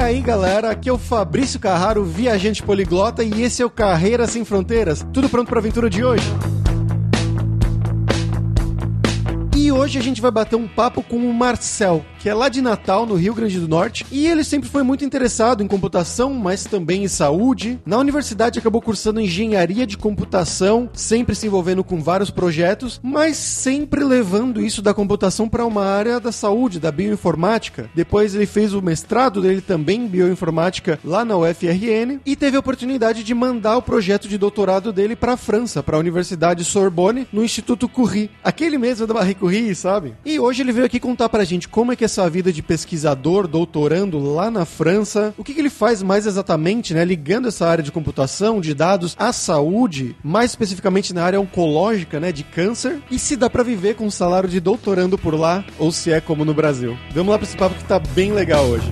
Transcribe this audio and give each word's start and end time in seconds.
aí, 0.00 0.20
galera, 0.20 0.70
aqui 0.70 0.88
é 0.88 0.92
o 0.92 0.98
Fabrício 0.98 1.60
Carraro, 1.60 2.04
viajante 2.04 2.62
poliglota, 2.62 3.22
e 3.22 3.42
esse 3.42 3.62
é 3.62 3.66
o 3.66 3.70
Carreira 3.70 4.26
Sem 4.26 4.44
Fronteiras. 4.44 5.06
Tudo 5.12 5.28
pronto 5.28 5.48
para 5.48 5.58
a 5.58 5.60
aventura 5.60 5.90
de 5.90 6.02
hoje? 6.02 6.24
E 9.56 9.70
hoje 9.70 9.98
a 9.98 10.02
gente 10.02 10.20
vai 10.20 10.30
bater 10.30 10.56
um 10.56 10.66
papo 10.66 11.02
com 11.02 11.16
o 11.16 11.34
Marcel, 11.34 12.04
que 12.20 12.28
é 12.28 12.34
lá 12.34 12.50
de 12.50 12.60
Natal, 12.60 13.06
no 13.06 13.14
Rio 13.14 13.34
Grande 13.34 13.58
do 13.58 13.66
Norte, 13.66 14.04
e 14.12 14.26
ele 14.26 14.44
sempre 14.44 14.68
foi 14.68 14.82
muito 14.82 15.04
interessado 15.04 15.62
em 15.62 15.66
computação, 15.66 16.34
mas 16.34 16.64
também 16.64 17.02
em 17.02 17.08
saúde. 17.08 17.80
Na 17.86 17.96
universidade 17.96 18.58
acabou 18.58 18.82
cursando 18.82 19.22
engenharia 19.22 19.86
de 19.86 19.96
computação, 19.96 20.90
sempre 20.92 21.34
se 21.34 21.46
envolvendo 21.46 21.82
com 21.82 21.98
vários 22.02 22.30
projetos, 22.30 23.00
mas 23.02 23.38
sempre 23.38 24.04
levando 24.04 24.60
isso 24.60 24.82
da 24.82 24.92
computação 24.92 25.48
para 25.48 25.64
uma 25.64 25.84
área 25.84 26.20
da 26.20 26.30
saúde, 26.30 26.78
da 26.78 26.92
bioinformática. 26.92 27.88
Depois 27.94 28.34
ele 28.34 28.44
fez 28.44 28.74
o 28.74 28.82
mestrado 28.82 29.40
dele 29.40 29.62
também 29.62 30.02
em 30.02 30.06
bioinformática 30.06 31.00
lá 31.02 31.24
na 31.24 31.38
UFRN 31.38 32.20
e 32.26 32.36
teve 32.36 32.56
a 32.56 32.60
oportunidade 32.60 33.24
de 33.24 33.34
mandar 33.34 33.78
o 33.78 33.82
projeto 33.82 34.28
de 34.28 34.36
doutorado 34.36 34.92
dele 34.92 35.16
para 35.16 35.32
a 35.32 35.38
França, 35.38 35.82
para 35.82 35.96
a 35.96 36.00
Universidade 36.00 36.64
Sorbonne, 36.64 37.26
no 37.32 37.42
Instituto 37.42 37.88
Curie. 37.88 38.30
Aquele 38.44 38.76
mesmo 38.76 39.06
da 39.06 39.14
Marie 39.14 39.34
Curie 39.34 39.74
sabe? 39.74 40.14
E 40.24 40.38
hoje 40.38 40.62
ele 40.62 40.72
veio 40.72 40.84
aqui 40.84 41.00
contar 41.00 41.30
pra 41.30 41.44
gente 41.44 41.66
como 41.66 41.92
é 41.92 41.96
que 41.96 42.04
é 42.04 42.09
essa 42.10 42.28
vida 42.28 42.52
de 42.52 42.62
pesquisador, 42.62 43.46
doutorando 43.46 44.18
lá 44.18 44.50
na 44.50 44.64
França, 44.64 45.32
o 45.38 45.44
que, 45.44 45.54
que 45.54 45.60
ele 45.60 45.70
faz 45.70 46.02
mais 46.02 46.26
exatamente, 46.26 46.92
né? 46.92 47.04
Ligando 47.04 47.48
essa 47.48 47.66
área 47.66 47.84
de 47.84 47.92
computação, 47.92 48.60
de 48.60 48.74
dados, 48.74 49.14
à 49.18 49.32
saúde, 49.32 50.16
mais 50.22 50.50
especificamente 50.50 51.14
na 51.14 51.22
área 51.22 51.40
oncológica, 51.40 52.18
né? 52.18 52.32
De 52.32 52.42
câncer, 52.42 53.00
e 53.10 53.18
se 53.18 53.36
dá 53.36 53.48
para 53.48 53.62
viver 53.62 53.94
com 53.94 54.06
um 54.06 54.10
salário 54.10 54.48
de 54.48 54.58
doutorando 54.58 55.16
por 55.16 55.34
lá, 55.34 55.64
ou 55.78 55.92
se 55.92 56.10
é 56.10 56.20
como 56.20 56.44
no 56.44 56.52
Brasil. 56.52 56.98
Vamos 57.14 57.30
lá 57.30 57.38
pra 57.38 57.46
esse 57.46 57.56
papo 57.56 57.76
que 57.76 57.84
tá 57.84 57.98
bem 57.98 58.32
legal 58.32 58.64
hoje. 58.66 58.90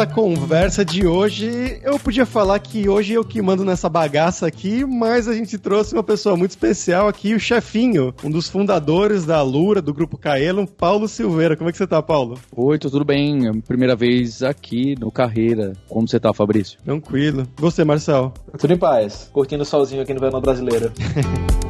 Essa 0.00 0.06
conversa 0.06 0.82
de 0.82 1.06
hoje, 1.06 1.78
eu 1.84 1.98
podia 1.98 2.24
falar 2.24 2.58
que 2.58 2.88
hoje 2.88 3.12
eu 3.12 3.22
que 3.22 3.42
mando 3.42 3.66
nessa 3.66 3.86
bagaça 3.86 4.46
aqui, 4.46 4.82
mas 4.82 5.28
a 5.28 5.34
gente 5.34 5.58
trouxe 5.58 5.92
uma 5.92 6.02
pessoa 6.02 6.38
muito 6.38 6.52
especial 6.52 7.06
aqui, 7.06 7.34
o 7.34 7.38
chefinho, 7.38 8.14
um 8.24 8.30
dos 8.30 8.48
fundadores 8.48 9.26
da 9.26 9.42
Lura, 9.42 9.82
do 9.82 9.92
Grupo 9.92 10.16
Caelum, 10.16 10.64
Paulo 10.64 11.06
Silveira. 11.06 11.54
Como 11.54 11.68
é 11.68 11.72
que 11.72 11.76
você 11.76 11.86
tá, 11.86 12.02
Paulo? 12.02 12.38
Oi, 12.56 12.78
tudo 12.78 13.04
bem? 13.04 13.46
É 13.46 13.52
primeira 13.60 13.94
vez 13.94 14.42
aqui 14.42 14.94
no 14.98 15.12
Carreira. 15.12 15.74
Como 15.86 16.08
você 16.08 16.18
tá, 16.18 16.32
Fabrício? 16.32 16.78
Tranquilo. 16.82 17.46
Você, 17.56 17.84
Marcel? 17.84 18.32
Tudo 18.58 18.72
em 18.72 18.78
paz. 18.78 19.28
Curtindo 19.30 19.64
o 19.64 19.66
solzinho 19.66 20.00
aqui 20.00 20.14
no 20.14 20.20
verão 20.20 20.40
brasileiro. 20.40 20.90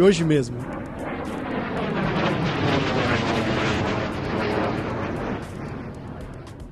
hoje 0.00 0.24
mesmo. 0.24 0.56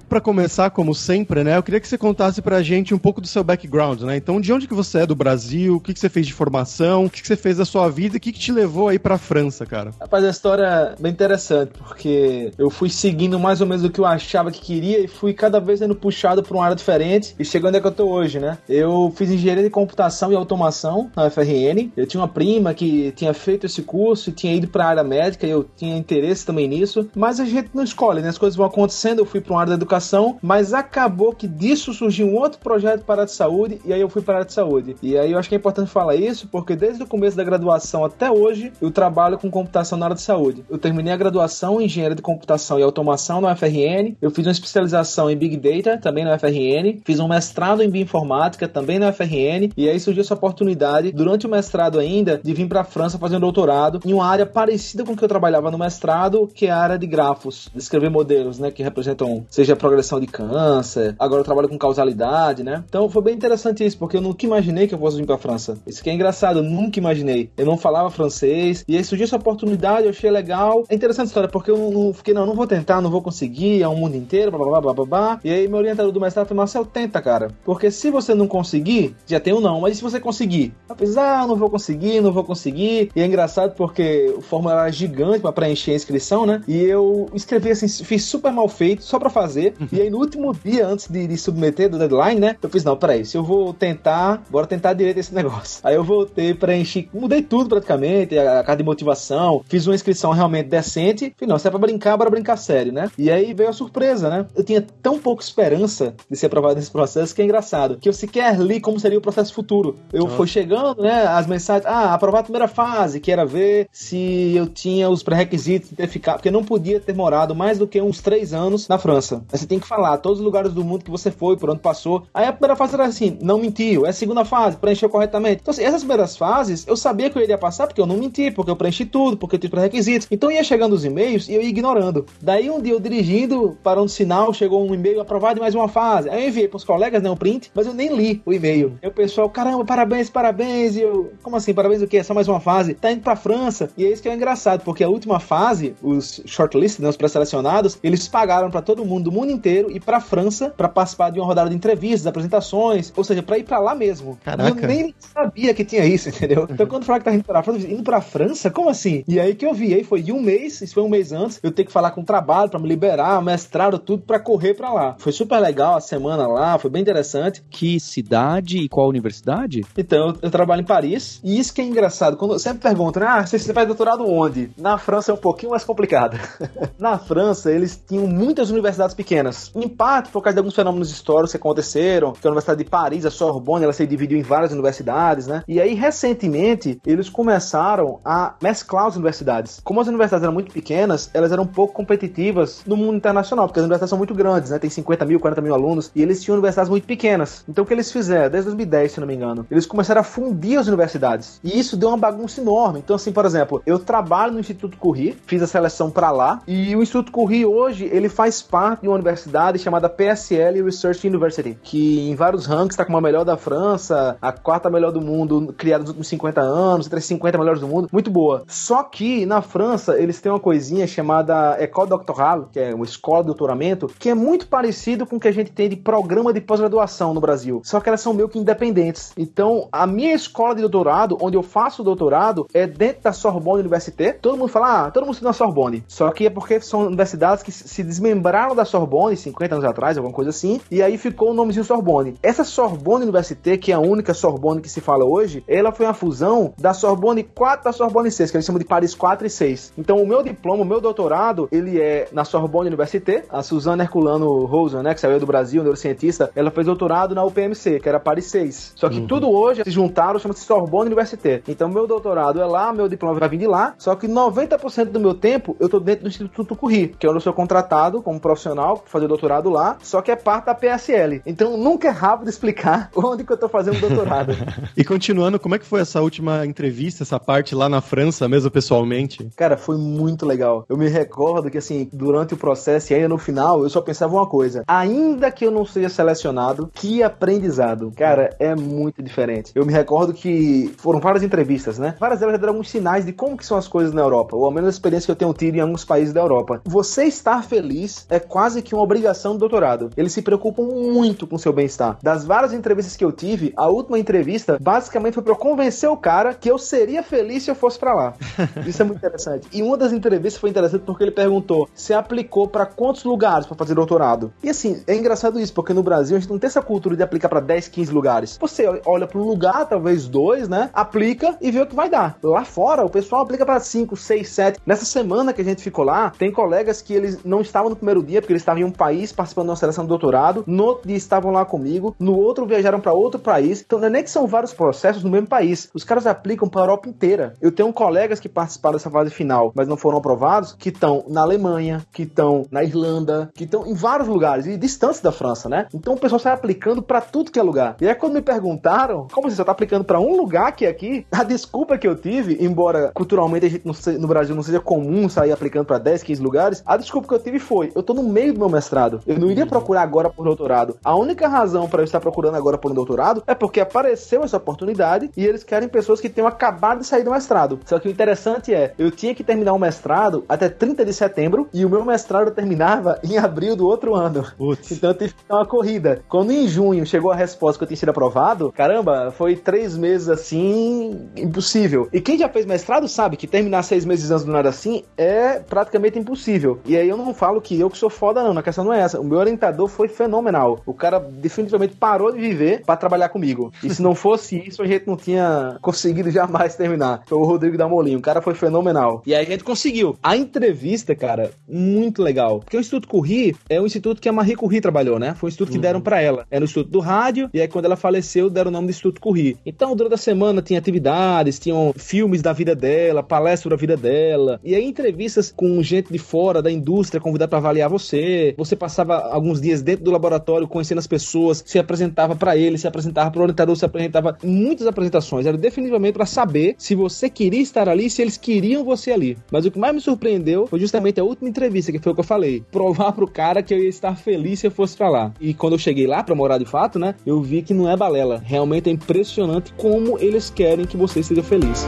Para 0.08 0.20
começar, 0.20 0.70
como 0.70 0.94
sempre, 0.94 1.42
né, 1.42 1.56
eu 1.56 1.62
queria 1.62 1.80
que 1.80 1.88
você 1.88 1.98
contasse 1.98 2.40
pra 2.40 2.62
gente 2.62 2.94
um 2.94 2.98
pouco 2.98 3.20
do 3.20 3.26
seu 3.26 3.42
background, 3.42 4.02
né? 4.02 4.16
Então, 4.16 4.40
de 4.40 4.52
onde 4.52 4.66
que 4.66 4.74
você 4.74 5.00
é 5.00 5.06
do 5.06 5.14
Brasil? 5.14 5.76
O 5.76 5.80
que, 5.80 5.92
que 5.92 6.00
você 6.00 6.08
fez 6.08 6.26
de 6.26 6.32
formação? 6.32 7.04
O 7.04 7.10
que, 7.10 7.20
que 7.20 7.26
você 7.26 7.36
fez 7.36 7.56
da 7.56 7.64
sua 7.64 7.88
vida? 7.88 8.16
O 8.16 8.20
que, 8.20 8.32
que 8.32 8.38
te 8.38 8.52
levou 8.52 8.88
aí 8.88 8.98
pra 8.98 9.18
França, 9.18 9.66
cara? 9.66 9.90
Rapaz, 10.00 10.24
a 10.24 10.30
história 10.30 10.64
é 10.64 10.94
bem 11.00 11.12
interessante, 11.12 11.72
porque 11.76 12.52
eu 12.56 12.70
fui 12.70 12.88
seguindo 12.88 13.38
mais 13.38 13.60
ou 13.60 13.66
menos 13.66 13.84
o 13.84 13.90
que 13.90 14.00
eu 14.00 14.06
achava 14.06 14.50
que 14.50 14.60
queria 14.60 15.00
e 15.00 15.08
fui 15.08 15.32
cada 15.32 15.60
vez 15.60 15.80
sendo 15.80 15.94
puxado 15.94 16.42
pra 16.42 16.56
uma 16.56 16.64
área 16.64 16.76
diferente 16.76 17.34
e 17.38 17.44
chegando 17.44 17.76
é 17.76 17.80
que 17.80 17.86
eu 17.86 17.92
tô 17.92 18.08
hoje, 18.08 18.38
né? 18.38 18.58
Eu 18.68 19.12
fiz 19.16 19.30
engenharia 19.30 19.64
de 19.64 19.70
computação 19.70 20.32
e 20.32 20.36
automação 20.36 21.10
na 21.16 21.26
UFRN. 21.26 21.90
Eu 21.96 22.06
tinha 22.06 22.20
uma 22.20 22.28
prima 22.28 22.74
que 22.74 23.12
tinha 23.12 23.34
feito 23.34 23.66
esse 23.66 23.82
curso 23.82 24.30
e 24.30 24.32
tinha 24.32 24.54
ido 24.54 24.68
pra 24.68 24.86
área 24.86 25.04
médica 25.04 25.46
e 25.46 25.50
eu 25.50 25.66
tinha 25.76 25.96
interesse 25.96 26.46
também 26.46 26.68
nisso, 26.68 27.08
mas 27.14 27.40
a 27.40 27.44
gente 27.44 27.70
não 27.74 27.82
escolhe, 27.82 28.22
né? 28.22 28.28
As 28.28 28.38
coisas 28.38 28.56
vão 28.56 28.66
acontecendo. 28.66 29.20
Eu 29.20 29.26
fui 29.26 29.40
pra 29.40 29.52
uma 29.52 29.60
área 29.60 29.70
da 29.70 29.76
educação 29.76 29.95
educação, 29.96 30.38
mas 30.42 30.72
acabou 30.72 31.32
que 31.32 31.48
disso 31.48 31.92
surgiu 31.92 32.26
um 32.26 32.36
outro 32.36 32.60
projeto 32.60 33.04
para 33.04 33.14
a 33.14 33.18
área 33.18 33.26
de 33.26 33.32
saúde 33.32 33.80
e 33.84 33.92
aí 33.92 34.00
eu 34.00 34.08
fui 34.08 34.22
para 34.22 34.34
a 34.34 34.36
área 34.38 34.46
de 34.46 34.52
saúde. 34.52 34.96
E 35.02 35.16
aí 35.16 35.32
eu 35.32 35.38
acho 35.38 35.48
que 35.48 35.54
é 35.54 35.58
importante 35.58 35.90
falar 35.90 36.14
isso 36.14 36.48
porque 36.48 36.76
desde 36.76 37.02
o 37.02 37.06
começo 37.06 37.36
da 37.36 37.44
graduação 37.44 38.04
até 38.04 38.30
hoje 38.30 38.72
eu 38.80 38.90
trabalho 38.90 39.38
com 39.38 39.50
computação 39.50 39.98
na 39.98 40.06
área 40.06 40.16
de 40.16 40.22
saúde. 40.22 40.64
Eu 40.68 40.78
terminei 40.78 41.12
a 41.12 41.16
graduação 41.16 41.80
em 41.80 41.86
engenharia 41.86 42.14
de 42.14 42.22
computação 42.22 42.78
e 42.78 42.82
automação 42.82 43.40
na 43.40 43.52
UFRN, 43.52 44.14
eu 44.20 44.30
fiz 44.30 44.46
uma 44.46 44.52
especialização 44.52 45.30
em 45.30 45.36
Big 45.36 45.56
Data 45.56 45.98
também 45.98 46.24
na 46.24 46.34
UFRN, 46.34 47.00
fiz 47.04 47.18
um 47.18 47.28
mestrado 47.28 47.82
em 47.82 47.90
bioinformática 47.90 48.68
também 48.68 48.98
na 48.98 49.08
UFRN 49.08 49.70
e 49.76 49.88
aí 49.88 49.98
surgiu 49.98 50.22
essa 50.22 50.34
oportunidade 50.34 51.12
durante 51.12 51.46
o 51.46 51.50
mestrado 51.50 51.98
ainda 51.98 52.40
de 52.42 52.52
vir 52.52 52.68
para 52.68 52.82
a 52.82 52.84
França 52.84 53.18
fazer 53.18 53.36
um 53.36 53.40
doutorado 53.40 54.00
em 54.04 54.12
uma 54.12 54.26
área 54.26 54.46
parecida 54.46 55.04
com 55.04 55.16
que 55.16 55.24
eu 55.24 55.28
trabalhava 55.28 55.70
no 55.70 55.78
mestrado, 55.78 56.48
que 56.54 56.66
é 56.66 56.70
a 56.70 56.78
área 56.78 56.98
de 56.98 57.06
grafos, 57.06 57.68
de 57.72 57.78
escrever 57.78 58.10
modelos, 58.10 58.58
né, 58.58 58.70
que 58.70 58.82
representam 58.82 59.46
seja 59.48 59.76
progressão 59.86 60.18
de 60.18 60.26
câncer, 60.26 61.14
agora 61.16 61.40
eu 61.40 61.44
trabalho 61.44 61.68
com 61.68 61.78
causalidade, 61.78 62.64
né? 62.64 62.82
Então 62.88 63.08
foi 63.08 63.22
bem 63.22 63.34
interessante 63.34 63.84
isso, 63.84 63.96
porque 63.96 64.16
eu 64.16 64.20
nunca 64.20 64.44
imaginei 64.44 64.88
que 64.88 64.94
eu 64.94 64.98
fosse 64.98 65.16
vir 65.16 65.26
pra 65.26 65.38
França. 65.38 65.78
Isso 65.86 66.02
que 66.02 66.10
é 66.10 66.12
engraçado, 66.12 66.58
eu 66.58 66.62
nunca 66.62 66.98
imaginei. 66.98 67.50
Eu 67.56 67.64
não 67.64 67.78
falava 67.78 68.10
francês, 68.10 68.84
e 68.88 68.96
aí 68.96 69.04
surgiu 69.04 69.24
essa 69.24 69.36
oportunidade, 69.36 70.04
eu 70.04 70.10
achei 70.10 70.28
legal. 70.28 70.84
É 70.88 70.94
interessante 70.94 71.26
a 71.26 71.28
história, 71.28 71.48
porque 71.48 71.70
eu 71.70 71.78
não, 71.90 72.12
fiquei, 72.12 72.34
não, 72.34 72.44
não 72.44 72.54
vou 72.54 72.66
tentar, 72.66 73.00
não 73.00 73.10
vou 73.10 73.22
conseguir, 73.22 73.80
é 73.80 73.88
um 73.88 73.96
mundo 73.96 74.16
inteiro, 74.16 74.50
blá 74.50 74.58
blá 74.58 74.80
blá 74.80 74.92
blá 74.92 75.04
blá. 75.06 75.40
E 75.44 75.50
aí 75.52 75.68
meu 75.68 75.78
orientador 75.78 76.10
do 76.10 76.20
mestrado 76.20 76.48
falou, 76.48 76.62
Marcel, 76.62 76.84
tenta, 76.84 77.22
cara. 77.22 77.52
Porque 77.64 77.88
se 77.90 78.10
você 78.10 78.34
não 78.34 78.48
conseguir, 78.48 79.14
já 79.24 79.38
tem 79.38 79.54
um 79.54 79.60
não, 79.60 79.80
mas 79.80 79.94
e 79.94 79.96
se 79.96 80.02
você 80.02 80.18
conseguir? 80.18 80.74
Pensei, 80.96 81.22
ah, 81.22 81.46
não 81.46 81.54
vou 81.54 81.70
conseguir, 81.70 82.20
não 82.20 82.32
vou 82.32 82.42
conseguir. 82.42 83.10
E 83.14 83.20
é 83.20 83.26
engraçado 83.26 83.74
porque 83.76 84.34
o 84.36 84.40
formulário 84.40 84.80
era 84.80 84.90
gigante 84.90 85.40
para 85.40 85.52
preencher 85.52 85.92
a 85.92 85.94
inscrição, 85.94 86.44
né? 86.44 86.62
E 86.66 86.76
eu 86.82 87.28
escrevi 87.34 87.70
assim, 87.70 87.86
fiz 87.86 88.24
super 88.24 88.50
mal 88.50 88.68
feito, 88.68 89.04
só 89.04 89.18
para 89.18 89.30
fazer. 89.30 89.74
E 89.96 90.00
aí 90.00 90.10
no 90.10 90.18
último 90.18 90.52
dia, 90.52 90.86
antes 90.86 91.08
de, 91.08 91.26
de, 91.26 91.38
submeter 91.38 91.88
do 91.88 91.98
deadline, 91.98 92.40
né? 92.40 92.56
Eu 92.60 92.68
fiz, 92.68 92.84
não, 92.84 92.96
peraí, 92.96 93.24
se 93.24 93.36
eu 93.36 93.42
vou 93.42 93.72
tentar, 93.72 94.42
bora 94.50 94.66
tentar 94.66 94.92
direito 94.92 95.18
esse 95.18 95.32
negócio. 95.34 95.80
Aí 95.82 95.94
eu 95.94 96.04
voltei, 96.04 96.52
preenchi, 96.52 97.08
mudei 97.14 97.40
tudo 97.40 97.68
praticamente, 97.68 98.38
a, 98.38 98.60
a 98.60 98.64
carta 98.64 98.76
de 98.76 98.84
motivação, 98.84 99.62
fiz 99.68 99.86
uma 99.86 99.94
inscrição 99.94 100.32
realmente 100.32 100.68
decente. 100.68 101.34
Falei, 101.38 101.50
não, 101.50 101.58
se 101.58 101.66
é 101.66 101.70
pra 101.70 101.78
brincar, 101.78 102.16
bora 102.16 102.30
brincar 102.30 102.56
sério, 102.56 102.92
né? 102.92 103.10
E 103.16 103.30
aí 103.30 103.54
veio 103.54 103.70
a 103.70 103.72
surpresa, 103.72 104.28
né? 104.28 104.46
Eu 104.54 104.64
tinha 104.64 104.84
tão 105.02 105.18
pouca 105.18 105.42
esperança 105.42 106.14
de 106.30 106.36
ser 106.36 106.46
aprovado 106.46 106.74
nesse 106.74 106.90
processo 106.90 107.34
que 107.34 107.40
é 107.40 107.44
engraçado, 107.44 107.96
que 107.98 108.08
eu 108.08 108.12
sequer 108.12 108.58
li 108.58 108.80
como 108.80 109.00
seria 109.00 109.18
o 109.18 109.22
processo 109.22 109.54
futuro. 109.54 109.96
Eu 110.12 110.28
fui 110.28 110.46
chegando, 110.46 111.02
né, 111.02 111.26
as 111.26 111.46
mensagens, 111.46 111.86
ah, 111.86 112.14
aprovar 112.14 112.40
a 112.40 112.42
primeira 112.42 112.68
fase, 112.68 113.20
que 113.20 113.30
era 113.30 113.44
ver 113.44 113.88
se 113.92 114.54
eu 114.54 114.66
tinha 114.66 115.08
os 115.08 115.22
pré-requisitos 115.22 115.90
de 115.90 115.96
ter 115.96 116.08
ficado, 116.08 116.36
porque 116.36 116.50
não 116.50 116.64
podia 116.64 117.00
ter 117.00 117.14
morado 117.14 117.54
mais 117.54 117.78
do 117.78 117.86
que 117.86 118.00
uns 118.00 118.20
três 118.20 118.52
anos 118.52 118.88
na 118.88 118.98
França. 118.98 119.44
Você 119.66 119.68
tem 119.68 119.78
que 119.80 119.86
falar 119.86 120.16
todos 120.18 120.38
os 120.38 120.44
lugares 120.44 120.72
do 120.72 120.84
mundo 120.84 121.04
que 121.04 121.10
você 121.10 121.30
foi, 121.30 121.56
por 121.56 121.68
onde 121.68 121.80
passou. 121.80 122.22
Aí 122.32 122.46
a 122.46 122.52
primeira 122.52 122.76
fase 122.76 122.94
era 122.94 123.04
assim, 123.04 123.36
não 123.42 123.58
mentiu. 123.58 124.06
É 124.06 124.10
a 124.10 124.12
segunda 124.12 124.44
fase, 124.44 124.76
preencheu 124.76 125.08
corretamente. 125.08 125.60
Então, 125.60 125.72
assim, 125.72 125.82
essas 125.82 126.02
primeiras 126.02 126.36
fases, 126.36 126.86
eu 126.86 126.96
sabia 126.96 127.28
que 127.28 127.36
eu 127.36 127.42
iria 127.42 127.58
passar 127.58 127.86
porque 127.86 128.00
eu 128.00 128.06
não 128.06 128.16
menti, 128.16 128.50
porque 128.50 128.70
eu 128.70 128.76
preenchi 128.76 129.04
tudo, 129.04 129.36
porque 129.36 129.56
eu 129.56 129.60
tive 129.60 129.72
pré-requisitos. 129.72 130.28
Então 130.30 130.50
ia 130.50 130.62
chegando 130.62 130.92
os 130.92 131.04
e-mails 131.04 131.48
e 131.48 131.54
eu 131.54 131.62
ia 131.62 131.68
ignorando. 131.68 132.24
Daí 132.40 132.70
um 132.70 132.80
dia 132.80 132.92
eu 132.92 133.00
dirigindo, 133.00 133.76
para 133.82 134.00
um 134.00 134.08
sinal, 134.08 134.54
chegou 134.54 134.86
um 134.86 134.94
e-mail 134.94 135.20
aprovado 135.20 135.58
em 135.58 135.62
mais 135.62 135.74
uma 135.74 135.88
fase. 135.88 136.30
Aí 136.30 136.44
eu 136.44 136.48
enviei 136.48 136.68
pros 136.68 136.84
colegas, 136.84 137.22
né, 137.22 137.28
um 137.28 137.36
print, 137.36 137.70
mas 137.74 137.86
eu 137.86 137.94
nem 137.94 138.14
li 138.14 138.42
o 138.46 138.52
e-mail. 138.52 138.98
E 139.02 139.06
o 139.06 139.10
pessoal, 139.10 139.50
caramba, 139.50 139.84
parabéns, 139.84 140.30
parabéns. 140.30 140.96
E 140.96 141.02
eu, 141.02 141.32
como 141.42 141.56
assim, 141.56 141.74
parabéns 141.74 142.02
o 142.02 142.06
quê? 142.06 142.18
É 142.18 142.22
só 142.22 142.32
mais 142.32 142.46
uma 142.46 142.60
fase? 142.60 142.94
Tá 142.94 143.10
indo 143.10 143.22
pra 143.22 143.34
França. 143.34 143.90
E 143.96 144.04
é 144.04 144.12
isso 144.12 144.22
que 144.22 144.28
é 144.28 144.34
engraçado, 144.34 144.82
porque 144.82 145.02
a 145.02 145.08
última 145.08 145.40
fase, 145.40 145.94
os 146.02 146.40
shortlists, 146.46 147.00
né, 147.00 147.08
os 147.08 147.16
pré-selecionados, 147.16 147.98
eles 148.02 148.28
pagaram 148.28 148.70
para 148.70 148.82
todo 148.82 149.04
mundo 149.04 149.24
do 149.24 149.32
mundo 149.32 149.55
inteiro 149.56 149.90
ir 149.90 150.00
pra 150.00 150.20
França 150.20 150.72
para 150.76 150.88
participar 150.88 151.30
de 151.30 151.38
uma 151.38 151.46
rodada 151.46 151.70
de 151.70 151.76
entrevistas, 151.76 152.26
apresentações, 152.26 153.12
ou 153.16 153.24
seja, 153.24 153.42
para 153.42 153.58
ir 153.58 153.64
para 153.64 153.78
lá 153.78 153.94
mesmo. 153.94 154.38
Caraca. 154.44 154.80
Eu 154.80 154.88
nem 154.88 155.14
sabia 155.18 155.74
que 155.74 155.84
tinha 155.84 156.04
isso, 156.04 156.28
entendeu? 156.30 156.66
Então 156.70 156.86
quando 156.86 157.04
falaram 157.04 157.20
que 157.20 157.24
tava 157.24 157.36
indo 157.36 157.44
pra 157.44 157.62
França, 157.62 157.78
eu 157.78 157.82
disse, 157.82 157.94
indo 157.94 158.02
pra 158.02 158.20
França? 158.20 158.70
Como 158.70 158.88
assim? 158.88 159.24
E 159.26 159.40
aí 159.40 159.54
que 159.54 159.66
eu 159.66 159.74
vi, 159.74 159.94
aí 159.94 160.04
foi 160.04 160.22
de 160.22 160.32
um 160.32 160.40
mês, 160.40 160.80
isso 160.80 160.94
foi 160.94 161.02
um 161.02 161.08
mês 161.08 161.32
antes, 161.32 161.58
eu 161.62 161.70
tenho 161.70 161.86
que 161.86 161.92
falar 161.92 162.10
com 162.10 162.20
o 162.20 162.24
trabalho 162.24 162.70
para 162.70 162.80
me 162.80 162.88
liberar, 162.88 163.42
mestrado, 163.42 163.98
tudo 163.98 164.22
para 164.22 164.38
correr 164.38 164.74
para 164.74 164.92
lá. 164.92 165.16
Foi 165.18 165.32
super 165.32 165.58
legal 165.58 165.96
a 165.96 166.00
semana 166.00 166.46
lá, 166.46 166.78
foi 166.78 166.90
bem 166.90 167.02
interessante. 167.02 167.62
Que 167.70 167.98
cidade 167.98 168.78
e 168.78 168.88
qual 168.88 169.08
universidade? 169.08 169.84
Então, 169.96 170.28
eu, 170.28 170.36
eu 170.42 170.50
trabalho 170.50 170.82
em 170.82 170.84
Paris, 170.84 171.40
e 171.42 171.58
isso 171.58 171.72
que 171.72 171.80
é 171.80 171.84
engraçado, 171.84 172.36
quando 172.36 172.58
sempre 172.58 172.80
perguntam, 172.80 173.26
ah, 173.26 173.46
você, 173.46 173.58
você 173.58 173.72
faz 173.72 173.86
doutorado 173.86 174.26
onde? 174.26 174.70
Na 174.76 174.98
França 174.98 175.30
é 175.30 175.34
um 175.34 175.38
pouquinho 175.38 175.70
mais 175.70 175.84
complicado. 175.84 176.38
Na 176.98 177.18
França, 177.18 177.70
eles 177.70 178.00
tinham 178.08 178.26
muitas 178.26 178.70
universidades 178.70 179.14
pequenas, 179.14 179.45
em 179.74 179.88
parte 179.88 180.30
por 180.30 180.42
causa 180.42 180.54
de 180.54 180.60
alguns 180.60 180.74
fenômenos 180.74 181.10
históricos 181.10 181.50
que 181.50 181.56
aconteceram, 181.56 182.32
que 182.32 182.46
a 182.46 182.50
Universidade 182.50 182.82
de 182.82 182.90
Paris, 182.90 183.26
a 183.26 183.30
Sorbonne, 183.30 183.84
ela 183.84 183.92
se 183.92 184.06
dividiu 184.06 184.38
em 184.38 184.42
várias 184.42 184.72
universidades, 184.72 185.46
né? 185.46 185.62
E 185.66 185.80
aí, 185.80 185.94
recentemente, 185.94 187.00
eles 187.06 187.28
começaram 187.28 188.20
a 188.24 188.54
mesclar 188.60 189.06
as 189.06 189.16
universidades. 189.16 189.80
Como 189.84 190.00
as 190.00 190.08
universidades 190.08 190.42
eram 190.42 190.52
muito 190.52 190.72
pequenas, 190.72 191.30
elas 191.32 191.52
eram 191.52 191.64
um 191.64 191.66
pouco 191.66 191.94
competitivas 191.94 192.82
no 192.86 192.96
mundo 192.96 193.16
internacional, 193.16 193.66
porque 193.66 193.80
as 193.80 193.84
universidades 193.84 194.10
são 194.10 194.18
muito 194.18 194.34
grandes, 194.34 194.70
né? 194.70 194.78
Tem 194.78 194.90
50 194.90 195.24
mil, 195.24 195.40
40 195.40 195.60
mil 195.60 195.74
alunos, 195.74 196.10
e 196.14 196.22
eles 196.22 196.42
tinham 196.42 196.54
universidades 196.54 196.90
muito 196.90 197.06
pequenas. 197.06 197.64
Então, 197.68 197.84
o 197.84 197.86
que 197.86 197.94
eles 197.94 198.10
fizeram, 198.10 198.50
desde 198.50 198.70
2010, 198.70 199.12
se 199.12 199.20
não 199.20 199.26
me 199.26 199.34
engano, 199.34 199.66
eles 199.70 199.86
começaram 199.86 200.20
a 200.20 200.24
fundir 200.24 200.78
as 200.78 200.86
universidades. 200.86 201.60
E 201.62 201.78
isso 201.78 201.96
deu 201.96 202.08
uma 202.08 202.18
bagunça 202.18 202.60
enorme. 202.60 202.98
Então, 202.98 203.16
assim, 203.16 203.32
por 203.32 203.44
exemplo, 203.44 203.82
eu 203.86 203.98
trabalho 203.98 204.52
no 204.52 204.60
Instituto 204.60 204.96
Curie, 204.96 205.36
fiz 205.46 205.62
a 205.62 205.66
seleção 205.66 206.10
para 206.10 206.30
lá, 206.30 206.60
e 206.66 206.94
o 206.96 207.02
Instituto 207.02 207.32
Curie 207.32 207.66
hoje, 207.66 208.08
ele 208.12 208.28
faz 208.28 208.62
parte 208.62 209.02
de 209.02 209.08
uma 209.08 209.14
universidade 209.14 209.35
chamada 209.78 210.08
PSL 210.08 210.82
Research 210.82 211.26
University, 211.26 211.78
que 211.82 212.28
em 212.28 212.34
vários 212.34 212.66
rankings 212.66 212.94
está 212.94 213.04
como 213.04 213.18
a 213.18 213.20
melhor 213.20 213.44
da 213.44 213.56
França, 213.56 214.36
a 214.40 214.52
quarta 214.52 214.90
melhor 214.90 215.12
do 215.12 215.20
mundo, 215.20 215.74
criada 215.76 216.00
nos 216.00 216.10
últimos 216.10 216.28
50 216.28 216.60
anos, 216.60 217.06
entre 217.06 217.18
as 217.18 217.24
50 217.24 217.58
melhores 217.58 217.80
do 217.80 217.88
mundo, 217.88 218.08
muito 218.12 218.30
boa. 218.30 218.64
Só 218.66 219.02
que 219.02 219.46
na 219.46 219.62
França, 219.62 220.18
eles 220.18 220.40
têm 220.40 220.50
uma 220.50 220.60
coisinha 220.60 221.06
chamada 221.06 221.76
École 221.80 222.08
Doctorale, 222.08 222.66
que 222.72 222.80
é 222.80 222.94
uma 222.94 223.04
escola 223.04 223.42
de 223.42 223.46
doutoramento, 223.46 224.10
que 224.18 224.28
é 224.28 224.34
muito 224.34 224.66
parecido 224.66 225.26
com 225.26 225.36
o 225.36 225.40
que 225.40 225.48
a 225.48 225.52
gente 225.52 225.72
tem 225.72 225.88
de 225.88 225.96
programa 225.96 226.52
de 226.52 226.60
pós-graduação 226.60 227.34
no 227.34 227.40
Brasil. 227.40 227.80
Só 227.84 228.00
que 228.00 228.08
elas 228.08 228.20
são 228.20 228.32
meio 228.32 228.48
que 228.48 228.58
independentes. 228.58 229.32
Então, 229.36 229.88
a 229.92 230.06
minha 230.06 230.34
escola 230.34 230.74
de 230.74 230.80
doutorado, 230.80 231.36
onde 231.40 231.56
eu 231.56 231.62
faço 231.62 232.02
o 232.02 232.04
doutorado, 232.04 232.66
é 232.72 232.86
dentro 232.86 233.22
da 233.22 233.32
Sorbonne 233.32 233.80
Université. 233.80 234.32
Todo 234.32 234.56
mundo 234.56 234.68
fala, 234.68 235.06
ah, 235.06 235.10
todo 235.10 235.24
mundo 235.24 235.34
estuda 235.34 235.50
na 235.50 235.52
Sorbonne. 235.52 236.04
Só 236.08 236.30
que 236.30 236.46
é 236.46 236.50
porque 236.50 236.80
são 236.80 237.06
universidades 237.06 237.62
que 237.62 237.72
se 237.72 238.02
desmembraram 238.02 238.74
da 238.74 238.84
Sorbonne 238.84 239.15
50 239.36 239.74
anos 239.74 239.84
atrás, 239.84 240.16
alguma 240.16 240.34
coisa 240.34 240.50
assim, 240.50 240.80
e 240.90 241.02
aí 241.02 241.16
ficou 241.16 241.50
o 241.50 241.54
nomezinho 241.54 241.84
Sorbonne. 241.84 242.34
Essa 242.42 242.64
Sorbonne 242.64 243.22
Université, 243.22 243.76
que 243.76 243.92
é 243.92 243.94
a 243.94 244.00
única 244.00 244.34
Sorbonne 244.34 244.80
que 244.80 244.88
se 244.88 245.00
fala 245.00 245.24
hoje, 245.24 245.62
ela 245.66 245.92
foi 245.92 246.06
uma 246.06 246.14
fusão 246.14 246.74
da 246.78 246.92
Sorbonne 246.92 247.42
4 247.42 247.84
da 247.84 247.92
Sorbonne 247.92 248.30
6, 248.30 248.50
que 248.50 248.56
eles 248.56 248.66
chamam 248.66 248.78
de 248.78 248.84
Paris 248.84 249.14
4 249.14 249.46
e 249.46 249.50
6. 249.50 249.92
Então, 249.96 250.22
o 250.22 250.26
meu 250.26 250.42
diploma, 250.42 250.82
o 250.82 250.86
meu 250.86 251.00
doutorado, 251.00 251.68
ele 251.72 252.00
é 252.00 252.28
na 252.32 252.44
Sorbonne 252.44 252.88
Université. 252.88 253.44
A 253.48 253.62
Suzana 253.62 254.02
Herculano 254.02 254.64
Rosen, 254.64 255.02
né, 255.02 255.14
que 255.14 255.20
saiu 255.20 255.38
do 255.38 255.46
Brasil, 255.46 255.82
neurocientista, 255.82 256.50
ela 256.54 256.70
fez 256.70 256.86
doutorado 256.86 257.34
na 257.34 257.44
UPMC, 257.44 258.00
que 258.00 258.08
era 258.08 258.20
Paris 258.20 258.46
6. 258.46 258.92
Só 258.96 259.08
que 259.08 259.18
uhum. 259.18 259.26
tudo 259.26 259.50
hoje 259.50 259.82
se 259.84 259.90
juntaram, 259.90 260.38
chama-se 260.38 260.64
Sorbonne 260.64 261.06
Université. 261.06 261.62
Então, 261.68 261.88
meu 261.88 262.06
doutorado 262.06 262.60
é 262.60 262.66
lá, 262.66 262.92
meu 262.92 263.08
diploma 263.08 263.38
vai 263.38 263.48
vir 263.48 263.58
de 263.58 263.66
lá, 263.66 263.94
só 263.98 264.14
que 264.14 264.26
90% 264.26 265.06
do 265.06 265.20
meu 265.20 265.34
tempo 265.34 265.76
eu 265.78 265.88
tô 265.88 265.98
dentro 265.98 266.24
do 266.24 266.28
Instituto 266.28 266.76
Curie, 266.76 267.08
que 267.18 267.26
é 267.26 267.28
onde 267.28 267.38
eu 267.38 267.42
sou 267.42 267.52
contratado 267.52 268.22
como 268.22 268.40
profissional 268.40 269.02
para 269.06 269.12
fazer 269.12 269.28
doutorado 269.28 269.70
lá, 269.70 269.96
só 270.02 270.20
que 270.20 270.30
é 270.30 270.36
parte 270.36 270.66
da 270.66 270.74
PSL. 270.74 271.40
Então, 271.46 271.76
nunca 271.76 272.08
é 272.08 272.10
rápido 272.10 272.50
explicar 272.50 273.10
onde 273.16 273.44
que 273.44 273.52
eu 273.52 273.56
tô 273.56 273.68
fazendo 273.68 274.00
doutorado. 274.00 274.52
e 274.96 275.04
continuando, 275.04 275.58
como 275.58 275.74
é 275.74 275.78
que 275.78 275.86
foi 275.86 276.00
essa 276.00 276.20
última 276.20 276.66
entrevista, 276.66 277.22
essa 277.22 277.38
parte 277.38 277.74
lá 277.74 277.88
na 277.88 278.00
França 278.00 278.48
mesmo, 278.48 278.70
pessoalmente? 278.70 279.48
Cara, 279.56 279.76
foi 279.76 279.96
muito 279.96 280.44
legal. 280.44 280.84
Eu 280.88 280.96
me 280.96 281.08
recordo 281.08 281.70
que, 281.70 281.78
assim, 281.78 282.08
durante 282.12 282.54
o 282.54 282.56
processo 282.56 283.12
e 283.12 283.14
ainda 283.14 283.28
no 283.28 283.38
final, 283.38 283.82
eu 283.82 283.90
só 283.90 284.00
pensava 284.00 284.34
uma 284.34 284.46
coisa. 284.46 284.82
Ainda 284.86 285.50
que 285.50 285.64
eu 285.64 285.70
não 285.70 285.84
seja 285.84 286.08
selecionado, 286.08 286.90
que 286.92 287.22
aprendizado. 287.22 288.12
Cara, 288.16 288.54
é 288.58 288.74
muito 288.74 289.22
diferente. 289.22 289.72
Eu 289.74 289.86
me 289.86 289.92
recordo 289.92 290.32
que 290.32 290.92
foram 290.98 291.20
várias 291.20 291.42
entrevistas, 291.42 291.98
né? 291.98 292.16
Várias 292.18 292.40
delas 292.40 292.58
deram 292.58 292.72
alguns 292.72 292.90
sinais 292.90 293.24
de 293.24 293.32
como 293.32 293.56
que 293.56 293.64
são 293.64 293.76
as 293.76 293.86
coisas 293.86 294.12
na 294.12 294.22
Europa, 294.22 294.56
ou 294.56 294.64
ao 294.64 294.70
menos 294.70 294.88
a 294.88 294.90
experiência 294.90 295.26
que 295.26 295.32
eu 295.32 295.36
tenho 295.36 295.52
tido 295.52 295.76
em 295.76 295.80
alguns 295.80 296.04
países 296.04 296.32
da 296.32 296.40
Europa. 296.40 296.80
Você 296.84 297.24
estar 297.24 297.62
feliz 297.62 298.26
é 298.28 298.38
quase 298.38 298.82
que 298.82 298.95
uma 298.96 299.04
obrigação 299.04 299.52
do 299.52 299.58
doutorado. 299.60 300.10
Eles 300.16 300.32
se 300.32 300.42
preocupam 300.42 300.82
muito 300.82 301.46
com 301.46 301.56
o 301.56 301.58
seu 301.58 301.72
bem-estar. 301.72 302.18
Das 302.22 302.44
várias 302.44 302.72
entrevistas 302.72 303.16
que 303.16 303.24
eu 303.24 303.32
tive, 303.32 303.72
a 303.76 303.88
última 303.88 304.18
entrevista 304.18 304.78
basicamente 304.80 305.34
foi 305.34 305.42
para 305.42 305.52
eu 305.52 305.56
convencer 305.56 306.08
o 306.08 306.16
cara 306.16 306.54
que 306.54 306.70
eu 306.70 306.78
seria 306.78 307.22
feliz 307.22 307.62
se 307.62 307.70
eu 307.70 307.74
fosse 307.74 307.98
para 307.98 308.14
lá. 308.14 308.34
Isso 308.86 309.02
é 309.02 309.04
muito 309.04 309.18
interessante. 309.18 309.68
E 309.72 309.82
uma 309.82 309.96
das 309.96 310.12
entrevistas 310.12 310.60
foi 310.60 310.70
interessante 310.70 311.02
porque 311.02 311.24
ele 311.24 311.30
perguntou 311.30 311.88
se 311.94 312.12
aplicou 312.12 312.68
para 312.68 312.86
quantos 312.86 313.24
lugares 313.24 313.66
para 313.66 313.76
fazer 313.76 313.94
doutorado. 313.94 314.52
E 314.62 314.70
assim, 314.70 315.02
é 315.06 315.14
engraçado 315.14 315.60
isso, 315.60 315.72
porque 315.72 315.92
no 315.92 316.02
Brasil 316.02 316.36
a 316.36 316.40
gente 316.40 316.50
não 316.50 316.58
tem 316.58 316.68
essa 316.68 316.82
cultura 316.82 317.16
de 317.16 317.22
aplicar 317.22 317.48
para 317.48 317.60
10, 317.60 317.88
15 317.88 318.12
lugares. 318.12 318.58
Você 318.60 319.00
olha 319.04 319.26
para 319.26 319.38
um 319.38 319.44
lugar, 319.44 319.86
talvez 319.88 320.26
dois, 320.28 320.68
né? 320.68 320.90
Aplica 320.92 321.56
e 321.60 321.70
vê 321.70 321.80
o 321.80 321.86
que 321.86 321.94
vai 321.94 322.08
dar. 322.08 322.38
Lá 322.42 322.64
fora, 322.64 323.04
o 323.04 323.10
pessoal 323.10 323.42
aplica 323.42 323.64
para 323.64 323.80
5, 323.80 324.16
6, 324.16 324.48
7. 324.48 324.80
Nessa 324.86 325.04
semana 325.04 325.52
que 325.52 325.60
a 325.60 325.64
gente 325.64 325.82
ficou 325.82 326.04
lá, 326.04 326.30
tem 326.30 326.52
colegas 326.52 327.02
que 327.02 327.14
eles 327.14 327.44
não 327.44 327.60
estavam 327.60 327.90
no 327.90 327.96
primeiro 327.96 328.22
dia 328.22 328.40
porque 328.40 328.52
eles 328.52 328.62
estavam 328.62 328.82
em 328.82 328.84
um 328.86 328.92
país 328.92 329.32
participando 329.32 329.66
de 329.66 329.70
uma 329.70 329.76
seleção 329.76 330.04
de 330.04 330.08
doutorado, 330.08 330.64
no 330.66 330.84
outro 330.84 331.08
dia 331.08 331.16
estavam 331.16 331.52
lá 331.52 331.64
comigo, 331.64 332.14
no 332.18 332.36
outro 332.36 332.66
viajaram 332.66 333.00
para 333.00 333.12
outro 333.12 333.40
país. 333.40 333.82
Então 333.84 333.98
não 333.98 334.06
é 334.06 334.10
nem 334.10 334.22
que 334.22 334.30
são 334.30 334.46
vários 334.46 334.72
processos 334.72 335.22
no 335.22 335.30
mesmo 335.30 335.46
país. 335.46 335.88
Os 335.94 336.04
caras 336.04 336.26
aplicam 336.26 336.68
para 336.68 336.82
a 336.82 336.84
Europa 336.84 337.08
inteira. 337.08 337.54
Eu 337.60 337.72
tenho 337.72 337.92
colegas 337.92 338.40
que 338.40 338.48
participaram 338.48 338.96
dessa 338.96 339.10
fase 339.10 339.30
final, 339.30 339.72
mas 339.74 339.88
não 339.88 339.96
foram 339.96 340.18
aprovados, 340.18 340.74
que 340.78 340.88
estão 340.88 341.24
na 341.28 341.42
Alemanha, 341.42 342.04
que 342.12 342.22
estão 342.22 342.66
na 342.70 342.82
Irlanda, 342.82 343.50
que 343.54 343.64
estão 343.64 343.86
em 343.86 343.94
vários 343.94 344.28
lugares 344.28 344.66
e 344.66 344.76
distantes 344.76 345.20
da 345.20 345.32
França, 345.32 345.68
né? 345.68 345.86
Então 345.94 346.14
o 346.14 346.18
pessoal 346.18 346.38
sai 346.38 346.52
aplicando 346.52 347.02
para 347.02 347.20
tudo 347.20 347.50
que 347.50 347.58
é 347.58 347.62
lugar. 347.62 347.96
E 348.00 348.08
aí 348.08 348.14
quando 348.14 348.34
me 348.34 348.42
perguntaram, 348.42 349.26
como 349.32 349.48
você 349.48 349.56
só 349.56 349.64
tá 349.64 349.72
aplicando 349.72 350.04
para 350.04 350.20
um 350.20 350.36
lugar 350.36 350.72
que 350.72 350.84
é 350.84 350.88
aqui? 350.88 351.26
A 351.30 351.44
desculpa 351.44 351.98
que 351.98 352.06
eu 352.06 352.16
tive, 352.16 352.64
embora 352.64 353.10
culturalmente 353.14 353.66
a 353.66 353.68
gente 353.68 353.86
no, 353.86 353.94
no 354.18 354.28
Brasil 354.28 354.54
não 354.54 354.62
seja 354.62 354.80
comum 354.80 355.28
sair 355.28 355.52
aplicando 355.52 355.86
para 355.86 355.98
10, 355.98 356.22
15 356.22 356.42
lugares, 356.42 356.82
a 356.86 356.96
desculpa 356.96 357.28
que 357.28 357.34
eu 357.34 357.42
tive 357.42 357.58
foi: 357.58 357.92
eu 357.94 358.02
tô 358.02 358.14
no 358.14 358.22
meio 358.22 358.52
do 358.52 358.58
meu 358.58 358.68
mestrado. 358.76 359.20
Eu 359.26 359.38
não 359.38 359.50
iria 359.50 359.66
procurar 359.66 360.02
agora 360.02 360.30
por 360.30 360.44
doutorado. 360.44 360.98
A 361.02 361.16
única 361.16 361.48
razão 361.48 361.88
para 361.88 362.02
eu 362.02 362.04
estar 362.04 362.20
procurando 362.20 362.56
agora 362.56 362.78
por 362.78 362.90
um 362.90 362.94
doutorado 362.94 363.42
é 363.46 363.54
porque 363.54 363.80
apareceu 363.80 364.42
essa 364.44 364.56
oportunidade 364.58 365.30
e 365.36 365.44
eles 365.44 365.64
querem 365.64 365.88
pessoas 365.88 366.20
que 366.20 366.28
tenham 366.28 366.46
acabado 366.46 367.00
de 367.00 367.06
sair 367.06 367.24
do 367.24 367.30
mestrado. 367.30 367.80
Só 367.84 367.98
que 367.98 368.08
o 368.08 368.10
interessante 368.10 368.74
é, 368.74 368.92
eu 368.98 369.10
tinha 369.10 369.34
que 369.34 369.42
terminar 369.42 369.72
o 369.72 369.78
mestrado 369.78 370.44
até 370.48 370.68
30 370.68 371.04
de 371.04 371.12
setembro 371.12 371.68
e 371.72 371.84
o 371.84 371.90
meu 371.90 372.04
mestrado 372.04 372.50
terminava 372.50 373.18
em 373.24 373.38
abril 373.38 373.74
do 373.74 373.86
outro 373.86 374.14
ano. 374.14 374.44
Putz. 374.56 374.92
Então 374.92 375.10
eu 375.10 375.14
tive 375.14 375.34
que 375.34 375.48
dar 375.48 375.56
uma 375.56 375.66
corrida. 375.66 376.22
Quando 376.28 376.52
em 376.52 376.68
junho 376.68 377.06
chegou 377.06 377.30
a 377.30 377.36
resposta 377.36 377.78
que 377.78 377.84
eu 377.84 377.88
tinha 377.88 377.96
sido 377.96 378.10
aprovado, 378.10 378.72
caramba, 378.72 379.30
foi 379.30 379.56
três 379.56 379.96
meses 379.96 380.28
assim, 380.28 381.28
impossível. 381.36 382.08
E 382.12 382.20
quem 382.20 382.38
já 382.38 382.48
fez 382.48 382.66
mestrado 382.66 383.08
sabe 383.08 383.36
que 383.36 383.46
terminar 383.46 383.82
seis 383.82 384.04
meses 384.04 384.30
antes 384.30 384.44
do 384.44 384.52
nada 384.52 384.68
assim 384.68 385.02
é 385.16 385.58
praticamente 385.60 386.18
impossível. 386.18 386.80
E 386.84 386.96
aí 386.96 387.08
eu 387.08 387.16
não 387.16 387.32
falo 387.32 387.60
que 387.60 387.78
eu 387.78 387.88
que 387.88 387.98
sou 387.98 388.10
foda, 388.10 388.42
não. 388.42 388.54
Questão 388.66 388.84
não 388.84 388.92
é 388.92 388.98
essa. 388.98 389.20
O 389.20 389.24
meu 389.24 389.38
orientador 389.38 389.86
foi 389.86 390.08
fenomenal. 390.08 390.80
O 390.84 390.92
cara 390.92 391.20
definitivamente 391.20 391.94
parou 391.94 392.32
de 392.32 392.40
viver 392.40 392.82
para 392.84 392.96
trabalhar 392.96 393.28
comigo. 393.28 393.72
E 393.80 393.88
se 393.94 394.02
não 394.02 394.12
fosse 394.12 394.58
isso, 394.58 394.82
a 394.82 394.86
gente 394.88 395.06
não 395.06 395.16
tinha 395.16 395.78
conseguido 395.80 396.32
jamais 396.32 396.74
terminar. 396.74 397.22
Foi 397.28 397.38
o 397.38 397.44
Rodrigo 397.44 397.78
da 397.78 397.86
Molinho. 397.86 398.18
O 398.18 398.22
cara 398.22 398.42
foi 398.42 398.54
fenomenal. 398.54 399.22
E 399.24 399.32
aí 399.32 399.46
a 399.46 399.48
gente 399.48 399.62
conseguiu. 399.62 400.18
A 400.20 400.36
entrevista, 400.36 401.14
cara, 401.14 401.52
muito 401.68 402.24
legal. 402.24 402.58
Porque 402.58 402.76
o 402.76 402.80
Instituto 402.80 403.06
Curie 403.06 403.54
é 403.70 403.80
um 403.80 403.86
instituto 403.86 404.20
que 404.20 404.28
a 404.28 404.32
Marie 404.32 404.56
Curie 404.56 404.80
trabalhou, 404.80 405.16
né? 405.20 405.36
Foi 405.36 405.46
um 405.46 405.50
instituto 405.50 405.70
que 405.70 405.78
deram 405.78 406.00
para 406.00 406.20
ela. 406.20 406.44
É 406.50 406.58
no 406.58 406.64
Instituto 406.64 406.90
do 406.90 406.98
Rádio. 406.98 407.48
E 407.54 407.60
aí 407.60 407.68
quando 407.68 407.84
ela 407.84 407.94
faleceu, 407.94 408.50
deram 408.50 408.70
o 408.70 408.72
nome 408.72 408.88
de 408.88 408.94
Instituto 408.94 409.20
Curie. 409.20 409.56
Então, 409.64 409.94
durante 409.94 410.14
a 410.14 410.18
semana 410.18 410.60
tinha 410.60 410.80
atividades, 410.80 411.60
tinham 411.60 411.94
filmes 411.96 412.42
da 412.42 412.52
vida 412.52 412.74
dela, 412.74 413.22
palestras 413.22 413.70
da 413.70 413.76
vida 413.76 413.96
dela. 413.96 414.58
E 414.64 414.74
aí 414.74 414.84
entrevistas 414.84 415.52
com 415.54 415.80
gente 415.84 416.12
de 416.12 416.18
fora 416.18 416.60
da 416.60 416.68
indústria 416.68 417.20
convidada 417.20 417.48
para 417.48 417.58
avaliar 417.58 417.88
você. 417.88 418.55
Você 418.56 418.74
passava 418.74 419.16
alguns 419.16 419.60
dias 419.60 419.82
dentro 419.82 420.04
do 420.04 420.10
laboratório 420.10 420.66
conhecendo 420.66 420.98
as 420.98 421.06
pessoas, 421.06 421.62
se 421.66 421.78
apresentava 421.78 422.34
para 422.34 422.56
ele, 422.56 422.78
se 422.78 422.86
apresentava 422.86 423.30
para 423.30 423.40
o 423.40 423.42
orientador, 423.42 423.76
se 423.76 423.84
apresentava 423.84 424.36
muitas 424.42 424.86
apresentações. 424.86 425.46
Era 425.46 425.56
definitivamente 425.56 426.14
para 426.14 426.26
saber 426.26 426.74
se 426.78 426.94
você 426.94 427.28
queria 427.28 427.60
estar 427.60 427.88
ali, 427.88 428.08
se 428.08 428.22
eles 428.22 428.36
queriam 428.36 428.84
você 428.84 429.12
ali. 429.12 429.36
Mas 429.50 429.66
o 429.66 429.70
que 429.70 429.78
mais 429.78 429.94
me 429.94 430.00
surpreendeu 430.00 430.66
foi 430.66 430.80
justamente 430.80 431.20
a 431.20 431.24
última 431.24 431.48
entrevista, 431.48 431.92
que 431.92 431.98
foi 431.98 432.12
o 432.12 432.14
que 432.14 432.20
eu 432.20 432.24
falei. 432.24 432.64
Provar 432.70 433.12
pro 433.12 433.28
cara 433.28 433.62
que 433.62 433.72
eu 433.72 433.78
ia 433.78 433.88
estar 433.88 434.16
feliz 434.16 434.60
se 434.60 434.66
eu 434.66 434.70
fosse 434.70 434.96
para 434.96 435.08
lá. 435.08 435.32
E 435.40 435.54
quando 435.54 435.74
eu 435.74 435.78
cheguei 435.78 436.06
lá 436.06 436.22
para 436.22 436.34
morar 436.34 436.58
de 436.58 436.64
fato, 436.64 436.98
né, 436.98 437.14
eu 437.24 437.40
vi 437.42 437.62
que 437.62 437.74
não 437.74 437.90
é 437.90 437.96
balela. 437.96 438.42
Realmente 438.44 438.88
é 438.88 438.92
impressionante 438.92 439.72
como 439.76 440.18
eles 440.18 440.50
querem 440.50 440.86
que 440.86 440.96
você 440.96 441.22
seja 441.22 441.42
feliz. 441.42 441.86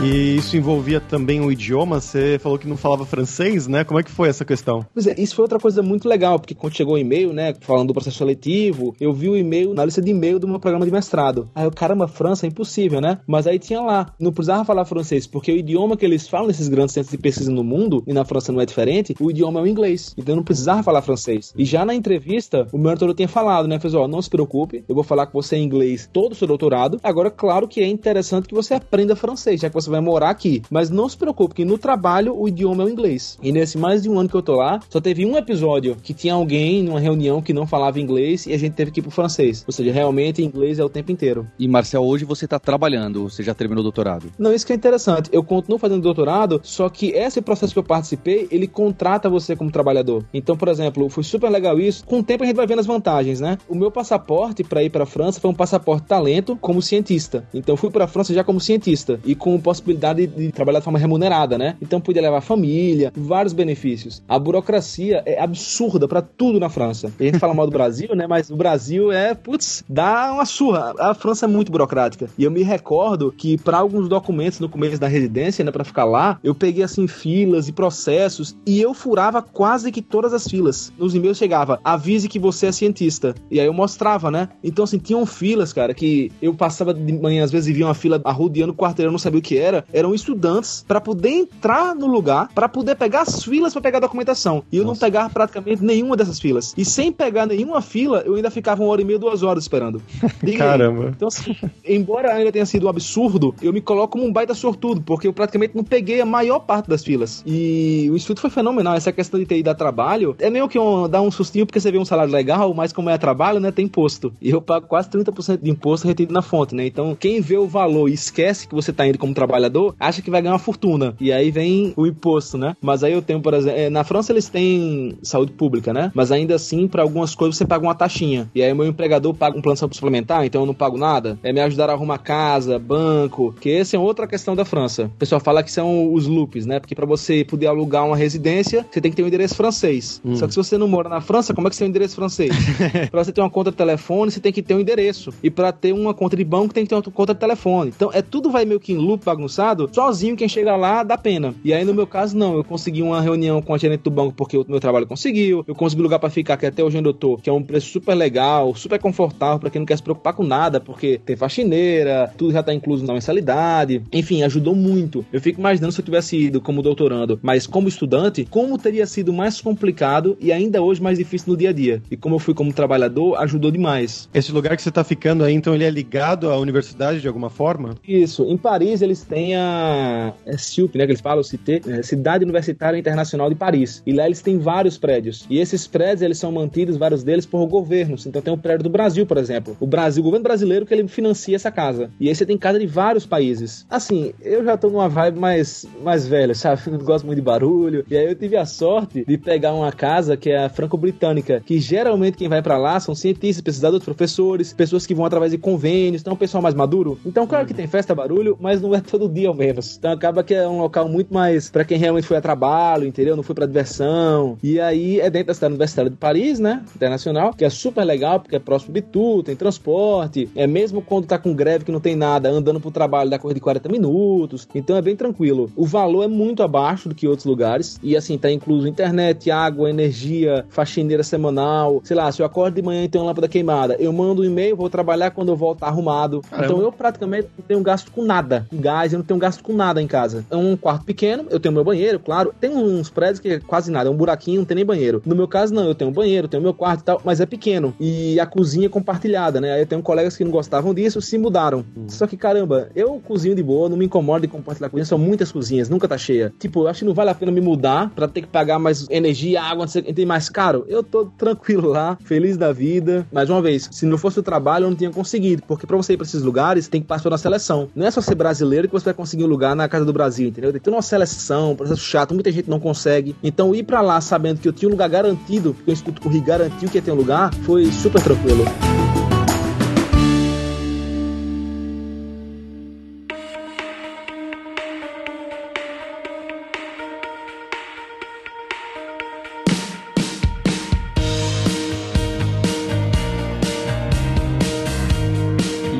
E 0.00 0.36
isso 0.36 0.56
envolvia 0.56 1.00
também 1.00 1.40
o 1.40 1.50
idioma? 1.50 2.00
Você 2.00 2.38
falou 2.38 2.56
que 2.56 2.68
não 2.68 2.76
falava 2.76 3.04
francês, 3.04 3.66
né? 3.66 3.82
Como 3.82 3.98
é 3.98 4.02
que 4.04 4.10
foi 4.10 4.28
essa 4.28 4.44
questão? 4.44 4.86
Pois 4.94 5.08
é, 5.08 5.14
isso 5.18 5.34
foi 5.34 5.42
outra 5.42 5.58
coisa 5.58 5.82
muito 5.82 6.08
legal, 6.08 6.38
porque 6.38 6.54
quando 6.54 6.76
chegou 6.76 6.94
o 6.94 6.98
e-mail, 6.98 7.32
né, 7.32 7.52
falando 7.60 7.88
do 7.88 7.94
processo 7.94 8.18
seletivo, 8.18 8.94
eu 9.00 9.12
vi 9.12 9.28
o 9.28 9.36
e-mail 9.36 9.74
na 9.74 9.84
lista 9.84 10.00
de 10.00 10.12
e-mail 10.12 10.38
do 10.38 10.46
meu 10.46 10.60
programa 10.60 10.86
de 10.86 10.92
mestrado. 10.92 11.50
Aí 11.52 11.64
eu, 11.64 11.72
caramba, 11.72 12.06
França 12.06 12.46
é 12.46 12.48
impossível, 12.48 13.00
né? 13.00 13.18
Mas 13.26 13.48
aí 13.48 13.58
tinha 13.58 13.80
lá, 13.80 14.14
não 14.20 14.32
precisava 14.32 14.64
falar 14.64 14.84
francês, 14.84 15.26
porque 15.26 15.50
o 15.50 15.56
idioma 15.56 15.96
que 15.96 16.04
eles 16.04 16.28
falam 16.28 16.46
nesses 16.46 16.68
grandes 16.68 16.94
centros 16.94 17.10
de 17.10 17.18
pesquisa 17.18 17.50
no 17.50 17.64
mundo, 17.64 18.04
e 18.06 18.12
na 18.12 18.24
França 18.24 18.52
não 18.52 18.60
é 18.60 18.66
diferente, 18.66 19.16
o 19.18 19.30
idioma 19.32 19.58
é 19.58 19.62
o 19.64 19.66
inglês. 19.66 20.14
Então 20.16 20.32
eu 20.32 20.36
não 20.36 20.44
precisava 20.44 20.80
falar 20.80 21.02
francês. 21.02 21.52
E 21.58 21.64
já 21.64 21.84
na 21.84 21.94
entrevista, 21.94 22.68
o 22.72 22.78
meu 22.78 22.92
mentor 22.92 23.12
tinha 23.14 23.28
falado, 23.28 23.66
né? 23.66 23.80
Fez, 23.80 23.94
ó, 23.94 24.06
não 24.06 24.22
se 24.22 24.30
preocupe, 24.30 24.84
eu 24.88 24.94
vou 24.94 25.02
falar 25.02 25.26
com 25.26 25.42
você 25.42 25.56
em 25.56 25.64
inglês 25.64 26.08
todo 26.12 26.32
o 26.32 26.34
seu 26.36 26.46
doutorado. 26.46 27.00
Agora, 27.02 27.32
claro 27.32 27.66
que 27.66 27.80
é 27.80 27.86
interessante 27.88 28.46
que 28.46 28.54
você 28.54 28.74
aprenda 28.74 29.16
francês, 29.16 29.60
já 29.60 29.68
que 29.68 29.74
você 29.74 29.87
vai 29.90 30.00
morar 30.00 30.30
aqui. 30.30 30.62
Mas 30.70 30.90
não 30.90 31.08
se 31.08 31.16
preocupe, 31.16 31.54
que 31.54 31.64
no 31.64 31.78
trabalho 31.78 32.36
o 32.36 32.48
idioma 32.48 32.82
é 32.82 32.86
o 32.86 32.88
inglês. 32.88 33.38
E 33.42 33.52
nesse 33.52 33.78
mais 33.78 34.02
de 34.02 34.08
um 34.08 34.18
ano 34.18 34.28
que 34.28 34.34
eu 34.34 34.42
tô 34.42 34.56
lá, 34.56 34.80
só 34.88 35.00
teve 35.00 35.24
um 35.24 35.36
episódio 35.36 35.96
que 36.02 36.14
tinha 36.14 36.34
alguém 36.34 36.82
numa 36.82 37.00
reunião 37.00 37.40
que 37.42 37.52
não 37.52 37.66
falava 37.66 38.00
inglês 38.00 38.46
e 38.46 38.52
a 38.52 38.58
gente 38.58 38.74
teve 38.74 38.90
que 38.90 39.00
ir 39.00 39.02
pro 39.02 39.10
francês. 39.10 39.64
Ou 39.66 39.72
seja, 39.72 39.92
realmente 39.92 40.42
inglês 40.42 40.78
é 40.78 40.84
o 40.84 40.88
tempo 40.88 41.12
inteiro. 41.12 41.46
E 41.58 41.68
Marcel, 41.68 42.02
hoje 42.02 42.24
você 42.24 42.46
tá 42.46 42.58
trabalhando, 42.58 43.28
você 43.28 43.42
já 43.42 43.54
terminou 43.54 43.80
o 43.80 43.82
doutorado? 43.82 44.30
Não, 44.38 44.52
isso 44.52 44.66
que 44.66 44.72
é 44.72 44.76
interessante. 44.76 45.28
Eu 45.32 45.42
continuo 45.42 45.78
fazendo 45.78 46.02
doutorado, 46.02 46.60
só 46.62 46.88
que 46.88 47.08
esse 47.10 47.40
processo 47.40 47.72
que 47.72 47.78
eu 47.78 47.84
participei, 47.84 48.48
ele 48.50 48.66
contrata 48.66 49.28
você 49.28 49.56
como 49.56 49.70
trabalhador. 49.70 50.24
Então, 50.32 50.56
por 50.56 50.68
exemplo, 50.68 51.08
foi 51.08 51.22
super 51.22 51.50
legal 51.50 51.78
isso. 51.78 52.04
Com 52.04 52.20
o 52.20 52.22
tempo 52.22 52.44
a 52.44 52.46
gente 52.46 52.56
vai 52.56 52.66
vendo 52.66 52.80
as 52.80 52.86
vantagens, 52.86 53.40
né? 53.40 53.58
O 53.68 53.74
meu 53.74 53.90
passaporte 53.90 54.62
para 54.64 54.82
ir 54.82 54.90
para 54.90 55.06
França 55.06 55.40
foi 55.40 55.50
um 55.50 55.54
passaporte 55.54 56.06
talento 56.06 56.56
como 56.60 56.82
cientista. 56.82 57.46
Então, 57.52 57.72
eu 57.74 57.76
fui 57.76 57.90
para 57.90 58.06
França 58.06 58.34
já 58.34 58.44
como 58.44 58.60
cientista 58.60 59.20
e 59.24 59.34
com 59.34 59.58
possibilidade 59.78 60.26
de 60.26 60.52
trabalhar 60.52 60.80
de 60.80 60.84
forma 60.84 60.98
remunerada, 60.98 61.56
né? 61.56 61.76
Então, 61.80 62.00
podia 62.00 62.22
levar 62.22 62.40
família, 62.40 63.12
vários 63.16 63.52
benefícios. 63.52 64.22
A 64.28 64.38
burocracia 64.38 65.22
é 65.24 65.40
absurda 65.40 66.06
para 66.08 66.22
tudo 66.22 66.60
na 66.60 66.68
França. 66.68 67.12
A 67.18 67.22
gente 67.22 67.38
fala 67.38 67.54
mal 67.54 67.66
do 67.66 67.72
Brasil, 67.72 68.14
né? 68.14 68.26
Mas 68.26 68.50
o 68.50 68.56
Brasil 68.56 69.12
é, 69.12 69.34
putz, 69.34 69.84
dá 69.88 70.32
uma 70.32 70.44
surra. 70.44 70.94
A 70.98 71.14
França 71.14 71.46
é 71.46 71.48
muito 71.48 71.70
burocrática. 71.70 72.28
E 72.36 72.44
eu 72.44 72.50
me 72.50 72.62
recordo 72.62 73.32
que 73.36 73.56
para 73.56 73.78
alguns 73.78 74.08
documentos 74.08 74.60
no 74.60 74.68
começo 74.68 74.98
da 74.98 75.06
residência, 75.06 75.64
né, 75.64 75.70
para 75.70 75.84
ficar 75.84 76.04
lá, 76.04 76.38
eu 76.42 76.54
peguei 76.54 76.82
assim 76.82 77.06
filas 77.06 77.68
e 77.68 77.72
processos 77.72 78.56
e 78.66 78.80
eu 78.80 78.94
furava 78.94 79.42
quase 79.42 79.92
que 79.92 80.02
todas 80.02 80.32
as 80.32 80.46
filas. 80.46 80.92
Nos 80.98 81.14
e-mails 81.14 81.38
chegava: 81.38 81.80
"Avise 81.84 82.28
que 82.28 82.38
você 82.38 82.66
é 82.66 82.72
cientista". 82.72 83.34
E 83.50 83.60
aí 83.60 83.66
eu 83.66 83.72
mostrava, 83.72 84.30
né? 84.30 84.48
Então 84.62 84.84
assim, 84.84 84.98
tinham 84.98 85.24
filas, 85.26 85.72
cara, 85.72 85.94
que 85.94 86.30
eu 86.40 86.54
passava 86.54 86.92
de 86.94 87.12
manhã 87.12 87.44
às 87.44 87.50
vezes 87.50 87.68
e 87.68 87.72
via 87.72 87.86
uma 87.86 87.94
fila 87.94 88.20
arrodeando 88.24 88.72
o 88.72 88.76
quarteirão, 88.76 89.12
não 89.12 89.18
sabia 89.18 89.38
o 89.38 89.42
que 89.42 89.56
era. 89.56 89.67
Eram 89.92 90.14
estudantes 90.14 90.84
para 90.86 91.00
poder 91.00 91.30
entrar 91.30 91.94
no 91.94 92.06
lugar, 92.06 92.48
para 92.54 92.68
poder 92.68 92.94
pegar 92.96 93.22
as 93.22 93.42
filas 93.42 93.72
para 93.72 93.82
pegar 93.82 93.98
a 93.98 94.02
documentação. 94.02 94.62
E 94.70 94.76
eu 94.76 94.84
Nossa. 94.84 94.94
não 94.94 95.00
pegava 95.00 95.30
praticamente 95.30 95.84
nenhuma 95.84 96.16
dessas 96.16 96.40
filas. 96.40 96.74
E 96.76 96.84
sem 96.84 97.12
pegar 97.12 97.46
nenhuma 97.46 97.80
fila, 97.80 98.22
eu 98.24 98.34
ainda 98.34 98.50
ficava 98.50 98.82
uma 98.82 98.90
hora 98.90 99.02
e 99.02 99.04
meia, 99.04 99.18
duas 99.18 99.42
horas 99.42 99.64
esperando. 99.64 100.02
Caramba. 100.56 101.12
Então, 101.14 101.28
assim, 101.28 101.56
embora 101.84 102.32
ainda 102.32 102.52
tenha 102.52 102.66
sido 102.66 102.86
um 102.86 102.88
absurdo, 102.88 103.54
eu 103.62 103.72
me 103.72 103.80
coloco 103.80 104.12
como 104.12 104.24
um 104.24 104.32
baita 104.32 104.54
sortudo, 104.54 105.00
porque 105.02 105.26
eu 105.26 105.32
praticamente 105.32 105.76
não 105.76 105.84
peguei 105.84 106.20
a 106.20 106.26
maior 106.26 106.60
parte 106.60 106.88
das 106.88 107.04
filas. 107.04 107.42
E 107.46 108.08
o 108.10 108.16
instituto 108.16 108.40
foi 108.40 108.50
fenomenal. 108.50 108.94
Essa 108.94 109.12
questão 109.12 109.38
de 109.38 109.46
ter 109.46 109.58
ido 109.58 109.68
a 109.70 109.74
trabalho 109.74 110.34
é 110.38 110.50
meio 110.50 110.68
que 110.68 110.78
um, 110.78 111.08
dá 111.08 111.20
um 111.20 111.30
sustinho 111.30 111.66
porque 111.66 111.80
você 111.80 111.90
vê 111.90 111.98
um 111.98 112.04
salário 112.04 112.32
legal, 112.32 112.72
mas 112.74 112.92
como 112.92 113.10
é 113.10 113.18
trabalho, 113.18 113.60
né, 113.60 113.70
tem 113.70 113.84
imposto. 113.84 114.32
E 114.40 114.50
eu 114.50 114.60
pago 114.60 114.86
quase 114.86 115.08
30% 115.10 115.60
de 115.62 115.70
imposto 115.70 116.06
retido 116.06 116.32
na 116.32 116.42
fonte, 116.42 116.74
né? 116.74 116.86
Então, 116.86 117.14
quem 117.14 117.40
vê 117.40 117.56
o 117.56 117.66
valor 117.66 118.08
e 118.08 118.14
esquece 118.14 118.66
que 118.66 118.74
você 118.74 118.92
tá 118.92 119.06
indo 119.06 119.18
como 119.18 119.34
trabalhador, 119.58 119.94
acha 119.98 120.22
que 120.22 120.30
vai 120.30 120.40
ganhar 120.40 120.52
uma 120.52 120.58
fortuna. 120.58 121.14
E 121.20 121.32
aí 121.32 121.50
vem 121.50 121.92
o 121.96 122.06
imposto, 122.06 122.56
né? 122.56 122.76
Mas 122.80 123.02
aí 123.02 123.12
eu 123.12 123.20
tenho, 123.20 123.40
por 123.40 123.52
exemplo, 123.54 123.78
é, 123.78 123.90
na 123.90 124.04
França 124.04 124.32
eles 124.32 124.48
têm 124.48 125.18
saúde 125.22 125.52
pública, 125.52 125.92
né? 125.92 126.10
Mas 126.14 126.30
ainda 126.30 126.54
assim, 126.54 126.86
para 126.86 127.02
algumas 127.02 127.34
coisas 127.34 127.56
você 127.56 127.66
paga 127.66 127.84
uma 127.84 127.94
taxinha. 127.94 128.48
E 128.54 128.62
aí 128.62 128.72
o 128.72 128.76
meu 128.76 128.86
empregador 128.86 129.34
paga 129.34 129.58
um 129.58 129.62
plano 129.62 129.76
suplementar, 129.76 130.44
então 130.44 130.62
eu 130.62 130.66
não 130.66 130.74
pago 130.74 130.96
nada. 130.96 131.38
É 131.42 131.52
me 131.52 131.60
ajudar 131.60 131.90
a 131.90 131.92
arrumar 131.92 132.18
casa, 132.18 132.78
banco, 132.78 133.54
que 133.60 133.70
essa 133.70 133.96
é 133.96 133.98
outra 133.98 134.26
questão 134.26 134.54
da 134.54 134.64
França. 134.64 135.04
O 135.04 135.18
pessoal 135.18 135.40
fala 135.40 135.62
que 135.62 135.72
são 135.72 136.12
os 136.12 136.26
loops, 136.26 136.64
né? 136.64 136.78
Porque 136.78 136.94
para 136.94 137.06
você 137.06 137.44
poder 137.44 137.66
alugar 137.66 138.06
uma 138.06 138.16
residência, 138.16 138.86
você 138.90 139.00
tem 139.00 139.10
que 139.10 139.16
ter 139.16 139.24
um 139.24 139.26
endereço 139.26 139.54
francês. 139.54 140.20
Hum. 140.24 140.36
Só 140.36 140.46
que 140.46 140.52
se 140.52 140.56
você 140.56 140.78
não 140.78 140.88
mora 140.88 141.08
na 141.08 141.20
França, 141.20 141.52
como 141.52 141.66
é 141.66 141.70
que 141.70 141.76
você 141.76 141.80
tem 141.80 141.88
um 141.88 141.90
endereço 141.90 142.14
francês? 142.14 142.54
para 143.10 143.24
você 143.24 143.32
ter 143.32 143.40
uma 143.40 143.50
conta 143.50 143.70
de 143.70 143.76
telefone, 143.76 144.30
você 144.30 144.40
tem 144.40 144.52
que 144.52 144.62
ter 144.62 144.74
um 144.74 144.80
endereço. 144.80 145.32
E 145.42 145.50
para 145.50 145.72
ter 145.72 145.92
uma 145.92 146.14
conta 146.14 146.36
de 146.36 146.44
banco, 146.44 146.72
tem 146.72 146.84
que 146.84 146.88
ter 146.88 146.94
uma 146.94 147.02
conta 147.02 147.34
de 147.34 147.40
telefone. 147.40 147.92
Então, 147.94 148.10
é 148.12 148.22
tudo 148.22 148.50
vai 148.50 148.64
meio 148.64 148.80
que 148.80 148.92
em 148.92 148.96
loop 148.96 149.24
bagunçado, 149.24 149.47
sozinho 149.48 150.36
quem 150.36 150.48
chega 150.48 150.76
lá 150.76 151.02
dá 151.02 151.16
pena. 151.16 151.54
E 151.64 151.72
aí 151.72 151.84
no 151.84 151.94
meu 151.94 152.06
caso 152.06 152.36
não, 152.36 152.56
eu 152.56 152.64
consegui 152.64 153.02
uma 153.02 153.20
reunião 153.20 153.60
com 153.62 153.74
a 153.74 153.78
gerente 153.78 154.02
do 154.02 154.10
banco 154.10 154.34
porque 154.34 154.56
o 154.56 154.64
meu 154.68 154.80
trabalho 154.80 155.06
conseguiu, 155.06 155.64
eu 155.66 155.74
consegui 155.74 156.02
lugar 156.02 156.18
para 156.18 156.30
ficar 156.30 156.56
que 156.56 156.66
até 156.66 156.82
hoje 156.82 156.98
onde 156.98 157.08
eu 157.08 157.14
tô, 157.14 157.36
que 157.36 157.48
é 157.48 157.52
um 157.52 157.62
preço 157.62 157.90
super 157.90 158.14
legal, 158.14 158.74
super 158.74 158.98
confortável 158.98 159.58
para 159.58 159.70
quem 159.70 159.80
não 159.80 159.86
quer 159.86 159.96
se 159.96 160.02
preocupar 160.02 160.32
com 160.32 160.42
nada, 160.42 160.80
porque 160.80 161.20
tem 161.24 161.36
faxineira, 161.36 162.32
tudo 162.36 162.52
já 162.52 162.62
tá 162.62 162.72
incluso 162.72 163.04
na 163.04 163.12
mensalidade. 163.12 164.02
Enfim, 164.12 164.42
ajudou 164.42 164.74
muito. 164.74 165.24
Eu 165.32 165.40
fico 165.40 165.60
imaginando 165.60 165.92
se 165.92 166.00
eu 166.00 166.04
tivesse 166.04 166.36
ido 166.36 166.60
como 166.60 166.82
doutorando, 166.82 167.38
mas 167.42 167.66
como 167.66 167.88
estudante, 167.88 168.46
como 168.48 168.78
teria 168.78 169.06
sido 169.06 169.32
mais 169.32 169.60
complicado 169.60 170.36
e 170.40 170.52
ainda 170.52 170.82
hoje 170.82 171.02
mais 171.02 171.18
difícil 171.18 171.52
no 171.52 171.56
dia 171.56 171.70
a 171.70 171.72
dia. 171.72 172.02
E 172.10 172.16
como 172.16 172.36
eu 172.36 172.38
fui 172.38 172.54
como 172.54 172.72
trabalhador, 172.72 173.36
ajudou 173.36 173.70
demais. 173.70 174.28
Esse 174.32 174.52
lugar 174.52 174.76
que 174.76 174.82
você 174.82 174.90
tá 174.90 175.04
ficando 175.04 175.44
aí, 175.44 175.54
então 175.54 175.74
ele 175.74 175.84
é 175.84 175.90
ligado 175.90 176.50
à 176.50 176.58
universidade 176.58 177.20
de 177.20 177.28
alguma 177.28 177.50
forma? 177.50 177.94
Isso. 178.06 178.44
Em 178.44 178.56
Paris 178.56 179.02
eles 179.02 179.22
têm 179.22 179.37
a 179.54 180.32
é 180.46 180.56
CIUP, 180.56 180.96
né, 180.96 181.04
que 181.04 181.12
eles 181.12 181.20
falam, 181.20 181.42
CIT, 181.42 181.82
é, 181.86 182.02
Cidade 182.02 182.44
Universitária 182.44 182.98
Internacional 182.98 183.48
de 183.48 183.54
Paris. 183.54 184.02
E 184.06 184.12
lá 184.12 184.26
eles 184.26 184.40
têm 184.40 184.58
vários 184.58 184.98
prédios. 184.98 185.46
E 185.50 185.58
esses 185.58 185.86
prédios, 185.86 186.22
eles 186.22 186.38
são 186.38 186.52
mantidos, 186.52 186.96
vários 186.96 187.22
deles, 187.22 187.46
por 187.46 187.66
governos. 187.66 188.26
Então 188.26 188.40
tem 188.40 188.52
o 188.52 188.58
prédio 188.58 188.84
do 188.84 188.90
Brasil, 188.90 189.26
por 189.26 189.36
exemplo. 189.38 189.76
O 189.80 189.86
Brasil, 189.86 190.22
o 190.22 190.24
governo 190.24 190.44
brasileiro 190.44 190.86
que 190.86 190.94
ele 190.94 191.06
financia 191.08 191.56
essa 191.56 191.70
casa. 191.70 192.10
E 192.20 192.28
aí 192.28 192.34
você 192.34 192.46
tem 192.46 192.56
casa 192.56 192.78
de 192.78 192.86
vários 192.86 193.26
países. 193.26 193.86
Assim, 193.88 194.32
eu 194.40 194.64
já 194.64 194.76
tô 194.76 194.88
numa 194.88 195.08
vibe 195.08 195.38
mais, 195.38 195.86
mais 196.02 196.26
velha, 196.26 196.54
sabe? 196.54 196.82
Não 196.90 196.98
gosto 196.98 197.26
muito 197.26 197.36
de 197.36 197.42
barulho. 197.42 198.04
E 198.10 198.16
aí 198.16 198.26
eu 198.26 198.34
tive 198.34 198.56
a 198.56 198.64
sorte 198.64 199.24
de 199.24 199.38
pegar 199.38 199.74
uma 199.74 199.92
casa 199.92 200.36
que 200.36 200.50
é 200.50 200.64
a 200.64 200.68
franco-britânica, 200.68 201.62
que 201.64 201.78
geralmente 201.78 202.36
quem 202.36 202.48
vai 202.48 202.62
para 202.62 202.78
lá 202.78 202.98
são 203.00 203.14
cientistas, 203.14 203.62
pesquisadores, 203.62 204.04
professores, 204.04 204.72
pessoas 204.72 205.06
que 205.06 205.14
vão 205.14 205.24
através 205.24 205.52
de 205.52 205.58
convênios, 205.58 206.22
então 206.22 206.32
é 206.32 206.34
um 206.34 206.38
pessoal 206.38 206.62
mais 206.62 206.74
maduro. 206.74 207.18
Então, 207.24 207.46
claro 207.46 207.66
que 207.66 207.74
tem 207.74 207.86
festa, 207.86 208.14
barulho, 208.14 208.56
mas 208.60 208.80
não 208.80 208.94
é 208.94 209.00
todo 209.00 209.27
dia 209.28 209.48
ao 209.48 209.54
menos. 209.54 209.96
Então 209.96 210.12
acaba 210.12 210.42
que 210.42 210.54
é 210.54 210.66
um 210.66 210.80
local 210.80 211.08
muito 211.08 211.32
mais 211.32 211.70
para 211.70 211.84
quem 211.84 211.98
realmente 211.98 212.26
foi 212.26 212.36
a 212.36 212.40
trabalho, 212.40 213.06
entendeu? 213.06 213.36
Não 213.36 213.42
foi 213.42 213.54
para 213.54 213.66
diversão. 213.66 214.56
E 214.62 214.80
aí 214.80 215.20
é 215.20 215.30
dentro 215.30 215.48
da 215.48 215.54
cidade 215.54 215.72
universitária 215.72 216.10
de 216.10 216.16
Paris, 216.16 216.58
né? 216.58 216.82
Internacional, 216.94 217.52
que 217.54 217.64
é 217.64 217.70
super 217.70 218.04
legal, 218.04 218.40
porque 218.40 218.56
é 218.56 218.58
próximo 218.58 218.94
de 218.94 219.02
tudo, 219.02 219.44
tem 219.44 219.56
transporte. 219.56 220.48
É 220.54 220.66
mesmo 220.66 221.02
quando 221.02 221.26
tá 221.26 221.38
com 221.38 221.54
greve 221.54 221.84
que 221.84 221.92
não 221.92 222.00
tem 222.00 222.16
nada, 222.16 222.48
andando 222.48 222.80
pro 222.80 222.90
trabalho 222.90 223.30
dá 223.30 223.38
coisa 223.38 223.54
de 223.54 223.60
40 223.60 223.88
minutos. 223.88 224.68
Então 224.74 224.96
é 224.96 225.02
bem 225.02 225.16
tranquilo. 225.16 225.70
O 225.76 225.84
valor 225.84 226.24
é 226.24 226.28
muito 226.28 226.62
abaixo 226.62 227.08
do 227.08 227.14
que 227.14 227.26
outros 227.26 227.46
lugares. 227.46 227.98
E 228.02 228.16
assim, 228.16 228.36
tá 228.38 228.50
incluso 228.50 228.88
internet, 228.88 229.50
água, 229.50 229.90
energia, 229.90 230.64
faxineira 230.68 231.22
semanal. 231.22 232.00
Sei 232.04 232.16
lá, 232.16 232.30
se 232.30 232.42
eu 232.42 232.46
acordo 232.46 232.74
de 232.74 232.82
manhã 232.82 233.04
e 233.04 233.08
tenho 233.08 233.24
uma 233.24 233.30
lâmpada 233.30 233.48
queimada, 233.48 233.96
eu 233.98 234.12
mando 234.12 234.42
um 234.42 234.44
e-mail, 234.44 234.76
vou 234.76 234.90
trabalhar 234.90 235.30
quando 235.30 235.48
eu 235.48 235.56
volto 235.56 235.78
tá 235.78 235.86
arrumado. 235.86 236.40
Caramba. 236.42 236.66
Então 236.66 236.82
eu 236.82 236.92
praticamente 236.92 237.48
não 237.56 237.64
tenho 237.64 237.80
gasto 237.82 238.10
com 238.10 238.24
nada. 238.24 238.66
Com 238.68 238.78
gás, 238.78 239.12
eu 239.18 239.20
não 239.20 239.24
tenho 239.24 239.40
gasto 239.40 239.62
com 239.62 239.74
nada 239.74 240.00
em 240.00 240.06
casa. 240.06 240.44
É 240.50 240.56
um 240.56 240.76
quarto 240.76 241.04
pequeno, 241.04 241.46
eu 241.50 241.58
tenho 241.58 241.74
meu 241.74 241.84
banheiro, 241.84 242.18
claro. 242.20 242.54
Tem 242.58 242.70
uns 242.70 243.10
prédios 243.10 243.40
que 243.40 243.48
é 243.48 243.60
quase 243.60 243.90
nada, 243.90 244.08
é 244.08 244.12
um 244.12 244.16
buraquinho, 244.16 244.60
não 244.60 244.64
tem 244.64 244.76
nem 244.76 244.84
banheiro. 244.84 245.20
No 245.26 245.34
meu 245.34 245.48
caso, 245.48 245.74
não, 245.74 245.84
eu 245.84 245.94
tenho 245.94 246.10
um 246.10 246.14
banheiro, 246.14 246.48
tenho 246.48 246.62
meu 246.62 246.74
quarto 246.74 247.00
e 247.00 247.04
tal, 247.04 247.20
mas 247.24 247.40
é 247.40 247.46
pequeno. 247.46 247.94
E 247.98 248.38
a 248.38 248.46
cozinha 248.46 248.86
é 248.86 248.88
compartilhada, 248.88 249.60
né? 249.60 249.72
Aí 249.72 249.82
eu 249.82 249.86
tenho 249.86 250.02
colegas 250.02 250.36
que 250.36 250.44
não 250.44 250.50
gostavam 250.50 250.94
disso, 250.94 251.20
se 251.20 251.36
mudaram. 251.36 251.84
Uhum. 251.96 252.08
Só 252.08 252.26
que, 252.26 252.36
caramba, 252.36 252.88
eu 252.94 253.20
cozinho 253.24 253.54
de 253.54 253.62
boa, 253.62 253.88
não 253.88 253.96
me 253.96 254.04
incomodo 254.04 254.42
de 254.42 254.48
compartilhar 254.48 254.86
a 254.86 254.90
cozinha, 254.90 255.04
são 255.04 255.18
muitas 255.18 255.50
cozinhas, 255.50 255.88
nunca 255.88 256.06
tá 256.06 256.16
cheia. 256.16 256.52
Tipo, 256.58 256.82
eu 256.82 256.88
acho 256.88 257.00
que 257.00 257.04
não 257.04 257.14
vale 257.14 257.30
a 257.30 257.34
pena 257.34 257.50
me 257.50 257.60
mudar 257.60 258.10
pra 258.14 258.28
ter 258.28 258.42
que 258.42 258.48
pagar 258.48 258.78
mais 258.78 259.06
energia, 259.10 259.62
água, 259.62 259.86
tem 259.86 260.26
mais 260.26 260.48
caro. 260.48 260.84
Eu 260.88 261.02
tô 261.02 261.26
tranquilo 261.26 261.88
lá, 261.88 262.16
feliz 262.24 262.56
da 262.56 262.72
vida. 262.72 263.26
Mais 263.32 263.50
uma 263.50 263.60
vez, 263.60 263.88
se 263.90 264.06
não 264.06 264.18
fosse 264.18 264.38
o 264.38 264.42
trabalho, 264.42 264.84
eu 264.84 264.90
não 264.90 264.96
tinha 264.96 265.10
conseguido. 265.10 265.62
Porque 265.66 265.86
pra 265.86 265.96
você 265.96 266.12
ir 266.12 266.16
pra 266.16 266.26
esses 266.26 266.42
lugares, 266.42 266.88
tem 266.88 267.00
que 267.00 267.06
passar 267.06 267.30
na 267.30 267.38
seleção. 267.38 267.88
Não 267.94 268.06
é 268.06 268.10
só 268.10 268.20
ser 268.20 268.34
brasileiro 268.34 268.88
que 268.88 268.94
você 268.98 269.06
vai 269.06 269.14
conseguir 269.14 269.44
um 269.44 269.48
lugar 269.48 269.74
na 269.74 269.88
Casa 269.88 270.04
do 270.04 270.12
Brasil, 270.12 270.48
entendeu? 270.48 270.72
Tem 270.72 270.80
toda 270.80 270.96
uma 270.96 271.02
seleção, 271.02 271.76
processo 271.76 272.00
chato, 272.00 272.34
muita 272.34 272.50
gente 272.50 272.68
não 272.68 272.80
consegue. 272.80 273.34
Então, 273.42 273.74
ir 273.74 273.82
para 273.82 274.00
lá 274.00 274.20
sabendo 274.20 274.60
que 274.60 274.68
eu 274.68 274.72
tinha 274.72 274.88
um 274.88 274.92
lugar 274.92 275.08
garantido, 275.08 275.74
porque 275.74 275.90
o 275.90 275.92
Instituto 275.92 276.20
Corri 276.20 276.40
garantiu 276.40 276.88
que 276.88 276.98
ia 276.98 277.02
ter 277.02 277.12
um 277.12 277.16
lugar, 277.16 277.52
foi 277.64 277.90
super 277.92 278.22
tranquilo. 278.22 278.64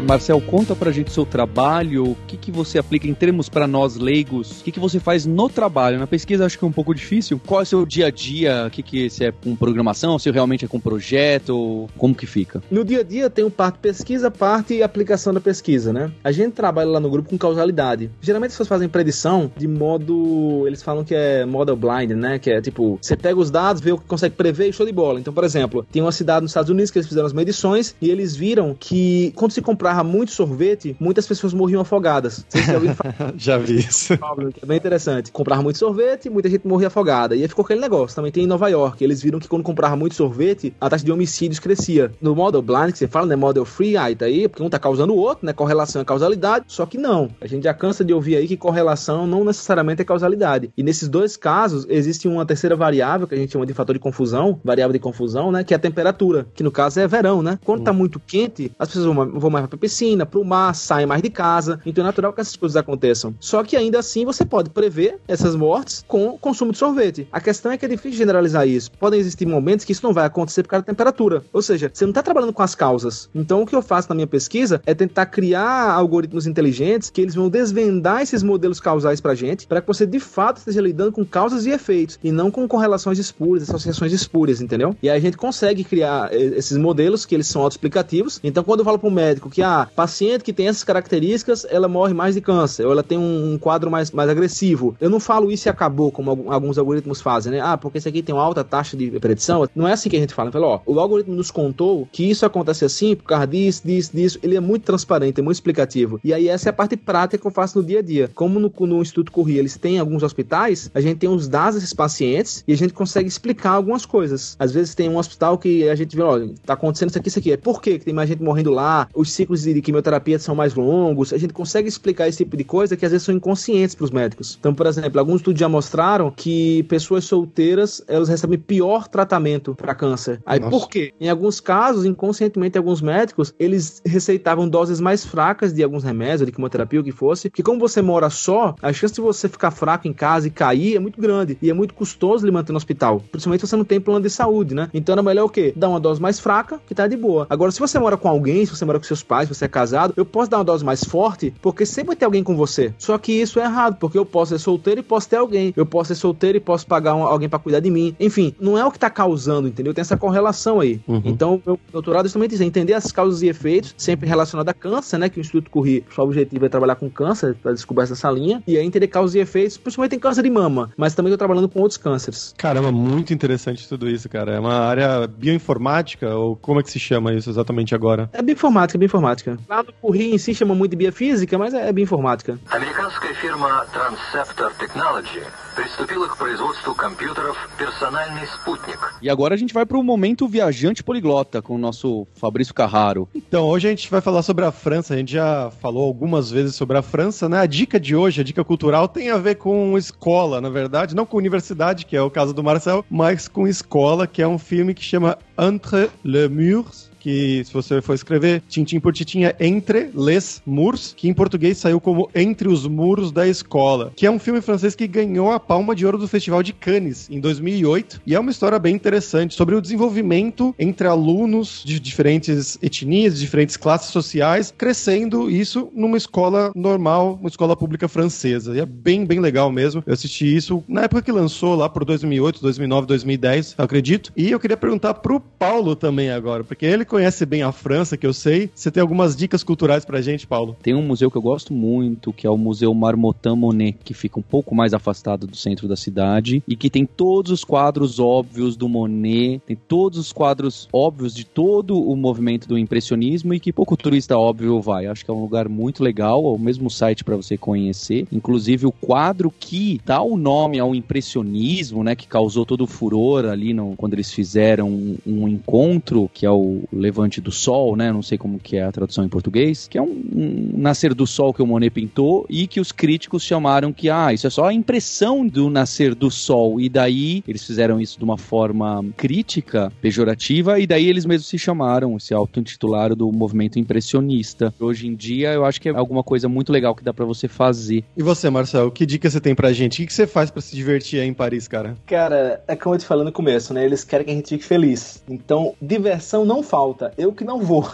Marcel, 0.08 0.40
conta 0.40 0.74
pra 0.74 0.90
gente 0.90 1.12
seu 1.12 1.26
trabalho, 1.26 2.12
o 2.12 2.16
que, 2.26 2.38
que 2.38 2.50
você 2.50 2.78
aplica 2.78 3.06
em 3.06 3.12
termos 3.12 3.50
para 3.50 3.66
nós 3.66 3.96
leigos, 3.96 4.62
o 4.62 4.64
que, 4.64 4.72
que 4.72 4.80
você 4.80 4.98
faz 4.98 5.26
no 5.26 5.50
trabalho. 5.50 5.98
Na 5.98 6.06
pesquisa 6.06 6.46
acho 6.46 6.58
que 6.58 6.64
é 6.64 6.66
um 6.66 6.72
pouco 6.72 6.94
difícil. 6.94 7.38
Qual 7.46 7.60
é 7.60 7.62
o 7.62 7.66
seu 7.66 7.84
dia 7.84 8.06
a 8.06 8.10
dia? 8.10 8.64
O 8.68 8.70
que, 8.70 8.82
que 8.82 9.10
se 9.10 9.26
é 9.26 9.30
com 9.30 9.54
programação, 9.54 10.18
se 10.18 10.30
realmente 10.30 10.64
é 10.64 10.68
com 10.68 10.80
projeto, 10.80 11.90
como 11.98 12.14
que 12.14 12.24
fica? 12.24 12.62
No 12.70 12.86
dia 12.86 13.00
a 13.00 13.02
dia 13.02 13.28
tem 13.28 13.44
um 13.44 13.50
parte 13.50 13.80
pesquisa, 13.80 14.30
parte 14.30 14.82
aplicação 14.82 15.34
da 15.34 15.42
pesquisa, 15.42 15.92
né? 15.92 16.10
A 16.24 16.32
gente 16.32 16.54
trabalha 16.54 16.88
lá 16.88 17.00
no 17.00 17.10
grupo 17.10 17.28
com 17.28 17.36
causalidade. 17.36 18.10
Geralmente 18.22 18.52
as 18.52 18.54
pessoas 18.54 18.68
fazem 18.70 18.88
predição 18.88 19.52
de 19.58 19.68
modo, 19.68 20.64
eles 20.66 20.82
falam 20.82 21.04
que 21.04 21.14
é 21.14 21.44
model 21.44 21.76
blind, 21.76 22.12
né? 22.12 22.38
Que 22.38 22.50
é 22.50 22.62
tipo, 22.62 22.98
você 22.98 23.14
pega 23.14 23.38
os 23.38 23.50
dados, 23.50 23.82
vê 23.82 23.92
o 23.92 23.98
que 23.98 24.06
consegue 24.06 24.34
prever 24.34 24.70
e 24.70 24.72
show 24.72 24.86
de 24.86 24.92
bola. 24.92 25.20
Então, 25.20 25.34
por 25.34 25.44
exemplo, 25.44 25.86
tem 25.92 26.00
uma 26.00 26.12
cidade 26.12 26.40
nos 26.40 26.52
Estados 26.52 26.70
Unidos 26.70 26.90
que 26.90 26.98
eles 26.98 27.06
fizeram 27.06 27.26
as 27.26 27.34
medições 27.34 27.94
e 28.00 28.08
eles 28.08 28.34
viram 28.34 28.74
que 28.74 29.34
quando 29.36 29.52
se 29.52 29.60
comprava 29.60 29.97
muito 30.02 30.32
sorvete, 30.32 30.96
muitas 30.98 31.26
pessoas 31.26 31.52
morriam 31.52 31.80
afogadas. 31.80 32.44
Já 33.36 33.58
vi 33.58 33.78
isso. 33.78 34.14
É 34.62 34.66
bem 34.66 34.76
interessante. 34.76 35.30
Comprava 35.32 35.62
muito 35.62 35.78
sorvete, 35.78 36.30
muita 36.30 36.48
gente 36.48 36.66
morria 36.66 36.88
afogada. 36.88 37.34
E 37.34 37.42
aí 37.42 37.48
ficou 37.48 37.64
aquele 37.64 37.80
negócio. 37.80 38.14
Também 38.14 38.32
tem 38.32 38.44
em 38.44 38.46
Nova 38.46 38.68
York. 38.68 39.02
Eles 39.02 39.22
viram 39.22 39.38
que 39.38 39.48
quando 39.48 39.62
comprava 39.62 39.96
muito 39.96 40.14
sorvete, 40.14 40.74
a 40.80 40.88
taxa 40.88 41.04
de 41.04 41.12
homicídios 41.12 41.58
crescia. 41.58 42.12
No 42.20 42.34
model 42.34 42.62
blind, 42.62 42.92
que 42.92 42.98
você 42.98 43.08
fala, 43.08 43.26
né? 43.26 43.36
Model 43.36 43.64
free, 43.64 43.96
aí 43.96 44.14
tá 44.14 44.26
aí, 44.26 44.48
porque 44.48 44.62
um 44.62 44.70
tá 44.70 44.78
causando 44.78 45.14
o 45.14 45.16
outro, 45.16 45.46
né? 45.46 45.52
Correlação 45.52 46.02
é 46.02 46.04
causalidade. 46.04 46.64
Só 46.68 46.86
que 46.86 46.98
não. 46.98 47.30
A 47.40 47.46
gente 47.46 47.64
já 47.64 47.74
cansa 47.74 48.04
de 48.04 48.12
ouvir 48.12 48.36
aí 48.36 48.48
que 48.48 48.56
correlação 48.56 49.26
não 49.26 49.44
necessariamente 49.44 50.02
é 50.02 50.04
causalidade. 50.04 50.70
E 50.76 50.82
nesses 50.82 51.08
dois 51.08 51.36
casos, 51.36 51.86
existe 51.88 52.28
uma 52.28 52.44
terceira 52.44 52.76
variável, 52.76 53.26
que 53.26 53.34
a 53.34 53.38
gente 53.38 53.52
chama 53.52 53.66
de 53.66 53.74
fator 53.74 53.94
de 53.94 54.00
confusão, 54.00 54.60
variável 54.64 54.92
de 54.92 54.98
confusão, 54.98 55.50
né? 55.52 55.64
Que 55.64 55.74
é 55.74 55.76
a 55.76 55.80
temperatura, 55.80 56.46
que 56.54 56.62
no 56.62 56.70
caso 56.70 57.00
é 57.00 57.06
verão, 57.06 57.42
né? 57.42 57.58
Quando 57.64 57.82
tá 57.82 57.92
muito 57.92 58.20
quente, 58.20 58.72
as 58.78 58.88
pessoas 58.88 59.06
vão, 59.06 59.38
vão 59.38 59.50
mais 59.50 59.66
pra 59.66 59.78
piscina, 59.88 60.26
pro 60.26 60.44
mar, 60.44 60.74
saem 60.74 61.06
mais 61.06 61.22
de 61.22 61.30
casa. 61.30 61.80
Então 61.86 62.04
é 62.04 62.06
natural 62.06 62.32
que 62.32 62.42
essas 62.42 62.56
coisas 62.56 62.76
aconteçam. 62.76 63.34
Só 63.40 63.64
que 63.64 63.74
ainda 63.74 63.98
assim 63.98 64.26
você 64.26 64.44
pode 64.44 64.68
prever 64.68 65.18
essas 65.26 65.56
mortes 65.56 66.04
com 66.06 66.36
consumo 66.36 66.72
de 66.72 66.78
sorvete. 66.78 67.26
A 67.32 67.40
questão 67.40 67.72
é 67.72 67.78
que 67.78 67.86
é 67.86 67.88
difícil 67.88 68.18
generalizar 68.18 68.68
isso. 68.68 68.90
Podem 68.92 69.18
existir 69.18 69.46
momentos 69.46 69.86
que 69.86 69.92
isso 69.92 70.04
não 70.04 70.12
vai 70.12 70.26
acontecer 70.26 70.62
por 70.62 70.68
causa 70.68 70.82
da 70.82 70.92
temperatura. 70.92 71.42
Ou 71.52 71.62
seja, 71.62 71.90
você 71.92 72.04
não 72.04 72.10
está 72.10 72.22
trabalhando 72.22 72.52
com 72.52 72.62
as 72.62 72.74
causas. 72.74 73.30
Então 73.34 73.62
o 73.62 73.66
que 73.66 73.74
eu 73.74 73.80
faço 73.80 74.10
na 74.10 74.14
minha 74.14 74.26
pesquisa 74.26 74.82
é 74.84 74.94
tentar 74.94 75.24
criar 75.26 75.90
algoritmos 75.92 76.46
inteligentes 76.46 77.08
que 77.08 77.22
eles 77.22 77.34
vão 77.34 77.48
desvendar 77.48 78.20
esses 78.20 78.42
modelos 78.42 78.78
causais 78.78 79.22
pra 79.22 79.34
gente, 79.34 79.66
para 79.66 79.80
que 79.80 79.86
você 79.86 80.04
de 80.04 80.20
fato 80.20 80.58
esteja 80.58 80.82
lidando 80.82 81.12
com 81.12 81.24
causas 81.24 81.64
e 81.64 81.70
efeitos 81.70 82.18
e 82.22 82.30
não 82.30 82.50
com 82.50 82.68
correlações 82.68 83.18
espúrias, 83.18 83.68
associações 83.68 84.12
espúrias, 84.12 84.60
entendeu? 84.60 84.94
E 85.02 85.08
aí 85.08 85.16
a 85.16 85.20
gente 85.20 85.38
consegue 85.38 85.82
criar 85.82 86.28
eh, 86.30 86.52
esses 86.56 86.76
modelos 86.76 87.24
que 87.24 87.34
eles 87.34 87.46
são 87.46 87.62
autoexplicativos. 87.62 88.38
Então 88.44 88.62
quando 88.62 88.80
eu 88.80 88.84
falo 88.84 88.98
para 88.98 89.08
o 89.08 89.12
médico 89.12 89.48
que 89.48 89.62
a 89.62 89.77
ah, 89.82 89.88
paciente 89.94 90.44
que 90.44 90.52
tem 90.52 90.68
essas 90.68 90.84
características, 90.84 91.66
ela 91.70 91.88
morre 91.88 92.14
mais 92.14 92.34
de 92.34 92.40
câncer, 92.40 92.84
ou 92.84 92.92
ela 92.92 93.02
tem 93.02 93.18
um, 93.18 93.52
um 93.52 93.58
quadro 93.58 93.90
mais, 93.90 94.10
mais 94.10 94.28
agressivo. 94.28 94.96
Eu 95.00 95.10
não 95.10 95.20
falo 95.20 95.50
isso 95.50 95.68
e 95.68 95.70
acabou, 95.70 96.10
como 96.10 96.46
alguns 96.48 96.78
algoritmos 96.78 97.20
fazem, 97.20 97.52
né? 97.52 97.60
Ah, 97.60 97.76
porque 97.76 97.98
esse 97.98 98.08
aqui 98.08 98.22
tem 98.22 98.34
uma 98.34 98.42
alta 98.42 98.64
taxa 98.64 98.96
de 98.96 99.10
predição. 99.20 99.68
Não 99.74 99.86
é 99.86 99.92
assim 99.92 100.08
que 100.08 100.16
a 100.16 100.20
gente 100.20 100.34
fala. 100.34 100.50
Fala, 100.50 100.66
ó, 100.66 100.80
o 100.86 100.98
algoritmo 100.98 101.34
nos 101.34 101.50
contou 101.50 102.08
que 102.10 102.28
isso 102.28 102.44
acontece 102.44 102.84
assim 102.84 103.14
por 103.14 103.24
causa 103.24 103.46
disso, 103.46 103.82
disso, 103.84 104.10
disso. 104.14 104.38
Ele 104.42 104.56
é 104.56 104.60
muito 104.60 104.84
transparente, 104.84 105.40
é 105.40 105.42
muito 105.42 105.56
explicativo. 105.56 106.20
E 106.24 106.32
aí 106.32 106.48
essa 106.48 106.68
é 106.68 106.70
a 106.70 106.72
parte 106.72 106.96
prática 106.96 107.38
que 107.38 107.46
eu 107.46 107.50
faço 107.50 107.78
no 107.78 107.84
dia 107.84 108.00
a 108.00 108.02
dia. 108.02 108.30
Como 108.34 108.58
no, 108.58 108.72
no 108.80 109.02
Instituto 109.02 109.32
Corrida 109.32 109.60
eles 109.60 109.76
têm 109.76 109.98
alguns 109.98 110.22
hospitais, 110.22 110.90
a 110.94 111.00
gente 111.00 111.18
tem 111.18 111.28
os 111.28 111.48
dados 111.48 111.74
desses 111.74 111.92
pacientes 111.92 112.64
e 112.66 112.72
a 112.72 112.76
gente 112.76 112.92
consegue 112.92 113.28
explicar 113.28 113.72
algumas 113.72 114.06
coisas. 114.06 114.56
Às 114.58 114.72
vezes 114.72 114.94
tem 114.94 115.08
um 115.08 115.18
hospital 115.18 115.58
que 115.58 115.88
a 115.88 115.94
gente 115.94 116.16
vê, 116.16 116.22
olha, 116.22 116.52
tá 116.64 116.74
acontecendo 116.74 117.10
isso 117.10 117.18
aqui, 117.18 117.28
isso 117.28 117.38
aqui. 117.38 117.52
É 117.52 117.56
por 117.56 117.80
que 117.80 117.98
tem 117.98 118.14
mais 118.14 118.28
gente 118.28 118.42
morrendo 118.42 118.70
lá? 118.70 119.08
Os 119.14 119.32
ciclos 119.32 119.66
de 119.74 119.82
quimioterapia 119.82 120.38
são 120.38 120.54
mais 120.54 120.74
longos. 120.74 121.32
A 121.32 121.38
gente 121.38 121.52
consegue 121.52 121.88
explicar 121.88 122.28
esse 122.28 122.38
tipo 122.38 122.56
de 122.56 122.64
coisa 122.64 122.96
que 122.96 123.04
às 123.04 123.12
vezes 123.12 123.24
são 123.24 123.34
inconscientes 123.34 123.94
para 123.94 124.04
os 124.04 124.10
médicos. 124.10 124.56
Então, 124.58 124.74
por 124.74 124.86
exemplo, 124.86 125.18
alguns 125.18 125.36
estudos 125.36 125.60
já 125.60 125.68
mostraram 125.68 126.30
que 126.30 126.82
pessoas 126.84 127.24
solteiras 127.24 128.02
elas 128.06 128.28
recebem 128.28 128.58
pior 128.58 129.08
tratamento 129.08 129.74
para 129.74 129.94
câncer. 129.94 130.40
Aí 130.44 130.58
Nossa. 130.58 130.70
por 130.70 130.88
quê? 130.88 131.12
Em 131.20 131.28
alguns 131.28 131.60
casos, 131.60 132.04
inconscientemente, 132.04 132.78
alguns 132.78 133.00
médicos 133.00 133.54
eles 133.58 134.00
receitavam 134.04 134.68
doses 134.68 135.00
mais 135.00 135.24
fracas 135.24 135.72
de 135.72 135.82
alguns 135.82 136.04
remédios, 136.04 136.46
de 136.46 136.52
quimioterapia, 136.52 137.00
o 137.00 137.04
que 137.04 137.12
fosse, 137.12 137.48
porque 137.48 137.62
como 137.62 137.78
você 137.78 138.02
mora 138.02 138.30
só, 138.30 138.74
a 138.80 138.92
chance 138.92 139.14
de 139.14 139.20
você 139.20 139.48
ficar 139.48 139.70
fraco 139.70 140.06
em 140.08 140.12
casa 140.12 140.46
e 140.46 140.50
cair 140.50 140.96
é 140.96 140.98
muito 140.98 141.20
grande 141.20 141.58
e 141.60 141.70
é 141.70 141.74
muito 141.74 141.94
custoso 141.94 142.44
lhe 142.44 142.52
manter 142.52 142.72
no 142.72 142.76
hospital, 142.76 143.22
principalmente 143.30 143.60
se 143.60 143.68
você 143.68 143.76
não 143.76 143.84
tem 143.84 144.00
plano 144.00 144.22
de 144.22 144.30
saúde, 144.30 144.74
né? 144.74 144.88
Então 144.92 145.12
era 145.12 145.22
melhor 145.22 145.44
o 145.44 145.48
quê? 145.48 145.72
Dar 145.76 145.88
uma 145.88 146.00
dose 146.00 146.20
mais 146.20 146.38
fraca, 146.38 146.80
que 146.86 146.94
tá 146.94 147.06
de 147.06 147.16
boa. 147.16 147.46
Agora, 147.50 147.70
se 147.70 147.80
você 147.80 147.98
mora 147.98 148.16
com 148.16 148.28
alguém, 148.28 148.64
se 148.64 148.74
você 148.74 148.84
mora 148.84 148.98
com 148.98 149.04
seus 149.04 149.22
pais, 149.22 149.48
se 149.48 149.54
você 149.54 149.57
é 149.64 149.68
casado, 149.68 150.14
eu 150.16 150.24
posso 150.24 150.50
dar 150.50 150.58
uma 150.58 150.64
dose 150.64 150.84
mais 150.84 151.04
forte, 151.04 151.52
porque 151.60 151.84
sempre 151.86 152.08
vai 152.08 152.16
ter 152.16 152.24
alguém 152.24 152.42
com 152.42 152.56
você. 152.56 152.92
Só 152.98 153.16
que 153.18 153.32
isso 153.32 153.60
é 153.60 153.64
errado, 153.64 153.96
porque 153.98 154.18
eu 154.18 154.24
posso 154.24 154.50
ser 154.50 154.58
solteiro 154.58 155.00
e 155.00 155.02
posso 155.02 155.28
ter 155.28 155.36
alguém. 155.36 155.72
Eu 155.76 155.86
posso 155.86 156.08
ser 156.08 156.14
solteiro 156.14 156.58
e 156.58 156.60
posso 156.60 156.86
pagar 156.86 157.14
um, 157.14 157.22
alguém 157.22 157.48
para 157.48 157.58
cuidar 157.58 157.80
de 157.80 157.90
mim. 157.90 158.14
Enfim, 158.18 158.54
não 158.60 158.78
é 158.78 158.84
o 158.84 158.90
que 158.90 158.98
tá 158.98 159.10
causando, 159.10 159.68
entendeu? 159.68 159.94
Tem 159.94 160.02
essa 160.02 160.16
correlação 160.16 160.80
aí. 160.80 161.00
Uhum. 161.06 161.22
Então, 161.24 161.62
meu 161.64 161.78
doutorado 161.92 162.24
é 162.24 162.28
justamente 162.28 162.54
isso, 162.54 162.62
é 162.62 162.66
entender 162.66 162.94
as 162.94 163.12
causas 163.12 163.42
e 163.42 163.48
efeitos, 163.48 163.94
sempre 163.96 164.28
relacionado 164.28 164.68
a 164.68 164.74
câncer, 164.74 165.18
né? 165.18 165.28
Que 165.28 165.38
o 165.38 165.40
Instituto 165.40 165.70
Corri, 165.70 166.04
o 166.16 166.22
objetivo 166.22 166.66
é 166.66 166.68
trabalhar 166.68 166.96
com 166.96 167.08
câncer, 167.08 167.54
para 167.62 167.72
descobrir 167.72 168.04
essa 168.04 168.30
linha, 168.30 168.62
e 168.66 168.76
aí 168.76 168.84
entender 168.84 169.08
causas 169.08 169.34
e 169.34 169.38
efeitos, 169.38 169.76
principalmente 169.76 170.16
em 170.16 170.18
câncer 170.18 170.42
de 170.42 170.50
mama, 170.50 170.90
mas 170.96 171.14
também 171.14 171.32
tô 171.32 171.38
trabalhando 171.38 171.68
com 171.68 171.80
outros 171.80 171.96
cânceres. 171.96 172.54
Caramba, 172.56 172.92
muito 172.92 173.32
interessante 173.32 173.88
tudo 173.88 174.08
isso, 174.08 174.28
cara. 174.28 174.52
É 174.52 174.60
uma 174.60 174.74
área 174.74 175.26
bioinformática, 175.26 176.34
ou 176.34 176.56
como 176.56 176.80
é 176.80 176.82
que 176.82 176.90
se 176.90 176.98
chama 176.98 177.32
isso 177.32 177.50
exatamente 177.50 177.94
agora? 177.94 178.28
É 178.32 178.42
bioinformática, 178.42 178.98
bioinformática 178.98 179.47
Lá 179.69 179.83
no 179.83 179.93
Corri 179.93 180.33
em 180.33 180.37
si 180.37 180.53
chama 180.53 180.75
muito 180.75 180.91
de 180.91 180.97
biofísica, 180.97 181.57
mas 181.57 181.73
é, 181.73 181.89
é 181.89 181.93
bioinformática. 181.93 182.59
Американская 182.69 183.33
фирма 183.35 183.85
Transceptor 183.93 184.73
Technology 184.73 185.41
приступила 185.75 186.27
к 186.27 186.37
производству 186.37 186.93
компьютеров 186.93 187.57
«Персональный 187.77 188.45
спутник». 188.47 188.99
E 189.21 189.29
agora 189.29 189.55
a 189.55 189.57
gente 189.57 189.73
vai 189.73 189.85
para 189.85 189.97
o 189.97 190.03
momento 190.03 190.47
viajante 190.47 191.03
poliglota 191.03 191.61
com 191.61 191.75
o 191.75 191.77
nosso 191.77 192.27
Fabrício 192.35 192.73
Carraro. 192.73 193.27
Então, 193.33 193.65
hoje 193.65 193.87
a 193.87 193.89
gente 193.89 194.09
vai 194.09 194.21
falar 194.21 194.43
sobre 194.43 194.65
a 194.65 194.71
França. 194.71 195.13
A 195.13 195.17
gente 195.17 195.31
já 195.31 195.71
falou 195.81 196.05
algumas 196.05 196.51
vezes 196.51 196.75
sobre 196.75 196.97
a 196.97 197.01
França, 197.01 197.47
né? 197.47 197.59
A 197.59 197.65
dica 197.65 197.99
de 197.99 198.15
hoje, 198.15 198.41
a 198.41 198.43
dica 198.43 198.63
cultural, 198.63 199.07
tem 199.07 199.29
a 199.29 199.37
ver 199.37 199.55
com 199.55 199.97
escola, 199.97 200.59
na 200.59 200.69
verdade, 200.69 201.15
não 201.15 201.25
com 201.25 201.37
universidade, 201.37 202.05
que 202.05 202.15
é 202.15 202.21
o 202.21 202.29
caso 202.29 202.53
do 202.53 202.63
Marcel, 202.63 203.05
mas 203.09 203.47
com 203.47 203.67
escola, 203.67 204.27
que 204.27 204.41
é 204.41 204.47
um 204.47 204.59
filme 204.59 204.93
que 204.93 205.03
chama 205.03 205.37
Entre 205.57 206.09
les 206.23 206.49
Murs 206.49 207.06
que 207.18 207.62
se 207.64 207.72
você 207.72 208.00
for 208.00 208.14
escrever 208.14 208.62
tintim 208.68 209.00
por 209.00 209.12
tintim 209.12 209.44
é 209.44 209.56
Entre 209.60 210.10
les 210.14 210.62
Murs, 210.66 211.14
que 211.16 211.28
em 211.28 211.34
português 211.34 211.78
saiu 211.78 212.00
como 212.00 212.30
Entre 212.34 212.68
os 212.68 212.86
Muros 212.86 213.32
da 213.32 213.46
Escola, 213.46 214.12
que 214.14 214.26
é 214.26 214.30
um 214.30 214.38
filme 214.38 214.60
francês 214.60 214.94
que 214.94 215.06
ganhou 215.06 215.52
a 215.52 215.60
palma 215.60 215.94
de 215.94 216.04
ouro 216.06 216.18
do 216.18 216.28
Festival 216.28 216.62
de 216.62 216.72
Cannes 216.72 217.28
em 217.30 217.40
2008 217.40 218.20
e 218.26 218.34
é 218.34 218.40
uma 218.40 218.50
história 218.50 218.78
bem 218.78 218.94
interessante 218.94 219.54
sobre 219.54 219.74
o 219.74 219.80
desenvolvimento 219.80 220.74
entre 220.78 221.06
alunos 221.06 221.82
de 221.84 221.98
diferentes 221.98 222.78
etnias, 222.82 223.34
de 223.34 223.40
diferentes 223.40 223.76
classes 223.76 224.10
sociais, 224.10 224.72
crescendo 224.76 225.50
isso 225.50 225.90
numa 225.94 226.16
escola 226.16 226.72
normal, 226.74 227.38
uma 227.40 227.48
escola 227.48 227.76
pública 227.76 228.08
francesa. 228.08 228.76
E 228.76 228.80
é 228.80 228.86
bem, 228.86 229.24
bem 229.24 229.40
legal 229.40 229.70
mesmo. 229.70 230.02
Eu 230.06 230.12
assisti 230.12 230.54
isso 230.54 230.82
na 230.88 231.02
época 231.02 231.22
que 231.22 231.32
lançou, 231.32 231.74
lá 231.74 231.88
por 231.88 232.04
2008, 232.04 232.60
2009, 232.60 233.06
2010, 233.06 233.74
eu 233.78 233.84
acredito. 233.84 234.32
E 234.36 234.50
eu 234.50 234.60
queria 234.60 234.76
perguntar 234.76 235.14
pro 235.14 235.40
Paulo 235.40 235.96
também 235.96 236.30
agora, 236.30 236.64
porque 236.64 236.86
ele 236.86 237.04
conhece 237.08 237.44
bem 237.46 237.62
a 237.62 237.72
França, 237.72 238.16
que 238.16 238.26
eu 238.26 238.32
sei. 238.32 238.70
Você 238.74 238.90
tem 238.90 239.00
algumas 239.00 239.34
dicas 239.34 239.64
culturais 239.64 240.04
pra 240.04 240.20
gente, 240.20 240.46
Paulo? 240.46 240.76
Tem 240.82 240.94
um 240.94 241.02
museu 241.02 241.30
que 241.30 241.36
eu 241.36 241.42
gosto 241.42 241.72
muito, 241.72 242.32
que 242.32 242.46
é 242.46 242.50
o 242.50 242.56
Museu 242.56 242.92
Marmottan 242.94 243.56
Monet, 243.56 243.98
que 244.04 244.14
fica 244.14 244.38
um 244.38 244.42
pouco 244.42 244.74
mais 244.74 244.92
afastado 244.92 245.46
do 245.46 245.56
centro 245.56 245.88
da 245.88 245.96
cidade 245.96 246.62
e 246.68 246.76
que 246.76 246.90
tem 246.90 247.06
todos 247.06 247.50
os 247.50 247.64
quadros 247.64 248.20
óbvios 248.20 248.76
do 248.76 248.88
Monet, 248.88 249.60
tem 249.66 249.76
todos 249.76 250.18
os 250.18 250.32
quadros 250.32 250.88
óbvios 250.92 251.34
de 251.34 251.44
todo 251.44 251.98
o 251.98 252.14
movimento 252.14 252.68
do 252.68 252.78
impressionismo 252.78 253.54
e 253.54 253.60
que 253.60 253.72
pouco 253.72 253.96
turista 253.96 254.36
óbvio 254.36 254.80
vai. 254.80 255.06
Acho 255.06 255.24
que 255.24 255.30
é 255.30 255.34
um 255.34 255.40
lugar 255.40 255.68
muito 255.68 256.04
legal, 256.04 256.44
é 256.44 256.48
o 256.48 256.58
mesmo 256.58 256.90
site 256.90 257.24
para 257.24 257.36
você 257.36 257.56
conhecer. 257.56 258.26
Inclusive 258.30 258.86
o 258.86 258.92
quadro 258.92 259.50
que 259.50 260.00
dá 260.04 260.20
o 260.20 260.36
nome 260.36 260.78
ao 260.78 260.94
impressionismo, 260.94 262.04
né, 262.04 262.14
que 262.14 262.28
causou 262.28 262.66
todo 262.66 262.82
o 262.82 262.86
furor 262.86 263.46
ali 263.46 263.72
no, 263.72 263.94
quando 263.96 264.14
eles 264.14 264.32
fizeram 264.32 264.88
um, 264.88 265.16
um 265.26 265.48
encontro, 265.48 266.30
que 266.34 266.44
é 266.44 266.50
o 266.50 266.82
Levante 266.98 267.40
do 267.40 267.50
Sol, 267.50 267.96
né? 267.96 268.12
Não 268.12 268.22
sei 268.22 268.36
como 268.36 268.58
que 268.58 268.76
é 268.76 268.84
a 268.84 268.92
tradução 268.92 269.24
em 269.24 269.28
português, 269.28 269.88
que 269.88 269.98
é 269.98 270.02
um, 270.02 270.22
um 270.34 270.70
nascer 270.76 271.14
do 271.14 271.26
sol 271.26 271.52
que 271.52 271.62
o 271.62 271.66
Monet 271.66 271.90
pintou 271.90 272.46
e 272.48 272.66
que 272.66 272.80
os 272.80 272.92
críticos 272.92 273.42
chamaram 273.42 273.92
que, 273.92 274.10
ah, 274.10 274.32
isso 274.32 274.46
é 274.46 274.50
só 274.50 274.66
a 274.66 274.72
impressão 274.72 275.46
do 275.46 275.70
nascer 275.70 276.14
do 276.14 276.30
sol. 276.30 276.80
E 276.80 276.88
daí 276.88 277.42
eles 277.46 277.64
fizeram 277.64 278.00
isso 278.00 278.18
de 278.18 278.24
uma 278.24 278.38
forma 278.38 279.04
crítica, 279.16 279.92
pejorativa, 280.00 280.78
e 280.78 280.86
daí 280.86 281.06
eles 281.06 281.24
mesmos 281.24 281.48
se 281.48 281.58
chamaram, 281.58 282.18
se 282.18 282.34
auto-intitularam 282.34 283.16
do 283.16 283.30
movimento 283.32 283.78
impressionista. 283.78 284.72
Hoje 284.78 285.06
em 285.06 285.14
dia 285.14 285.52
eu 285.52 285.64
acho 285.64 285.80
que 285.80 285.88
é 285.88 285.92
alguma 285.92 286.22
coisa 286.22 286.48
muito 286.48 286.72
legal 286.72 286.94
que 286.94 287.04
dá 287.04 287.12
para 287.12 287.24
você 287.24 287.48
fazer. 287.48 288.04
E 288.16 288.22
você, 288.22 288.50
Marcelo, 288.50 288.90
que 288.90 289.06
dica 289.06 289.28
você 289.28 289.40
tem 289.40 289.54
pra 289.54 289.72
gente? 289.72 290.02
O 290.02 290.06
que 290.06 290.12
você 290.12 290.26
faz 290.26 290.50
para 290.50 290.62
se 290.62 290.74
divertir 290.74 291.20
aí 291.20 291.28
em 291.28 291.34
Paris, 291.34 291.68
cara? 291.68 291.96
Cara, 292.06 292.62
é 292.66 292.76
como 292.76 292.94
eu 292.94 292.98
te 292.98 293.06
falei 293.06 293.24
no 293.24 293.32
começo, 293.32 293.72
né? 293.72 293.84
Eles 293.84 294.04
querem 294.04 294.26
que 294.26 294.32
a 294.32 294.34
gente 294.34 294.48
fique 294.48 294.64
feliz. 294.64 295.22
Então, 295.28 295.74
diversão 295.80 296.44
não 296.44 296.62
falta. 296.62 296.87
Eu 297.16 297.32
que 297.32 297.44
não 297.44 297.60
vou. 297.60 297.88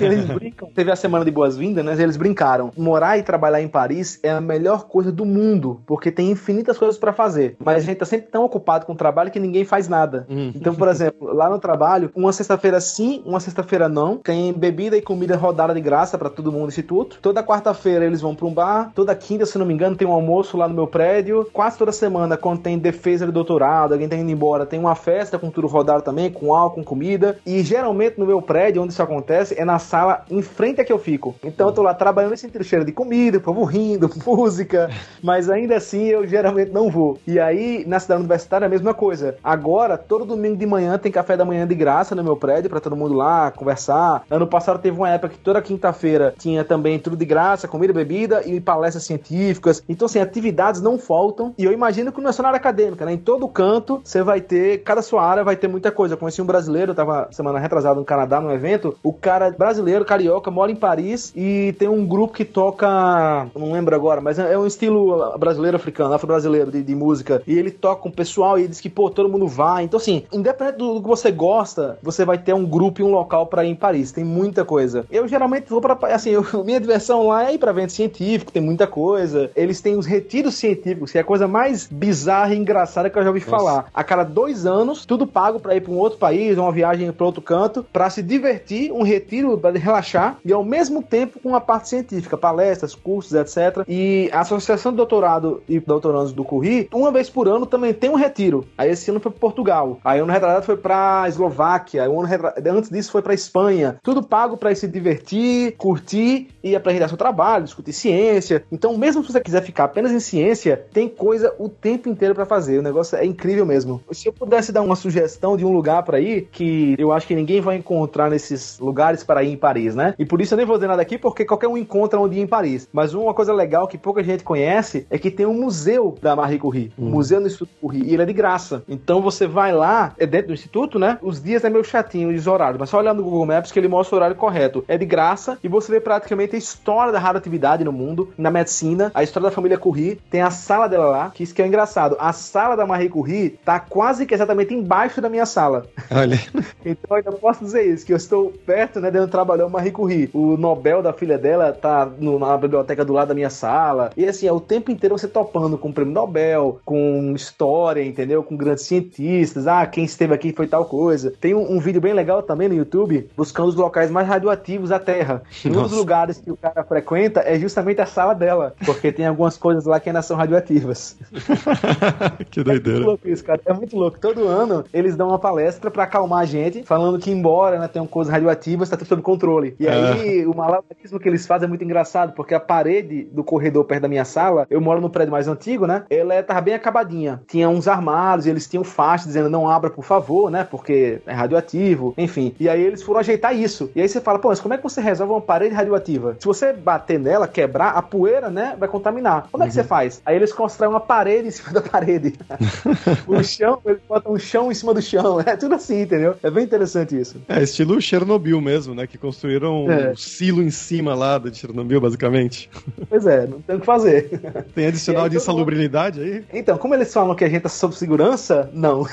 eles 0.00 0.24
brincam. 0.30 0.70
Teve 0.74 0.90
a 0.90 0.96
semana 0.96 1.24
de 1.24 1.30
boas-vindas, 1.30 1.84
né? 1.84 1.94
Eles 2.00 2.16
brincaram. 2.16 2.70
Morar 2.76 3.18
e 3.18 3.22
trabalhar 3.22 3.60
em 3.60 3.68
Paris 3.68 4.18
é 4.22 4.30
a 4.30 4.40
melhor 4.40 4.84
coisa 4.84 5.10
do 5.10 5.24
mundo, 5.24 5.80
porque 5.86 6.10
tem 6.10 6.30
infinitas 6.30 6.78
coisas 6.78 6.98
para 6.98 7.12
fazer. 7.12 7.56
Mas 7.58 7.82
a 7.82 7.86
gente 7.86 7.98
tá 7.98 8.04
sempre 8.04 8.28
tão 8.30 8.44
ocupado 8.44 8.86
com 8.86 8.92
o 8.92 8.96
trabalho 8.96 9.30
que 9.30 9.40
ninguém 9.40 9.64
faz 9.64 9.88
nada. 9.88 10.26
Hum. 10.28 10.52
Então, 10.54 10.74
por 10.74 10.88
exemplo, 10.88 11.32
lá 11.32 11.48
no 11.48 11.58
trabalho, 11.58 12.10
uma 12.14 12.32
sexta-feira 12.32 12.80
sim, 12.80 13.22
uma 13.24 13.40
sexta-feira 13.40 13.88
não. 13.88 14.18
Tem 14.18 14.52
bebida 14.52 14.96
e 14.96 15.02
comida 15.02 15.36
rodada 15.36 15.74
de 15.74 15.80
graça 15.80 16.18
para 16.18 16.30
todo 16.30 16.52
mundo 16.52 16.62
no 16.62 16.68
instituto. 16.68 17.18
Toda 17.20 17.42
quarta-feira 17.42 18.04
eles 18.04 18.20
vão 18.20 18.34
para 18.34 18.46
um 18.46 18.52
bar. 18.52 18.92
Toda 18.94 19.14
quinta, 19.14 19.46
se 19.46 19.58
não 19.58 19.66
me 19.66 19.74
engano, 19.74 19.96
tem 19.96 20.06
um 20.06 20.12
almoço 20.12 20.56
lá 20.56 20.68
no 20.68 20.74
meu 20.74 20.86
prédio. 20.86 21.48
Quase 21.52 21.78
toda 21.78 21.92
semana, 21.92 22.36
quando 22.36 22.60
tem 22.60 22.78
defesa 22.78 23.26
de 23.26 23.32
doutorado, 23.32 23.92
alguém 23.92 24.08
tá 24.08 24.16
indo 24.16 24.30
embora, 24.30 24.66
tem 24.66 24.78
uma 24.78 24.94
festa 24.94 25.38
com 25.38 25.50
tudo 25.50 25.66
rodado 25.66 26.02
também, 26.02 26.30
com 26.30 26.54
álcool, 26.54 26.76
com 26.76 26.84
comida. 26.84 27.38
E 27.46 27.62
geralmente 27.62 27.95
no 28.18 28.26
meu 28.26 28.40
prédio, 28.40 28.82
onde 28.82 28.92
isso 28.92 29.02
acontece, 29.02 29.54
é 29.58 29.64
na 29.64 29.78
sala 29.78 30.24
em 30.30 30.42
frente 30.42 30.80
a 30.80 30.84
que 30.84 30.92
eu 30.92 30.98
fico. 30.98 31.34
Então 31.42 31.68
eu 31.68 31.74
tô 31.74 31.82
lá 31.82 31.94
trabalhando 31.94 32.34
e 32.34 32.38
sentindo 32.38 32.64
cheiro 32.64 32.84
de 32.84 32.92
comida, 32.92 33.38
o 33.38 33.40
povo 33.40 33.64
rindo, 33.64 34.10
música. 34.26 34.90
Mas 35.22 35.50
ainda 35.50 35.76
assim 35.76 36.04
eu 36.04 36.26
geralmente 36.26 36.70
não 36.70 36.90
vou. 36.90 37.18
E 37.26 37.38
aí, 37.38 37.84
na 37.86 37.98
cidade 37.98 38.20
universitária, 38.20 38.64
é 38.64 38.68
a 38.68 38.70
mesma 38.70 38.94
coisa. 38.94 39.36
Agora, 39.42 39.96
todo 39.96 40.24
domingo 40.24 40.56
de 40.56 40.66
manhã 40.66 40.98
tem 40.98 41.10
café 41.12 41.36
da 41.36 41.44
manhã 41.44 41.66
de 41.66 41.74
graça 41.74 42.14
no 42.14 42.22
meu 42.22 42.36
prédio 42.36 42.70
para 42.70 42.80
todo 42.80 42.96
mundo 42.96 43.14
lá 43.14 43.50
conversar. 43.50 44.24
Ano 44.30 44.46
passado 44.46 44.80
teve 44.80 44.96
uma 44.96 45.10
época 45.10 45.34
que 45.34 45.38
toda 45.38 45.62
quinta-feira 45.62 46.34
tinha 46.38 46.64
também 46.64 46.98
tudo 46.98 47.16
de 47.16 47.24
graça, 47.24 47.68
comida, 47.68 47.92
bebida 47.92 48.42
e 48.46 48.60
palestras 48.60 49.04
científicas. 49.04 49.82
Então, 49.88 50.06
assim, 50.06 50.20
atividades 50.20 50.80
não 50.80 50.98
faltam. 50.98 51.54
E 51.58 51.64
eu 51.64 51.72
imagino 51.72 52.12
que 52.12 52.20
não 52.20 52.30
é 52.30 52.32
só 52.32 52.42
na 52.42 52.48
área 52.48 52.58
acadêmica, 52.58 53.04
né? 53.04 53.12
Em 53.12 53.18
todo 53.18 53.48
canto 53.48 54.00
você 54.02 54.22
vai 54.22 54.40
ter, 54.40 54.82
cada 54.82 55.02
sua 55.02 55.24
área 55.24 55.44
vai 55.44 55.56
ter 55.56 55.68
muita 55.68 55.90
coisa. 55.90 56.14
Eu 56.14 56.18
conheci 56.18 56.42
um 56.42 56.46
brasileiro, 56.46 56.92
eu 56.92 56.94
tava 56.94 57.28
semana 57.30 57.58
retrasada 57.58 57.85
no 57.94 58.04
Canadá, 58.04 58.40
num 58.40 58.52
evento. 58.52 58.96
O 59.02 59.12
cara 59.12 59.50
brasileiro, 59.50 60.04
carioca, 60.04 60.50
mora 60.50 60.70
em 60.70 60.76
Paris 60.76 61.32
e 61.34 61.74
tem 61.78 61.88
um 61.88 62.06
grupo 62.06 62.34
que 62.34 62.44
toca, 62.44 63.48
não 63.54 63.72
lembro 63.72 63.94
agora, 63.94 64.20
mas 64.20 64.38
é 64.38 64.56
um 64.58 64.66
estilo 64.66 65.36
brasileiro 65.38 65.76
africano, 65.76 66.14
afro-brasileiro 66.14 66.70
de, 66.70 66.82
de, 66.82 66.94
música. 66.94 67.42
E 67.46 67.58
ele 67.58 67.70
toca 67.70 68.02
com 68.02 68.08
o 68.08 68.12
pessoal 68.12 68.58
e 68.58 68.66
diz 68.66 68.80
que, 68.80 68.88
pô, 68.88 69.10
todo 69.10 69.28
mundo 69.28 69.46
vai. 69.46 69.84
Então, 69.84 69.98
assim, 69.98 70.24
independente 70.32 70.78
do 70.78 71.00
que 71.00 71.08
você 71.08 71.30
gosta, 71.30 71.98
você 72.02 72.24
vai 72.24 72.38
ter 72.38 72.54
um 72.54 72.64
grupo 72.64 73.00
e 73.00 73.04
um 73.04 73.10
local 73.10 73.46
para 73.46 73.64
ir 73.64 73.70
em 73.70 73.74
Paris. 73.74 74.12
Tem 74.12 74.24
muita 74.24 74.64
coisa. 74.64 75.04
Eu 75.10 75.28
geralmente 75.28 75.68
vou 75.68 75.80
para 75.80 75.96
assim, 76.14 76.30
eu, 76.30 76.44
minha 76.64 76.80
diversão 76.80 77.28
lá 77.28 77.50
é 77.50 77.54
ir 77.54 77.58
pra 77.58 77.70
evento 77.70 77.92
científico, 77.92 78.52
tem 78.52 78.62
muita 78.62 78.86
coisa. 78.86 79.50
Eles 79.54 79.80
têm 79.80 79.96
os 79.96 80.06
retiros 80.06 80.54
científicos, 80.54 81.12
que 81.12 81.18
é 81.18 81.20
a 81.20 81.24
coisa 81.24 81.46
mais 81.46 81.86
bizarra 81.86 82.54
e 82.54 82.58
engraçada 82.58 83.10
que 83.10 83.18
eu 83.18 83.22
já 83.22 83.28
ouvi 83.28 83.40
Nossa. 83.40 83.50
falar. 83.50 83.86
A 83.92 84.04
cada 84.04 84.24
dois 84.24 84.66
anos, 84.66 85.04
tudo 85.04 85.26
pago 85.26 85.60
para 85.60 85.74
ir 85.74 85.80
para 85.80 85.92
um 85.92 85.98
outro 85.98 86.18
país, 86.18 86.56
uma 86.56 86.72
viagem 86.72 87.10
para 87.12 87.26
outro 87.26 87.42
canto, 87.42 87.75
para 87.82 88.10
se 88.10 88.22
divertir, 88.22 88.92
um 88.92 89.02
retiro 89.02 89.56
para 89.58 89.78
relaxar 89.78 90.38
e 90.44 90.52
ao 90.52 90.64
mesmo 90.64 91.02
tempo 91.02 91.38
com 91.40 91.54
a 91.54 91.60
parte 91.60 91.88
científica, 91.88 92.36
palestras, 92.36 92.94
cursos, 92.94 93.32
etc. 93.32 93.84
E 93.88 94.28
a 94.32 94.40
Associação 94.40 94.92
de 94.92 94.96
Doutorado 94.96 95.62
e 95.68 95.80
Doutorandos 95.80 96.32
do 96.32 96.44
Curri, 96.44 96.88
uma 96.92 97.10
vez 97.10 97.28
por 97.30 97.48
ano 97.48 97.66
também 97.66 97.92
tem 97.92 98.10
um 98.10 98.14
retiro. 98.14 98.66
Aí 98.76 98.90
esse 98.90 99.10
ano 99.10 99.20
foi 99.20 99.30
para 99.30 99.40
Portugal. 99.40 99.98
Aí 100.04 100.20
ano 100.20 100.32
retrasado 100.32 100.64
foi 100.64 100.76
para 100.76 101.24
Eslováquia. 101.28 102.08
Um 102.10 102.20
ano 102.20 102.52
antes 102.70 102.90
disso 102.90 103.10
foi 103.10 103.22
para 103.22 103.34
Espanha. 103.34 103.98
Tudo 104.02 104.22
pago 104.22 104.56
para 104.56 104.74
se 104.74 104.86
divertir, 104.86 105.76
curtir 105.76 106.48
e 106.62 106.74
aprender 106.74 107.08
seu 107.08 107.16
trabalho, 107.16 107.64
discutir 107.64 107.92
ciência. 107.92 108.64
Então, 108.70 108.96
mesmo 108.96 109.22
se 109.22 109.32
você 109.32 109.40
quiser 109.40 109.62
ficar 109.62 109.84
apenas 109.84 110.12
em 110.12 110.20
ciência, 110.20 110.84
tem 110.92 111.08
coisa 111.08 111.54
o 111.58 111.68
tempo 111.68 112.08
inteiro 112.08 112.34
para 112.34 112.46
fazer. 112.46 112.78
O 112.78 112.82
negócio 112.82 113.16
é 113.16 113.24
incrível 113.24 113.64
mesmo. 113.64 114.00
Se 114.12 114.28
eu 114.28 114.32
pudesse 114.32 114.72
dar 114.72 114.82
uma 114.82 114.96
sugestão 114.96 115.56
de 115.56 115.64
um 115.64 115.72
lugar 115.72 116.02
para 116.02 116.20
ir, 116.20 116.48
que 116.50 116.94
eu 116.98 117.12
acho 117.12 117.26
que 117.26 117.34
ninguém 117.34 117.60
vai 117.66 117.76
encontrar 117.76 118.30
nesses 118.30 118.78
lugares 118.78 119.22
para 119.22 119.42
ir 119.42 119.52
em 119.52 119.56
Paris, 119.56 119.94
né? 119.94 120.14
E 120.18 120.24
por 120.24 120.40
isso 120.40 120.54
eu 120.54 120.56
nem 120.56 120.66
vou 120.66 120.76
dizer 120.76 120.88
nada 120.88 121.02
aqui, 121.02 121.18
porque 121.18 121.44
qualquer 121.44 121.68
um 121.68 121.76
encontra 121.76 122.18
um 122.18 122.28
dia 122.28 122.42
em 122.42 122.46
Paris. 122.46 122.88
Mas 122.92 123.12
uma 123.14 123.34
coisa 123.34 123.52
legal 123.52 123.86
que 123.86 123.98
pouca 123.98 124.22
gente 124.22 124.44
conhece 124.44 125.06
é 125.10 125.18
que 125.18 125.30
tem 125.30 125.46
um 125.46 125.54
museu 125.54 126.16
da 126.20 126.34
Marie 126.34 126.58
Curie, 126.58 126.92
hum. 126.98 127.06
um 127.06 127.10
museu 127.10 127.40
no 127.40 127.46
Instituto 127.46 127.70
Curie, 127.80 128.04
e 128.04 128.14
ele 128.14 128.22
é 128.22 128.26
de 128.26 128.32
graça. 128.32 128.82
Então 128.88 129.20
você 129.20 129.46
vai 129.46 129.72
lá, 129.72 130.14
é 130.18 130.26
dentro 130.26 130.48
do 130.48 130.54
instituto, 130.54 130.98
né? 130.98 131.18
Os 131.22 131.42
dias 131.42 131.64
é 131.64 131.70
meio 131.70 131.84
chatinho, 131.84 132.34
os 132.34 132.46
horários, 132.46 132.78
mas 132.78 132.88
só 132.88 132.98
olhando 132.98 133.18
no 133.18 133.24
Google 133.24 133.46
Maps 133.46 133.72
que 133.72 133.78
ele 133.78 133.88
mostra 133.88 134.14
o 134.14 134.18
horário 134.18 134.36
correto. 134.36 134.84
É 134.88 134.96
de 134.96 135.04
graça 135.04 135.58
e 135.62 135.68
você 135.68 135.90
vê 135.90 136.00
praticamente 136.00 136.54
a 136.54 136.58
história 136.58 137.12
da 137.12 137.18
radioatividade 137.18 137.84
no 137.84 137.92
mundo, 137.92 138.32
na 138.38 138.50
medicina, 138.50 139.10
a 139.14 139.22
história 139.22 139.48
da 139.48 139.54
família 139.54 139.78
Curie, 139.78 140.20
tem 140.30 140.42
a 140.42 140.50
sala 140.50 140.88
dela 140.88 141.06
lá, 141.06 141.30
que 141.30 141.42
isso 141.42 141.54
que 141.54 141.62
é 141.62 141.66
engraçado. 141.66 142.16
A 142.18 142.32
sala 142.32 142.76
da 142.76 142.86
Marie 142.86 143.08
Curie 143.08 143.50
tá 143.64 143.80
quase 143.80 144.26
que 144.26 144.34
exatamente 144.34 144.74
embaixo 144.74 145.20
da 145.20 145.28
minha 145.28 145.46
sala. 145.46 145.86
Olha. 146.10 146.38
então 146.84 147.10
eu 147.10 147.16
ainda 147.16 147.32
posso 147.32 147.55
dizer 147.64 147.82
isso, 147.82 148.04
que 148.06 148.12
eu 148.12 148.16
estou 148.16 148.52
perto, 148.64 149.00
né, 149.00 149.10
de 149.10 149.18
onde 149.18 149.30
trabalhou 149.30 149.68
Marie 149.68 149.90
Curie. 149.90 150.30
O 150.32 150.56
Nobel 150.56 151.02
da 151.02 151.12
filha 151.12 151.38
dela 151.38 151.72
tá 151.72 152.08
no, 152.18 152.38
na 152.38 152.56
biblioteca 152.56 153.04
do 153.04 153.12
lado 153.12 153.28
da 153.28 153.34
minha 153.34 153.50
sala. 153.50 154.10
E 154.16 154.24
assim, 154.24 154.46
é 154.46 154.52
o 154.52 154.60
tempo 154.60 154.90
inteiro 154.90 155.16
você 155.16 155.28
topando 155.28 155.78
com 155.78 155.88
o 155.88 155.92
prêmio 155.92 156.12
Nobel, 156.12 156.80
com 156.84 157.32
história, 157.34 158.04
entendeu? 158.04 158.42
Com 158.42 158.56
grandes 158.56 158.84
cientistas. 158.84 159.66
Ah, 159.66 159.86
quem 159.86 160.04
esteve 160.04 160.34
aqui 160.34 160.52
foi 160.52 160.66
tal 160.66 160.84
coisa. 160.84 161.32
Tem 161.40 161.54
um, 161.54 161.72
um 161.72 161.78
vídeo 161.78 162.00
bem 162.00 162.12
legal 162.12 162.42
também 162.42 162.68
no 162.68 162.74
YouTube, 162.74 163.28
buscando 163.36 163.68
os 163.68 163.74
locais 163.74 164.10
mais 164.10 164.26
radioativos 164.26 164.90
da 164.90 164.98
Terra. 164.98 165.42
E 165.64 165.68
um 165.68 165.82
dos 165.82 165.92
lugares 165.92 166.38
que 166.38 166.50
o 166.50 166.56
cara 166.56 166.84
frequenta 166.84 167.40
é 167.40 167.58
justamente 167.58 168.00
a 168.00 168.06
sala 168.06 168.34
dela, 168.34 168.74
porque 168.84 169.12
tem 169.12 169.26
algumas 169.26 169.56
coisas 169.56 169.84
lá 169.84 170.00
que 170.00 170.08
ainda 170.08 170.22
são 170.22 170.36
radioativas. 170.36 171.16
que 172.50 172.62
doideira. 172.62 172.98
É 172.98 173.02
muito 173.02 173.06
louco 173.06 173.28
isso, 173.28 173.44
cara. 173.44 173.60
É 173.64 173.72
muito 173.72 173.96
louco. 173.96 174.18
Todo 174.18 174.46
ano 174.46 174.84
eles 174.92 175.16
dão 175.16 175.28
uma 175.28 175.38
palestra 175.38 175.90
para 175.90 176.04
acalmar 176.04 176.40
a 176.40 176.44
gente, 176.44 176.82
falando 176.82 177.18
que 177.18 177.30
embora 177.36 177.78
né, 177.78 177.88
tenham 177.88 178.06
coisas 178.06 178.32
radioativas, 178.32 178.88
tá 178.88 178.96
tudo 178.96 179.08
sob 179.08 179.22
controle. 179.22 179.74
E 179.78 179.88
aí 179.88 180.42
é. 180.42 180.46
o 180.46 180.54
malabarismo 180.54 181.18
que 181.18 181.28
eles 181.28 181.46
fazem 181.46 181.66
é 181.66 181.68
muito 181.68 181.84
engraçado, 181.84 182.32
porque 182.32 182.54
a 182.54 182.60
parede 182.60 183.24
do 183.32 183.44
corredor 183.44 183.84
perto 183.84 184.02
da 184.02 184.08
minha 184.08 184.24
sala, 184.24 184.66
eu 184.70 184.80
moro 184.80 185.00
no 185.00 185.10
prédio 185.10 185.32
mais 185.32 185.48
antigo, 185.48 185.86
né? 185.86 186.04
Ela 186.10 186.34
é, 186.34 186.42
tava 186.42 186.60
bem 186.60 186.74
acabadinha. 186.74 187.40
Tinha 187.46 187.68
uns 187.68 187.88
armários, 187.88 188.46
eles 188.46 188.68
tinham 188.68 188.84
faixas 188.84 189.26
dizendo 189.28 189.50
não 189.50 189.68
abra, 189.68 189.90
por 189.90 190.04
favor, 190.04 190.50
né? 190.50 190.66
Porque 190.68 191.20
é 191.26 191.32
radioativo, 191.32 192.14
enfim. 192.16 192.54
E 192.58 192.68
aí 192.68 192.82
eles 192.82 193.02
foram 193.02 193.20
ajeitar 193.20 193.56
isso. 193.56 193.90
E 193.94 194.00
aí 194.00 194.08
você 194.08 194.20
fala, 194.20 194.38
pô, 194.38 194.48
mas 194.48 194.60
como 194.60 194.74
é 194.74 194.76
que 194.76 194.82
você 194.82 195.00
resolve 195.00 195.32
uma 195.32 195.40
parede 195.40 195.74
radioativa? 195.74 196.36
Se 196.38 196.46
você 196.46 196.72
bater 196.72 197.18
nela, 197.18 197.48
quebrar, 197.48 197.90
a 197.90 198.02
poeira, 198.02 198.50
né, 198.50 198.74
vai 198.78 198.88
contaminar. 198.88 199.48
Como 199.50 199.62
é 199.62 199.66
que 199.66 199.74
você 199.74 199.80
uhum. 199.80 199.86
faz? 199.86 200.22
Aí 200.24 200.36
eles 200.36 200.52
constroem 200.52 200.92
uma 200.92 201.00
parede 201.00 201.48
em 201.48 201.50
cima 201.50 201.72
da 201.72 201.82
parede. 201.82 202.34
o 203.26 203.42
chão, 203.42 203.80
eles 203.84 204.00
botam 204.08 204.32
um 204.32 204.38
chão 204.38 204.70
em 204.70 204.74
cima 204.74 204.94
do 204.94 205.02
chão. 205.02 205.40
É 205.40 205.56
tudo 205.56 205.74
assim, 205.74 206.02
entendeu? 206.02 206.34
É 206.42 206.50
bem 206.50 206.64
interessante 206.64 207.18
isso. 207.18 207.25
É, 207.48 207.62
estilo 207.62 208.00
Chernobyl 208.00 208.60
mesmo, 208.60 208.94
né? 208.94 209.06
Que 209.06 209.18
construíram 209.18 209.90
é. 209.90 210.10
um 210.10 210.16
silo 210.16 210.62
em 210.62 210.70
cima 210.70 211.14
lá 211.14 211.38
de 211.38 211.56
Chernobyl, 211.56 212.00
basicamente. 212.00 212.70
Pois 213.08 213.26
é, 213.26 213.46
não 213.46 213.60
tem 213.60 213.76
o 213.76 213.80
que 213.80 213.86
fazer. 213.86 214.28
Tem 214.74 214.86
adicional 214.86 215.24
aí, 215.24 215.30
de 215.30 215.36
insalubridade 215.36 216.20
aí? 216.20 216.44
Então, 216.52 216.76
como 216.78 216.94
eles 216.94 217.12
falam 217.12 217.34
que 217.34 217.44
a 217.44 217.48
gente 217.48 217.62
tá 217.62 217.68
sob 217.68 217.94
segurança, 217.94 218.70
não. 218.72 219.06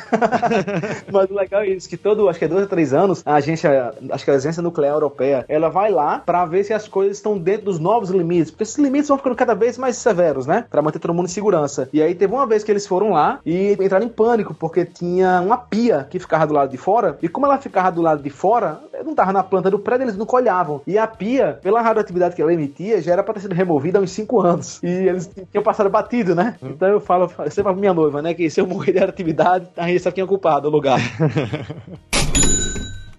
Mas 1.12 1.30
o 1.30 1.34
legal 1.34 1.62
é 1.62 1.70
isso, 1.70 1.90
que 1.90 1.98
todo, 1.98 2.28
acho 2.30 2.40
que 2.40 2.46
é 2.46 2.48
dois 2.48 2.64
ou 2.64 2.68
três 2.68 2.94
anos, 2.94 3.22
a 3.26 3.36
agência, 3.36 3.94
acho 4.12 4.26
que 4.26 4.32
a 4.32 4.36
agência 4.36 4.62
nuclear 4.62 4.94
europeia, 4.94 5.46
ela 5.48 5.70
vai 5.70 5.92
lá 5.92 6.20
para 6.20 6.46
ver 6.46 6.64
se 6.64 6.74
as 6.74 6.88
coisas 6.88 7.18
estão 7.18 7.38
dentro 7.38 7.66
dos 7.66 7.80
novos 7.80 8.10
limites, 8.10 8.52
porque 8.52 8.64
esses 8.64 8.78
limites 8.78 9.08
vão 9.08 9.18
ficando 9.18 9.36
cada 9.36 9.54
vez 9.54 9.78
mais 9.78 9.98
severos, 9.98 10.46
né? 10.46 10.66
Para 10.70 10.82
manter 10.82 11.00
todo 11.00 11.14
mundo 11.14 11.26
em 11.26 11.30
segurança. 11.30 11.90
E 11.94 12.02
aí 12.02 12.16
teve 12.16 12.34
uma 12.34 12.46
vez 12.46 12.64
que 12.64 12.72
eles 12.72 12.86
foram 12.86 13.12
lá 13.12 13.40
e 13.46 13.74
entraram 13.74 14.06
em 14.06 14.10
pânico, 14.10 14.54
porque 14.54 14.86
tinha 14.86 15.42
uma 15.42 15.58
pia 15.58 16.08
que 16.10 16.20
ficava 16.20 16.48
do 16.48 16.54
lado 16.54 16.70
de 16.70 16.78
fora, 16.78 17.18
e 17.22 17.28
como 17.28 17.46
ela 17.46 17.58
ficava 17.58 17.92
do 17.92 18.02
lado 18.04 18.22
de 18.22 18.30
fora, 18.30 18.80
não 19.04 19.16
tava 19.16 19.34
na 19.34 19.44
planta 19.44 19.70
do 19.70 19.80
prédio, 19.80 20.06
eles 20.06 20.18
não 20.18 20.26
colhavam. 20.26 20.82
E 20.86 20.98
a 20.98 21.08
pia, 21.08 21.60
pela 21.62 21.82
radioatividade 21.82 22.36
que 22.36 22.42
ela 22.42 22.54
emitia, 22.54 23.02
já 23.02 23.14
era 23.14 23.24
para 23.24 23.36
ter 23.36 23.42
sido 23.42 23.56
removida 23.56 24.00
há 24.00 24.02
uns 24.02 24.12
5 24.12 24.42
anos. 24.42 24.82
E 24.84 24.88
eles 24.88 25.30
tinham 25.52 25.64
passado 25.64 25.90
batido, 25.90 26.36
né? 26.36 26.56
Hum. 26.62 26.70
Então 26.70 26.88
eu 26.88 27.00
falo, 27.00 27.24
eu 27.24 27.52
sempre 27.52 27.64
pra 27.64 27.74
minha 27.74 27.94
noiva, 27.94 28.22
né, 28.22 28.34
que 28.34 28.50
se 28.50 28.60
eu 28.60 28.68
morrer 28.68 28.92
de 28.92 29.00
radioatividade, 29.00 29.68
a 29.78 29.88
gente 29.88 30.00
sabe 30.00 30.16
quem 30.16 30.24
é 30.24 30.28
culpado, 30.28 30.68
o 30.68 30.72
lugar. 30.72 31.00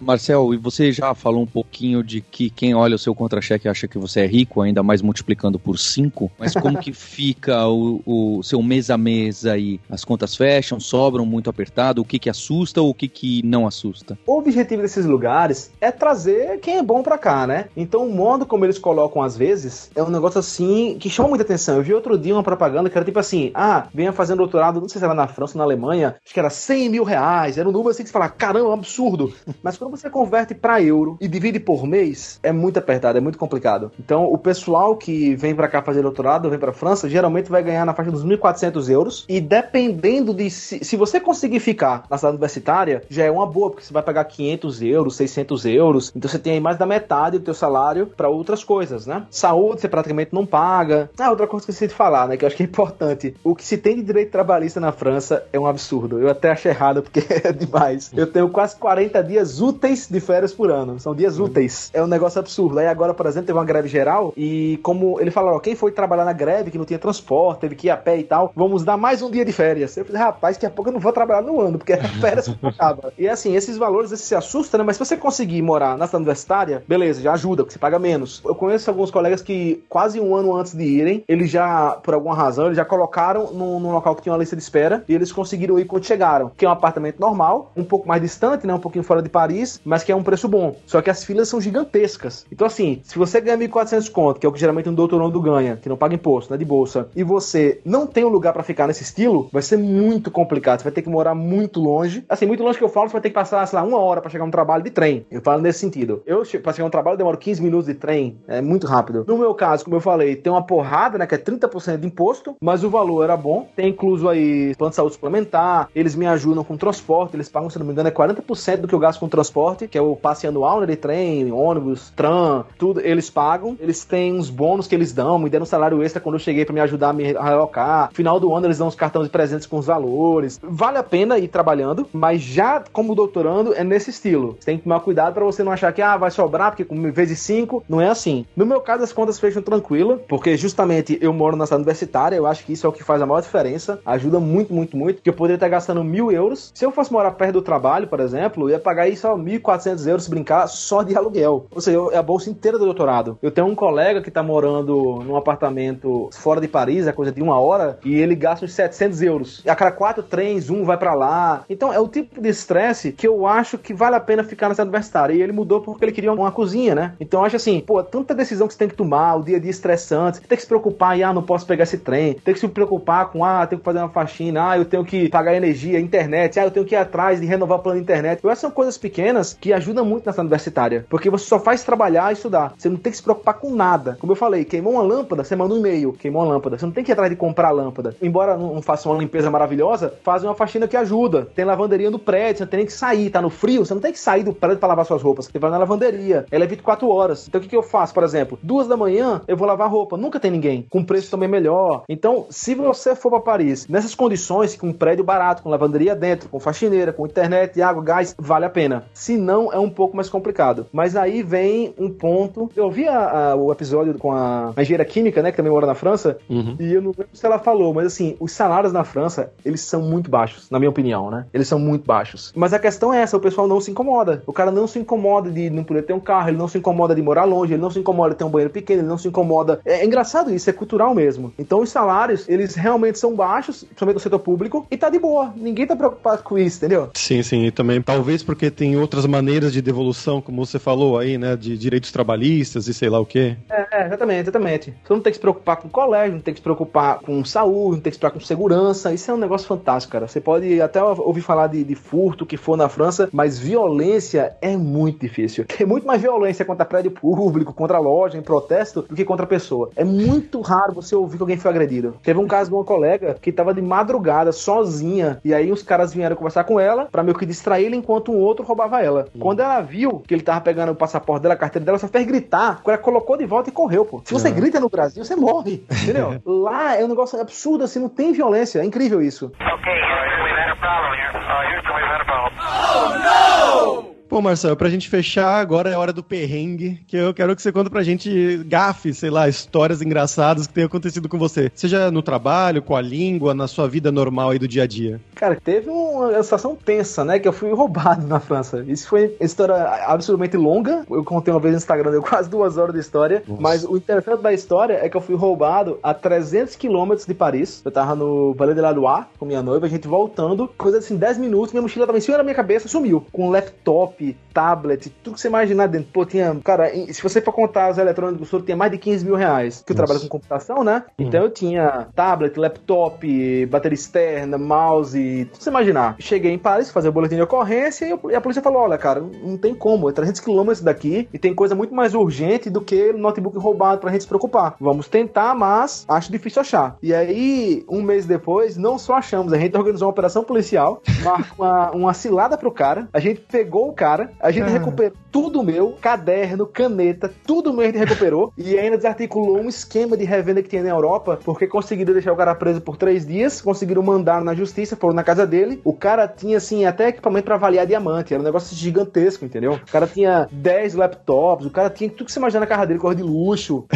Marcel, 0.04 0.54
e 0.54 0.56
você 0.56 0.92
já 0.92 1.14
falou 1.14 1.42
um 1.42 1.46
pouquinho 1.46 2.02
de 2.02 2.20
que 2.20 2.50
quem 2.50 2.74
olha 2.74 2.96
o 2.96 2.98
seu 2.98 3.14
contra-cheque 3.14 3.68
acha 3.68 3.88
que 3.88 3.98
você 3.98 4.20
é 4.20 4.26
rico, 4.26 4.60
ainda 4.60 4.82
mais 4.82 5.02
multiplicando 5.02 5.58
por 5.58 5.78
5, 5.78 6.30
mas 6.38 6.54
como 6.54 6.78
que 6.78 6.92
fica 6.92 7.66
o, 7.66 8.00
o, 8.04 8.42
seu 8.42 8.62
mês 8.62 8.90
a 8.90 8.98
mês 8.98 9.46
aí? 9.46 9.80
As 9.88 10.04
contas 10.04 10.36
fecham, 10.36 10.78
sobram 10.78 11.24
muito 11.24 11.50
apertado? 11.50 12.02
O 12.02 12.04
que 12.04 12.18
que 12.18 12.30
assusta 12.30 12.80
ou 12.80 12.90
o 12.90 12.94
que 12.94 13.08
que 13.08 13.42
não 13.44 13.66
assusta? 13.66 14.18
O 14.26 14.38
objetivo 14.38 14.82
desses 14.82 15.06
lugares 15.06 15.70
é 15.80 15.90
trazer 15.90 16.58
quem 16.60 16.78
é 16.78 16.82
bom 16.82 17.02
para 17.02 17.18
cá, 17.18 17.46
né? 17.46 17.66
Então 17.76 18.06
o 18.06 18.12
modo 18.12 18.46
como 18.46 18.64
eles 18.64 18.78
colocam 18.78 19.22
às 19.22 19.36
vezes 19.36 19.90
é 19.94 20.02
um 20.02 20.10
negócio 20.10 20.38
assim 20.38 20.96
que 20.98 21.08
chama 21.08 21.30
muita 21.30 21.44
atenção. 21.44 21.76
Eu 21.76 21.82
vi 21.82 21.94
outro 21.94 22.18
dia 22.18 22.34
uma 22.34 22.42
propaganda 22.42 22.90
que 22.90 22.96
era 22.96 23.04
tipo 23.04 23.18
assim, 23.18 23.50
ah, 23.54 23.88
venha 23.92 24.12
fazer 24.12 24.34
doutorado, 24.36 24.80
não 24.80 24.88
sei 24.88 24.98
se 24.98 25.04
era 25.04 25.14
na 25.14 25.26
França 25.26 25.54
ou 25.54 25.58
na 25.58 25.64
Alemanha, 25.64 26.16
acho 26.24 26.34
que 26.34 26.40
era 26.40 26.50
100 26.50 26.88
mil 26.88 27.04
reais, 27.04 27.58
era 27.58 27.68
um 27.68 27.72
número 27.72 27.90
assim 27.90 28.02
que 28.02 28.08
você 28.08 28.12
fala, 28.12 28.28
caramba, 28.28 28.66
é 28.66 28.68
um 28.68 28.72
absurdo. 28.72 29.32
Mas 29.62 29.76
quando 29.76 29.93
você 29.96 30.10
converte 30.10 30.54
para 30.54 30.82
euro 30.82 31.16
e 31.20 31.28
divide 31.28 31.60
por 31.60 31.86
mês, 31.86 32.38
é 32.42 32.52
muito 32.52 32.78
apertado, 32.78 33.18
é 33.18 33.20
muito 33.20 33.38
complicado. 33.38 33.90
Então, 33.98 34.24
o 34.24 34.38
pessoal 34.38 34.96
que 34.96 35.34
vem 35.34 35.54
para 35.54 35.68
cá 35.68 35.82
fazer 35.82 36.02
doutorado, 36.02 36.50
vem 36.50 36.58
para 36.58 36.72
França, 36.72 37.08
geralmente 37.08 37.50
vai 37.50 37.62
ganhar 37.62 37.84
na 37.84 37.94
faixa 37.94 38.10
dos 38.10 38.24
1.400 38.24 38.88
euros. 38.90 39.24
E 39.28 39.40
dependendo 39.40 40.34
de 40.34 40.50
se, 40.50 40.84
se 40.84 40.96
você 40.96 41.20
conseguir 41.20 41.60
ficar 41.60 42.04
na 42.10 42.16
cidade 42.16 42.34
universitária, 42.34 43.02
já 43.08 43.24
é 43.24 43.30
uma 43.30 43.46
boa, 43.46 43.70
porque 43.70 43.84
você 43.84 43.92
vai 43.92 44.02
pagar 44.02 44.24
500 44.24 44.82
euros, 44.82 45.16
600 45.16 45.66
euros. 45.66 46.12
Então, 46.14 46.30
você 46.30 46.38
tem 46.38 46.54
aí 46.54 46.60
mais 46.60 46.76
da 46.76 46.86
metade 46.86 47.38
do 47.38 47.44
teu 47.44 47.54
salário 47.54 48.06
para 48.06 48.28
outras 48.28 48.64
coisas, 48.64 49.06
né? 49.06 49.26
Saúde 49.30 49.80
você 49.80 49.88
praticamente 49.88 50.34
não 50.34 50.44
paga. 50.44 51.10
Ah, 51.18 51.30
outra 51.30 51.46
coisa 51.46 51.64
que 51.64 51.70
eu 51.70 51.74
esqueci 51.74 51.88
de 51.88 51.94
falar, 51.94 52.28
né? 52.28 52.36
Que 52.36 52.44
eu 52.44 52.46
acho 52.46 52.56
que 52.56 52.62
é 52.62 52.66
importante. 52.66 53.34
O 53.42 53.54
que 53.54 53.64
se 53.64 53.78
tem 53.78 53.96
de 53.96 54.02
direito 54.02 54.30
trabalhista 54.30 54.80
na 54.80 54.92
França 54.92 55.44
é 55.52 55.58
um 55.58 55.66
absurdo. 55.66 56.18
Eu 56.18 56.28
até 56.28 56.50
acho 56.50 56.68
errado, 56.68 57.02
porque 57.02 57.20
é 57.44 57.52
demais. 57.52 58.10
Eu 58.14 58.26
tenho 58.26 58.48
quase 58.48 58.76
40 58.76 59.22
dias 59.22 59.60
úteis 59.60 59.83
de 59.84 60.20
férias 60.20 60.52
por 60.52 60.70
ano. 60.70 60.98
São 60.98 61.14
dias 61.14 61.38
uhum. 61.38 61.46
úteis. 61.46 61.90
É 61.92 62.02
um 62.02 62.06
negócio 62.06 62.40
absurdo. 62.40 62.78
Aí 62.78 62.86
agora, 62.86 63.12
por 63.12 63.26
exemplo, 63.26 63.46
teve 63.46 63.58
uma 63.58 63.64
greve 63.64 63.88
geral 63.88 64.32
e 64.36 64.78
como 64.82 65.20
ele 65.20 65.30
falou, 65.30 65.60
quem 65.60 65.76
foi 65.76 65.92
trabalhar 65.92 66.24
na 66.24 66.32
greve, 66.32 66.70
que 66.70 66.78
não 66.78 66.84
tinha 66.84 66.98
transporte, 66.98 67.60
teve 67.60 67.74
que 67.74 67.88
ir 67.88 67.90
a 67.90 67.96
pé 67.96 68.18
e 68.18 68.24
tal, 68.24 68.52
vamos 68.56 68.84
dar 68.84 68.96
mais 68.96 69.20
um 69.22 69.30
dia 69.30 69.44
de 69.44 69.52
férias. 69.52 69.96
Eu 69.96 70.04
falei, 70.04 70.22
rapaz, 70.22 70.56
daqui 70.56 70.66
a 70.66 70.70
pouco 70.70 70.88
eu 70.88 70.94
não 70.94 71.00
vou 71.00 71.12
trabalhar 71.12 71.42
no 71.42 71.60
ano, 71.60 71.78
porque 71.78 71.96
férias 72.20 72.48
acaba. 72.62 73.12
E 73.18 73.28
assim, 73.28 73.54
esses 73.54 73.76
valores, 73.76 74.10
esses 74.10 74.26
se 74.26 74.34
assustam, 74.34 74.78
né? 74.78 74.84
Mas 74.84 74.96
se 74.96 75.04
você 75.04 75.16
conseguir 75.16 75.60
morar 75.62 75.98
na 75.98 76.06
cidade 76.06 76.22
universitária, 76.22 76.82
beleza, 76.88 77.20
já 77.20 77.32
ajuda, 77.32 77.62
porque 77.62 77.74
você 77.74 77.78
paga 77.78 77.98
menos. 77.98 78.42
Eu 78.44 78.54
conheço 78.54 78.88
alguns 78.90 79.10
colegas 79.10 79.42
que 79.42 79.84
quase 79.88 80.20
um 80.20 80.34
ano 80.34 80.56
antes 80.56 80.74
de 80.74 80.84
irem, 80.84 81.24
eles 81.28 81.50
já, 81.50 81.92
por 82.02 82.14
alguma 82.14 82.34
razão, 82.34 82.66
eles 82.66 82.76
já 82.76 82.84
colocaram 82.84 83.52
num, 83.52 83.80
num 83.80 83.92
local 83.92 84.14
que 84.16 84.22
tinha 84.22 84.32
uma 84.32 84.38
lista 84.38 84.56
de 84.56 84.62
espera 84.62 85.04
e 85.08 85.14
eles 85.14 85.32
conseguiram 85.32 85.78
ir 85.78 85.84
quando 85.84 86.04
chegaram, 86.04 86.50
que 86.56 86.64
é 86.64 86.68
um 86.68 86.72
apartamento 86.72 87.20
normal, 87.20 87.72
um 87.76 87.84
pouco 87.84 88.08
mais 88.08 88.22
distante, 88.22 88.66
né? 88.66 88.74
Um 88.74 88.78
pouquinho 88.78 89.04
fora 89.04 89.22
de 89.22 89.28
Paris, 89.28 89.73
mas 89.84 90.02
que 90.02 90.12
é 90.12 90.16
um 90.16 90.22
preço 90.22 90.48
bom. 90.48 90.76
Só 90.86 91.00
que 91.00 91.10
as 91.10 91.24
filas 91.24 91.48
são 91.48 91.60
gigantescas. 91.60 92.46
Então, 92.50 92.66
assim, 92.66 93.00
se 93.02 93.18
você 93.18 93.40
ganha 93.40 93.58
1.400 93.58 94.10
conto, 94.10 94.40
que 94.40 94.46
é 94.46 94.48
o 94.48 94.52
que 94.52 94.60
geralmente 94.60 94.88
um 94.88 94.94
doutorando 94.94 95.40
ganha, 95.40 95.76
que 95.76 95.88
não 95.88 95.96
paga 95.96 96.14
imposto, 96.14 96.52
né? 96.52 96.58
De 96.58 96.64
bolsa, 96.64 97.08
e 97.14 97.22
você 97.22 97.80
não 97.84 98.06
tem 98.06 98.24
um 98.24 98.28
lugar 98.28 98.52
para 98.52 98.62
ficar 98.62 98.86
nesse 98.86 99.02
estilo, 99.02 99.48
vai 99.52 99.62
ser 99.62 99.76
muito 99.76 100.30
complicado. 100.30 100.80
Você 100.80 100.84
vai 100.84 100.92
ter 100.92 101.02
que 101.02 101.08
morar 101.08 101.34
muito 101.34 101.80
longe. 101.80 102.24
Assim, 102.28 102.46
muito 102.46 102.62
longe 102.62 102.78
que 102.78 102.84
eu 102.84 102.88
falo, 102.88 103.08
você 103.08 103.14
vai 103.14 103.22
ter 103.22 103.30
que 103.30 103.34
passar, 103.34 103.66
sei 103.66 103.78
lá, 103.78 103.84
uma 103.84 103.98
hora 103.98 104.20
para 104.20 104.30
chegar 104.30 104.44
no 104.44 104.52
trabalho 104.52 104.82
de 104.82 104.90
trem. 104.90 105.26
Eu 105.30 105.40
falo 105.40 105.60
nesse 105.60 105.78
sentido. 105.78 106.22
Eu, 106.26 106.42
pra 106.62 106.72
chegar 106.72 106.84
no 106.84 106.90
trabalho, 106.90 107.16
demoro 107.16 107.38
15 107.38 107.62
minutos 107.62 107.86
de 107.86 107.94
trem. 107.94 108.38
É 108.46 108.60
muito 108.60 108.86
rápido. 108.86 109.24
No 109.26 109.38
meu 109.38 109.54
caso, 109.54 109.84
como 109.84 109.96
eu 109.96 110.00
falei, 110.00 110.36
tem 110.36 110.52
uma 110.52 110.62
porrada, 110.62 111.18
né? 111.18 111.26
Que 111.26 111.34
é 111.34 111.38
30% 111.38 111.98
de 111.98 112.06
imposto, 112.06 112.56
mas 112.60 112.84
o 112.84 112.90
valor 112.90 113.24
era 113.24 113.36
bom. 113.36 113.68
Tem 113.74 113.88
incluso 113.88 114.28
aí 114.28 114.74
plano 114.76 114.90
de 114.90 114.96
saúde 114.96 115.14
suplementar, 115.14 115.88
eles 115.94 116.14
me 116.14 116.26
ajudam 116.26 116.64
com 116.64 116.76
transporte, 116.76 117.34
eles 117.34 117.48
pagam, 117.48 117.70
se 117.70 117.78
não 117.78 117.86
me 117.86 117.92
engano, 117.92 118.08
é 118.08 118.12
40% 118.12 118.76
do 118.78 118.88
que 118.88 118.94
eu 118.94 118.98
gasto 118.98 119.20
com 119.20 119.28
transporte, 119.28 119.54
que 119.88 119.98
é 119.98 120.02
o 120.02 120.16
passe 120.16 120.46
anual, 120.46 120.80
né? 120.80 120.86
De 120.86 120.96
trem, 120.96 121.50
ônibus, 121.52 122.12
tram, 122.14 122.64
tudo, 122.78 123.00
eles 123.00 123.30
pagam. 123.30 123.76
Eles 123.80 124.04
têm 124.04 124.34
uns 124.34 124.50
bônus 124.50 124.86
que 124.86 124.94
eles 124.94 125.12
dão, 125.12 125.38
me 125.38 125.48
deram 125.48 125.62
um 125.62 125.66
salário 125.66 126.02
extra 126.02 126.20
quando 126.20 126.36
eu 126.36 126.40
cheguei 126.40 126.64
para 126.64 126.74
me 126.74 126.80
ajudar 126.80 127.10
a 127.10 127.12
me 127.12 127.24
realocar. 127.24 128.10
Final 128.12 128.38
do 128.38 128.54
ano, 128.54 128.66
eles 128.66 128.78
dão 128.78 128.88
uns 128.88 128.94
cartões 128.94 129.26
de 129.26 129.30
presentes 129.30 129.66
com 129.66 129.78
os 129.78 129.86
valores. 129.86 130.60
Vale 130.62 130.98
a 130.98 131.02
pena 131.02 131.38
ir 131.38 131.48
trabalhando, 131.48 132.06
mas 132.12 132.40
já 132.40 132.82
como 132.92 133.14
doutorando 133.14 133.74
é 133.74 133.84
nesse 133.84 134.10
estilo. 134.10 134.56
Você 134.58 134.66
tem 134.66 134.78
que 134.78 134.84
tomar 134.84 135.00
cuidado 135.00 135.34
para 135.34 135.44
você 135.44 135.62
não 135.62 135.72
achar 135.72 135.92
que 135.92 136.02
ah, 136.02 136.16
vai 136.16 136.30
sobrar, 136.30 136.70
porque 136.70 136.84
com 136.84 137.10
vezes 137.10 137.38
5, 137.40 137.84
não 137.88 138.00
é 138.00 138.08
assim. 138.08 138.44
No 138.56 138.66
meu 138.66 138.80
caso, 138.80 139.04
as 139.04 139.12
contas 139.12 139.38
fecham 139.38 139.62
tranquilo, 139.62 140.20
porque 140.28 140.56
justamente 140.56 141.18
eu 141.20 141.32
moro 141.32 141.56
na 141.56 141.66
cidade 141.66 141.82
universitária, 141.82 142.36
eu 142.36 142.46
acho 142.46 142.64
que 142.64 142.72
isso 142.72 142.86
é 142.86 142.88
o 142.88 142.92
que 142.92 143.04
faz 143.04 143.20
a 143.22 143.26
maior 143.26 143.40
diferença. 143.40 144.00
Ajuda 144.04 144.40
muito, 144.40 144.72
muito, 144.72 144.96
muito. 144.96 145.22
Que 145.22 145.30
eu 145.30 145.34
poderia 145.34 145.56
estar 145.56 145.68
gastando 145.68 146.02
mil 146.02 146.30
euros. 146.30 146.72
Se 146.74 146.84
eu 146.84 146.90
fosse 146.90 147.12
morar 147.12 147.32
perto 147.32 147.54
do 147.54 147.62
trabalho, 147.62 148.08
por 148.08 148.20
exemplo, 148.20 148.64
eu 148.64 148.70
ia 148.70 148.78
pagar 148.78 149.04
aí 149.04 149.16
só 149.16 149.36
1.400 149.60 150.06
euros 150.06 150.28
brincar 150.28 150.66
só 150.66 151.02
de 151.02 151.16
aluguel. 151.16 151.66
Ou 151.70 151.80
seja, 151.80 151.98
é 152.12 152.16
a 152.16 152.22
bolsa 152.22 152.50
inteira 152.50 152.78
do 152.78 152.84
doutorado. 152.84 153.38
Eu 153.42 153.50
tenho 153.50 153.66
um 153.66 153.74
colega 153.74 154.20
que 154.20 154.28
está 154.28 154.42
morando 154.42 155.22
num 155.24 155.36
apartamento 155.36 156.28
fora 156.32 156.60
de 156.60 156.68
Paris, 156.68 157.06
é 157.06 157.12
coisa 157.12 157.32
de 157.32 157.42
uma 157.42 157.58
hora, 157.58 157.98
e 158.04 158.14
ele 158.14 158.34
gasta 158.34 158.64
uns 158.64 158.72
700 158.72 159.22
euros. 159.22 159.62
E 159.64 159.70
a 159.70 159.76
cada 159.76 159.92
quatro 159.92 160.22
trens, 160.22 160.70
um 160.70 160.84
vai 160.84 160.96
para 160.96 161.14
lá. 161.14 161.64
Então 161.68 161.92
é 161.92 161.98
o 161.98 162.08
tipo 162.08 162.40
de 162.40 162.48
estresse 162.48 163.12
que 163.12 163.26
eu 163.26 163.46
acho 163.46 163.78
que 163.78 163.94
vale 163.94 164.16
a 164.16 164.20
pena 164.20 164.44
ficar 164.44 164.68
nessa 164.68 164.82
universitária. 164.82 165.34
E 165.34 165.42
ele 165.42 165.52
mudou 165.52 165.80
porque 165.80 166.04
ele 166.04 166.12
queria 166.12 166.32
uma 166.32 166.52
cozinha, 166.52 166.94
né? 166.94 167.14
Então 167.20 167.40
eu 167.40 167.46
acho 167.46 167.56
assim, 167.56 167.80
pô, 167.80 168.02
tanta 168.02 168.34
decisão 168.34 168.66
que 168.66 168.74
você 168.74 168.78
tem 168.78 168.88
que 168.88 168.94
tomar, 168.94 169.36
o 169.36 169.42
dia 169.42 169.56
a 169.56 169.60
dia 169.60 169.70
estressante, 169.70 170.40
tem 170.40 170.56
que 170.56 170.62
se 170.62 170.68
preocupar, 170.68 171.20
ah, 171.22 171.32
não 171.32 171.42
posso 171.42 171.66
pegar 171.66 171.84
esse 171.84 171.98
trem, 171.98 172.34
tem 172.34 172.54
que 172.54 172.60
se 172.60 172.68
preocupar 172.68 173.30
com, 173.30 173.44
ah, 173.44 173.66
tenho 173.66 173.78
que 173.78 173.84
fazer 173.84 173.98
uma 173.98 174.08
faxina, 174.08 174.70
ah, 174.70 174.78
eu 174.78 174.84
tenho 174.84 175.04
que 175.04 175.28
pagar 175.28 175.54
energia, 175.54 176.00
internet, 176.00 176.58
ah, 176.58 176.64
eu 176.64 176.70
tenho 176.70 176.86
que 176.86 176.94
ir 176.94 176.98
atrás 176.98 177.40
de 177.40 177.46
renovar 177.46 177.78
o 177.78 177.82
plano 177.82 177.98
de 177.98 178.02
internet. 178.02 178.42
Eu, 178.42 178.50
essas 178.50 178.60
são 178.60 178.70
coisas 178.70 178.96
pequenas 178.96 179.43
que 179.52 179.72
ajudam 179.72 180.04
muito 180.04 180.26
nessa 180.26 180.40
universitária, 180.40 181.04
porque 181.08 181.28
você 181.28 181.44
só 181.44 181.58
faz 181.58 181.84
trabalhar 181.84 182.30
e 182.30 182.34
estudar. 182.34 182.72
Você 182.78 182.88
não 182.88 182.96
tem 182.96 183.10
que 183.10 183.16
se 183.16 183.22
preocupar 183.22 183.54
com 183.54 183.74
nada. 183.74 184.16
Como 184.20 184.32
eu 184.32 184.36
falei, 184.36 184.64
queimou 184.64 184.94
uma 184.94 185.02
lâmpada, 185.02 185.44
você 185.44 185.56
manda 185.56 185.74
um 185.74 185.78
e-mail, 185.78 186.12
queimou 186.12 186.42
uma 186.42 186.54
lâmpada. 186.54 186.78
Você 186.78 186.86
não 186.86 186.92
tem 186.92 187.04
que 187.04 187.10
ir 187.10 187.14
atrás 187.14 187.30
de 187.30 187.36
comprar 187.36 187.70
lâmpada. 187.70 188.16
Embora 188.22 188.56
não 188.56 188.80
faça 188.80 189.08
uma 189.08 189.18
limpeza 189.18 189.50
maravilhosa, 189.50 190.14
faz 190.22 190.44
uma 190.44 190.54
faxina 190.54 190.88
que 190.88 190.96
ajuda. 190.96 191.46
Tem 191.54 191.64
lavanderia 191.64 192.10
no 192.10 192.18
prédio, 192.18 192.58
você 192.58 192.64
não 192.64 192.70
tem 192.70 192.78
nem 192.78 192.86
que 192.86 192.92
sair, 192.92 193.30
tá 193.30 193.42
no 193.42 193.50
frio, 193.50 193.84
você 193.84 193.94
não 193.94 194.00
tem 194.00 194.12
que 194.12 194.18
sair 194.18 194.44
do 194.44 194.52
prédio 194.52 194.78
para 194.78 194.88
lavar 194.88 195.04
suas 195.04 195.22
roupas. 195.22 195.46
Você 195.46 195.58
vai 195.58 195.70
na 195.70 195.78
lavanderia. 195.78 196.46
Ela 196.50 196.64
é 196.64 196.66
24 196.66 197.08
horas. 197.08 197.48
Então 197.48 197.58
o 197.58 197.62
que, 197.62 197.68
que 197.68 197.76
eu 197.76 197.82
faço, 197.82 198.14
por 198.14 198.22
exemplo? 198.22 198.58
Duas 198.62 198.86
da 198.86 198.96
manhã, 198.96 199.42
eu 199.48 199.56
vou 199.56 199.66
lavar 199.66 199.90
roupa. 199.90 200.16
Nunca 200.16 200.38
tem 200.38 200.50
ninguém. 200.50 200.86
Com 200.88 201.04
preço 201.04 201.30
também 201.30 201.48
melhor. 201.48 202.04
Então, 202.08 202.46
se 202.50 202.74
você 202.74 203.14
for 203.14 203.30
para 203.30 203.40
Paris, 203.40 203.86
nessas 203.88 204.14
condições, 204.14 204.76
com 204.76 204.88
um 204.88 204.92
prédio 204.92 205.24
barato, 205.24 205.62
com 205.62 205.70
lavanderia 205.70 206.14
dentro, 206.14 206.48
com 206.48 206.60
faxineira, 206.60 207.12
com 207.12 207.26
internet, 207.26 207.80
água, 207.80 208.02
gás, 208.02 208.34
vale 208.38 208.64
a 208.64 208.70
pena. 208.70 209.04
Se 209.24 209.38
não, 209.38 209.72
é 209.72 209.78
um 209.78 209.88
pouco 209.88 210.14
mais 210.14 210.28
complicado. 210.28 210.84
Mas 210.92 211.16
aí 211.16 211.42
vem 211.42 211.94
um 211.96 212.10
ponto. 212.10 212.70
Eu 212.76 212.90
vi 212.90 213.08
a, 213.08 213.52
a, 213.52 213.56
o 213.56 213.72
episódio 213.72 214.18
com 214.18 214.30
a, 214.30 214.74
a 214.76 214.82
engenheira 214.82 215.02
química, 215.02 215.42
né, 215.42 215.50
que 215.50 215.56
também 215.56 215.72
mora 215.72 215.86
na 215.86 215.94
França, 215.94 216.36
uhum. 216.46 216.76
e 216.78 216.92
eu 216.92 217.00
não 217.00 217.08
lembro 217.08 217.28
se 217.32 217.46
ela 217.46 217.58
falou, 217.58 217.94
mas 217.94 218.04
assim, 218.04 218.36
os 218.38 218.52
salários 218.52 218.92
na 218.92 219.02
França, 219.02 219.50
eles 219.64 219.80
são 219.80 220.02
muito 220.02 220.30
baixos, 220.30 220.68
na 220.68 220.78
minha 220.78 220.90
opinião, 220.90 221.30
né? 221.30 221.46
Eles 221.54 221.66
são 221.66 221.78
muito 221.78 222.04
baixos. 222.04 222.52
Mas 222.54 222.74
a 222.74 222.78
questão 222.78 223.14
é 223.14 223.22
essa, 223.22 223.34
o 223.34 223.40
pessoal 223.40 223.66
não 223.66 223.80
se 223.80 223.90
incomoda. 223.90 224.42
O 224.46 224.52
cara 224.52 224.70
não 224.70 224.86
se 224.86 224.98
incomoda 224.98 225.50
de 225.50 225.70
não 225.70 225.84
poder 225.84 226.02
ter 226.02 226.12
um 226.12 226.20
carro, 226.20 226.50
ele 226.50 226.58
não 226.58 226.68
se 226.68 226.76
incomoda 226.76 227.14
de 227.14 227.22
morar 227.22 227.44
longe, 227.44 227.72
ele 227.72 227.80
não 227.80 227.90
se 227.90 228.00
incomoda 228.00 228.32
de 228.32 228.36
ter 228.36 228.44
um 228.44 228.50
banheiro 228.50 228.74
pequeno, 228.74 229.00
ele 229.00 229.08
não 229.08 229.16
se 229.16 229.26
incomoda. 229.26 229.80
É, 229.86 230.02
é 230.02 230.04
engraçado 230.04 230.52
isso, 230.52 230.68
é 230.68 230.72
cultural 230.74 231.14
mesmo. 231.14 231.50
Então 231.58 231.80
os 231.80 231.88
salários, 231.88 232.46
eles 232.46 232.74
realmente 232.74 233.18
são 233.18 233.34
baixos, 233.34 233.84
principalmente 233.84 234.16
no 234.16 234.20
setor 234.20 234.40
público, 234.40 234.86
e 234.90 234.98
tá 234.98 235.08
de 235.08 235.18
boa. 235.18 235.50
Ninguém 235.56 235.86
tá 235.86 235.96
preocupado 235.96 236.42
com 236.42 236.58
isso, 236.58 236.76
entendeu? 236.76 237.08
Sim, 237.14 237.42
sim. 237.42 237.64
E 237.64 237.70
também, 237.70 238.02
talvez 238.02 238.42
porque 238.42 238.70
tem 238.70 238.98
outras 239.14 239.26
maneiras 239.26 239.72
de 239.72 239.80
devolução, 239.80 240.40
como 240.40 240.66
você 240.66 240.78
falou 240.78 241.16
aí, 241.16 241.38
né? 241.38 241.56
De 241.56 241.78
direitos 241.78 242.10
trabalhistas 242.10 242.88
e 242.88 242.94
sei 242.94 243.08
lá 243.08 243.20
o 243.20 243.26
quê. 243.26 243.56
É, 243.70 244.02
é 244.02 244.06
exatamente, 244.06 244.40
exatamente. 244.42 244.94
Você 245.04 245.12
não 245.12 245.20
tem 245.20 245.30
que 245.30 245.36
se 245.36 245.40
preocupar 245.40 245.76
com 245.76 245.88
colégio, 245.88 246.34
não 246.34 246.40
tem 246.40 246.52
que 246.52 246.58
se 246.58 246.64
preocupar 246.64 247.20
com 247.20 247.44
saúde, 247.44 247.96
não 247.96 248.00
tem 248.00 248.10
que 248.10 248.16
se 248.16 248.18
preocupar 248.18 248.40
com 248.40 248.46
segurança. 248.46 249.12
Isso 249.12 249.30
é 249.30 249.34
um 249.34 249.38
negócio 249.38 249.68
fantástico, 249.68 250.12
cara. 250.12 250.26
Você 250.26 250.40
pode 250.40 250.80
até 250.80 251.02
ouvir 251.02 251.42
falar 251.42 251.68
de, 251.68 251.84
de 251.84 251.94
furto 251.94 252.44
que 252.44 252.56
for 252.56 252.76
na 252.76 252.88
França, 252.88 253.28
mas 253.32 253.58
violência 253.58 254.56
é 254.60 254.76
muito 254.76 255.20
difícil. 255.20 255.64
Tem 255.78 255.86
muito 255.86 256.06
mais 256.06 256.20
violência 256.20 256.64
contra 256.64 256.84
prédio 256.84 257.12
público, 257.12 257.72
contra 257.72 257.98
loja, 257.98 258.36
em 258.36 258.42
protesto, 258.42 259.02
do 259.02 259.14
que 259.14 259.24
contra 259.24 259.46
pessoa. 259.46 259.90
É 259.94 260.04
muito 260.04 260.60
raro 260.60 260.94
você 260.94 261.14
ouvir 261.14 261.36
que 261.36 261.42
alguém 261.42 261.56
foi 261.56 261.70
agredido. 261.70 262.16
Teve 262.22 262.40
um 262.40 262.48
caso 262.48 262.70
de 262.70 262.76
uma 262.76 262.84
colega 262.84 263.36
que 263.40 263.52
tava 263.52 263.72
de 263.72 263.80
madrugada, 263.80 264.50
sozinha, 264.50 265.38
e 265.44 265.54
aí 265.54 265.70
os 265.70 265.82
caras 265.82 266.12
vieram 266.12 266.34
conversar 266.34 266.64
com 266.64 266.80
ela 266.80 267.06
para 267.06 267.22
meio 267.22 267.36
que 267.36 267.46
distrair 267.46 267.84
ele 267.84 267.96
enquanto 267.96 268.32
um 268.32 268.38
outro 268.38 268.64
roubava 268.64 269.00
ela. 269.00 269.03
Hum. 269.12 269.38
Quando 269.38 269.60
ela 269.60 269.80
viu 269.80 270.20
que 270.20 270.34
ele 270.34 270.42
tava 270.42 270.60
pegando 270.60 270.92
o 270.92 270.94
passaporte 270.96 271.42
dela, 271.42 271.54
a 271.54 271.56
carteira 271.56 271.84
dela, 271.84 271.98
só 271.98 272.08
fez 272.08 272.26
gritar. 272.26 272.80
Ela 272.86 272.98
colocou 272.98 273.36
de 273.36 273.46
volta 273.46 273.70
e 273.70 273.72
correu, 273.72 274.04
pô. 274.04 274.22
Se 274.24 274.32
você 274.32 274.48
uhum. 274.48 274.54
grita 274.54 274.80
no 274.80 274.88
Brasil, 274.88 275.24
você 275.24 275.36
morre. 275.36 275.84
Entendeu? 276.02 276.40
Lá 276.44 276.96
é 276.96 277.04
um 277.04 277.08
negócio 277.08 277.40
absurdo, 277.40 277.84
assim, 277.84 277.98
não 277.98 278.08
tem 278.08 278.32
violência. 278.32 278.80
É 278.80 278.84
incrível 278.84 279.22
isso. 279.22 279.52
Ok, 279.60 279.92
we've 279.92 280.58
had 280.58 280.70
a 280.70 280.76
problem 280.76 281.14
here. 281.14 281.34
Uh, 281.34 281.64
Houston, 281.74 281.94
we've 281.94 282.08
had 282.08 282.20
a 282.20 282.24
problem. 282.24 282.54
Oh, 282.56 283.98
no! 283.98 284.03
Bom, 284.34 284.42
Marcelo, 284.42 284.76
pra 284.76 284.90
gente 284.90 285.08
fechar, 285.08 285.60
agora 285.60 285.88
é 285.88 285.96
hora 285.96 286.12
do 286.12 286.20
perrengue, 286.20 287.00
que 287.06 287.16
eu 287.16 287.32
quero 287.32 287.54
que 287.54 287.62
você 287.62 287.70
conte 287.70 287.88
pra 287.88 288.02
gente 288.02 288.64
gafe, 288.64 289.14
sei 289.14 289.30
lá, 289.30 289.48
histórias 289.48 290.02
engraçadas 290.02 290.66
que 290.66 290.72
tenham 290.74 290.88
acontecido 290.88 291.28
com 291.28 291.38
você. 291.38 291.70
Seja 291.72 292.10
no 292.10 292.20
trabalho, 292.20 292.82
com 292.82 292.96
a 292.96 293.00
língua, 293.00 293.54
na 293.54 293.68
sua 293.68 293.86
vida 293.86 294.10
normal 294.10 294.50
aí 294.50 294.58
do 294.58 294.66
dia 294.66 294.82
a 294.82 294.86
dia. 294.88 295.20
Cara, 295.36 295.54
teve 295.54 295.88
uma 295.88 296.42
situação 296.42 296.74
tensa, 296.74 297.24
né? 297.24 297.38
Que 297.38 297.46
eu 297.46 297.52
fui 297.52 297.70
roubado 297.78 298.26
na 298.26 298.40
França. 298.40 298.84
Isso 298.88 299.06
foi 299.06 299.36
uma 299.38 299.46
história 299.46 299.76
absolutamente 300.04 300.56
longa. 300.56 301.06
Eu 301.08 301.22
contei 301.22 301.54
uma 301.54 301.60
vez 301.60 301.74
no 301.74 301.78
Instagram, 301.78 302.10
deu 302.10 302.20
quase 302.20 302.50
duas 302.50 302.76
horas 302.76 302.92
de 302.92 303.00
história. 303.00 303.44
Nossa. 303.46 303.62
Mas 303.62 303.84
o 303.84 303.96
interessante 303.96 304.42
da 304.42 304.52
história 304.52 304.94
é 304.94 305.08
que 305.08 305.16
eu 305.16 305.20
fui 305.20 305.36
roubado 305.36 306.00
a 306.02 306.12
300 306.12 306.74
quilômetros 306.74 307.24
de 307.24 307.34
Paris. 307.34 307.82
Eu 307.84 307.92
tava 307.92 308.16
no 308.16 308.52
Vallée 308.54 308.74
de 308.74 308.80
la 308.80 308.90
Loire 308.90 309.26
com 309.38 309.46
minha 309.46 309.62
noiva, 309.62 309.86
a 309.86 309.88
gente 309.88 310.08
voltando, 310.08 310.68
coisa 310.76 310.98
assim, 310.98 311.14
10 311.16 311.38
minutos, 311.38 311.72
minha 311.72 311.82
mochila 311.82 312.04
tava 312.04 312.18
em 312.18 312.20
cima 312.20 312.36
da 312.36 312.42
minha 312.42 312.56
cabeça, 312.56 312.88
sumiu. 312.88 313.24
Com 313.30 313.48
laptop, 313.48 314.23
tablet, 314.52 315.10
tudo 315.22 315.34
que 315.34 315.40
você 315.40 315.48
imaginar 315.48 315.88
dentro. 315.88 316.08
Pô, 316.12 316.24
tinha, 316.24 316.54
cara, 316.62 316.90
se 317.12 317.22
você 317.22 317.40
for 317.40 317.52
contar 317.52 317.90
os 317.90 317.98
eletrônicos 317.98 318.46
do 318.46 318.48
soro, 318.48 318.62
tinha 318.62 318.76
mais 318.76 318.92
de 318.92 318.98
15 318.98 319.24
mil 319.24 319.34
reais. 319.34 319.82
Que 319.84 319.92
eu 319.92 319.96
trabalho 319.96 320.20
com 320.20 320.28
computação, 320.28 320.84
né? 320.84 321.04
Hum. 321.18 321.24
Então 321.24 321.42
eu 321.42 321.50
tinha 321.50 322.06
tablet, 322.14 322.56
laptop, 322.58 323.66
bateria 323.66 323.94
externa, 323.94 324.56
mouse, 324.56 325.46
tudo 325.46 325.58
que 325.58 325.64
você 325.64 325.70
imaginar. 325.70 326.16
Cheguei 326.18 326.52
em 326.52 326.58
Paris, 326.58 326.90
fazer 326.90 327.08
o 327.08 327.12
boletim 327.12 327.34
de 327.34 327.42
ocorrência 327.42 328.06
e 328.30 328.34
a 328.34 328.40
polícia 328.40 328.62
falou: 328.62 328.82
olha, 328.82 328.96
cara, 328.96 329.20
não 329.20 329.56
tem 329.58 329.74
como, 329.74 330.08
é 330.08 330.12
300 330.12 330.40
quilômetros 330.40 330.82
daqui 330.82 331.28
e 331.32 331.38
tem 331.38 331.54
coisa 331.54 331.74
muito 331.74 331.94
mais 331.94 332.14
urgente 332.14 332.70
do 332.70 332.80
que 332.80 333.12
notebook 333.12 333.58
roubado 333.58 334.00
pra 334.00 334.12
gente 334.12 334.22
se 334.22 334.28
preocupar. 334.28 334.76
Vamos 334.80 335.08
tentar, 335.08 335.54
mas 335.54 336.04
acho 336.08 336.30
difícil 336.30 336.62
achar. 336.62 336.96
E 337.02 337.12
aí, 337.12 337.84
um 337.88 338.02
mês 338.02 338.26
depois, 338.26 338.76
não 338.76 338.98
só 338.98 339.14
achamos, 339.14 339.52
a 339.52 339.58
gente 339.58 339.76
organizou 339.76 340.06
uma 340.06 340.12
operação 340.12 340.44
policial, 340.44 341.02
marcou 341.22 341.66
uma, 341.66 341.90
uma 341.90 342.14
cilada 342.14 342.56
pro 342.56 342.70
cara, 342.70 343.08
a 343.12 343.18
gente 343.18 343.40
pegou 343.40 343.88
o 343.88 343.92
cara, 343.92 344.13
a 344.40 344.50
gente 344.50 344.64
ah. 344.64 344.68
recuperou 344.68 345.12
tudo 345.30 345.62
meu, 345.62 345.96
caderno, 346.00 346.66
caneta, 346.66 347.30
tudo 347.46 347.72
meu 347.72 347.82
a 347.82 347.86
gente 347.86 347.98
recuperou 347.98 348.52
e 348.56 348.78
ainda 348.78 348.96
desarticulou 348.96 349.58
um 349.58 349.68
esquema 349.68 350.16
de 350.16 350.24
revenda 350.24 350.62
que 350.62 350.68
tinha 350.68 350.82
na 350.82 350.90
Europa, 350.90 351.38
porque 351.44 351.66
conseguiram 351.66 352.12
deixar 352.12 352.32
o 352.32 352.36
cara 352.36 352.54
preso 352.54 352.80
por 352.80 352.96
três 352.96 353.26
dias, 353.26 353.60
conseguiram 353.60 354.02
mandar 354.02 354.42
na 354.42 354.54
justiça, 354.54 354.96
foram 354.96 355.14
na 355.14 355.24
casa 355.24 355.46
dele. 355.46 355.80
O 355.84 355.92
cara 355.92 356.28
tinha, 356.28 356.56
assim, 356.56 356.84
até 356.84 357.08
equipamento 357.08 357.46
para 357.46 357.56
avaliar 357.56 357.86
diamante, 357.86 358.32
era 358.32 358.40
um 358.40 358.44
negócio 358.44 358.76
gigantesco, 358.76 359.44
entendeu? 359.44 359.72
O 359.72 359.90
cara 359.90 360.06
tinha 360.06 360.48
10 360.50 360.94
laptops, 360.94 361.66
o 361.66 361.70
cara 361.70 361.90
tinha 361.90 362.10
tudo 362.10 362.26
que 362.26 362.32
você 362.32 362.38
imagina 362.38 362.60
na 362.60 362.66
casa 362.66 362.86
dele, 362.86 363.00
coisa 363.00 363.16
de 363.16 363.22
luxo. 363.22 363.86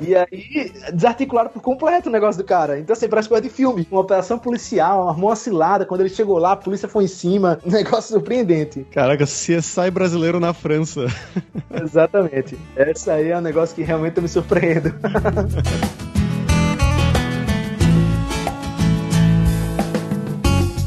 E 0.00 0.14
aí, 0.14 0.72
desarticularam 0.92 1.50
por 1.50 1.62
completo 1.62 2.08
o 2.08 2.12
negócio 2.12 2.42
do 2.42 2.46
cara. 2.46 2.78
Então, 2.78 2.94
assim, 2.94 3.08
parece 3.08 3.28
coisa 3.28 3.42
de 3.42 3.50
filme. 3.50 3.86
Uma 3.90 4.00
operação 4.00 4.38
policial, 4.38 5.08
armou 5.08 5.30
uma 5.30 5.36
cilada. 5.36 5.84
Quando 5.84 6.00
ele 6.00 6.10
chegou 6.10 6.38
lá, 6.38 6.52
a 6.52 6.56
polícia 6.56 6.88
foi 6.88 7.04
em 7.04 7.08
cima. 7.08 7.58
Um 7.64 7.70
negócio 7.72 8.14
surpreendente. 8.14 8.86
Caraca, 8.90 9.24
CSI 9.24 9.90
brasileiro 9.90 10.40
na 10.40 10.52
França. 10.52 11.06
Exatamente. 11.82 12.58
Essa 12.76 13.14
aí 13.14 13.30
é 13.30 13.38
um 13.38 13.42
negócio 13.42 13.74
que 13.74 13.82
realmente 13.82 14.16
eu 14.16 14.22
me 14.22 14.28
surpreendo. 14.28 14.94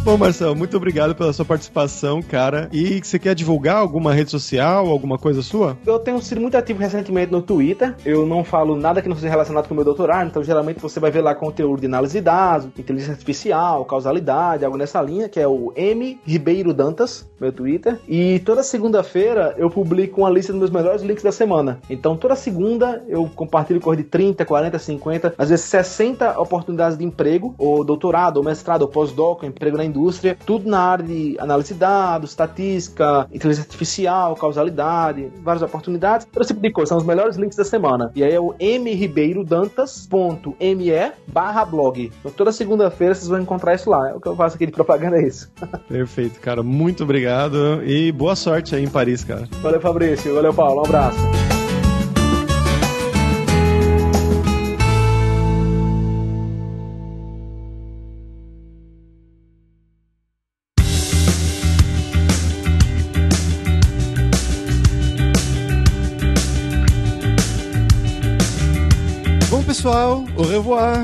Bom, 0.09 0.17
Marcelo, 0.17 0.55
muito 0.55 0.75
obrigado 0.75 1.13
pela 1.13 1.31
sua 1.31 1.45
participação, 1.45 2.19
cara. 2.19 2.67
E 2.73 2.99
você 2.99 3.19
quer 3.19 3.35
divulgar 3.35 3.75
alguma 3.75 4.11
rede 4.11 4.31
social, 4.31 4.87
alguma 4.87 5.19
coisa 5.19 5.43
sua? 5.43 5.77
Eu 5.85 5.99
tenho 5.99 6.19
sido 6.19 6.41
muito 6.41 6.57
ativo 6.57 6.79
recentemente 6.79 7.31
no 7.31 7.43
Twitter. 7.43 7.95
Eu 8.03 8.25
não 8.25 8.43
falo 8.43 8.75
nada 8.75 9.03
que 9.03 9.07
não 9.07 9.15
seja 9.15 9.29
relacionado 9.29 9.67
com 9.67 9.73
o 9.75 9.77
meu 9.77 9.85
doutorado, 9.85 10.25
então 10.25 10.43
geralmente 10.43 10.79
você 10.79 10.99
vai 10.99 11.11
ver 11.11 11.21
lá 11.21 11.35
conteúdo 11.35 11.81
de 11.81 11.85
análise 11.85 12.17
de 12.17 12.21
dados, 12.21 12.69
inteligência 12.75 13.13
artificial, 13.13 13.85
causalidade, 13.85 14.65
algo 14.65 14.77
nessa 14.77 14.99
linha, 14.99 15.29
que 15.29 15.39
é 15.39 15.47
o 15.47 15.71
M 15.75 16.19
Ribeiro 16.25 16.73
Dantas, 16.73 17.29
meu 17.39 17.51
Twitter. 17.51 17.99
E 18.07 18.39
toda 18.39 18.63
segunda-feira 18.63 19.53
eu 19.59 19.69
publico 19.69 20.21
uma 20.21 20.29
lista 20.31 20.51
dos 20.51 20.59
meus 20.59 20.71
melhores 20.71 21.03
links 21.03 21.23
da 21.23 21.31
semana. 21.31 21.81
Então 21.87 22.17
toda 22.17 22.35
segunda 22.35 23.03
eu 23.07 23.29
compartilho 23.35 23.79
cor 23.79 23.95
de 23.95 24.05
30, 24.05 24.43
40, 24.43 24.79
50, 24.79 25.35
às 25.37 25.49
vezes 25.49 25.65
60 25.65 26.39
oportunidades 26.39 26.97
de 26.97 27.05
emprego, 27.05 27.53
ou 27.59 27.83
doutorado, 27.83 28.37
ou 28.37 28.43
mestrado, 28.43 28.81
ou 28.81 28.87
pós-doc, 28.87 29.43
emprego 29.43 29.77
na 29.77 29.85
indústria 29.85 29.98
indústria, 29.99 30.37
tudo 30.45 30.69
na 30.69 30.79
área 30.79 31.05
de 31.05 31.35
análise 31.39 31.73
de 31.73 31.79
dados, 31.79 32.29
estatística, 32.31 33.27
inteligência 33.31 33.67
artificial, 33.67 34.35
causalidade, 34.35 35.31
várias 35.43 35.61
oportunidades, 35.61 36.25
todo 36.31 36.45
tipo 36.45 36.61
de 36.61 36.71
coisa. 36.71 36.89
São 36.89 36.97
os 36.97 37.03
melhores 37.03 37.35
links 37.35 37.57
da 37.57 37.65
semana. 37.65 38.11
E 38.15 38.23
aí 38.23 38.33
é 38.33 38.39
o 38.39 38.55
mribeirodantas.me 38.59 41.11
barra 41.27 41.63
blog. 41.65 42.11
Então 42.19 42.31
toda 42.31 42.51
segunda-feira 42.51 43.13
vocês 43.13 43.27
vão 43.27 43.39
encontrar 43.39 43.75
isso 43.75 43.87
lá. 43.89 44.09
É 44.09 44.13
o 44.13 44.19
que 44.19 44.27
eu 44.27 44.35
faço 44.35 44.55
aqui 44.55 44.65
de 44.65 44.71
propaganda 44.71 45.17
é 45.17 45.27
isso. 45.27 45.51
Perfeito, 45.87 46.39
cara. 46.39 46.63
Muito 46.63 47.03
obrigado 47.03 47.83
e 47.83 48.11
boa 48.11 48.35
sorte 48.35 48.75
aí 48.75 48.83
em 48.83 48.89
Paris, 48.89 49.23
cara. 49.23 49.47
Valeu, 49.61 49.81
Fabrício. 49.81 50.33
Valeu, 50.33 50.53
Paulo. 50.53 50.81
Um 50.81 50.85
abraço. 50.85 51.19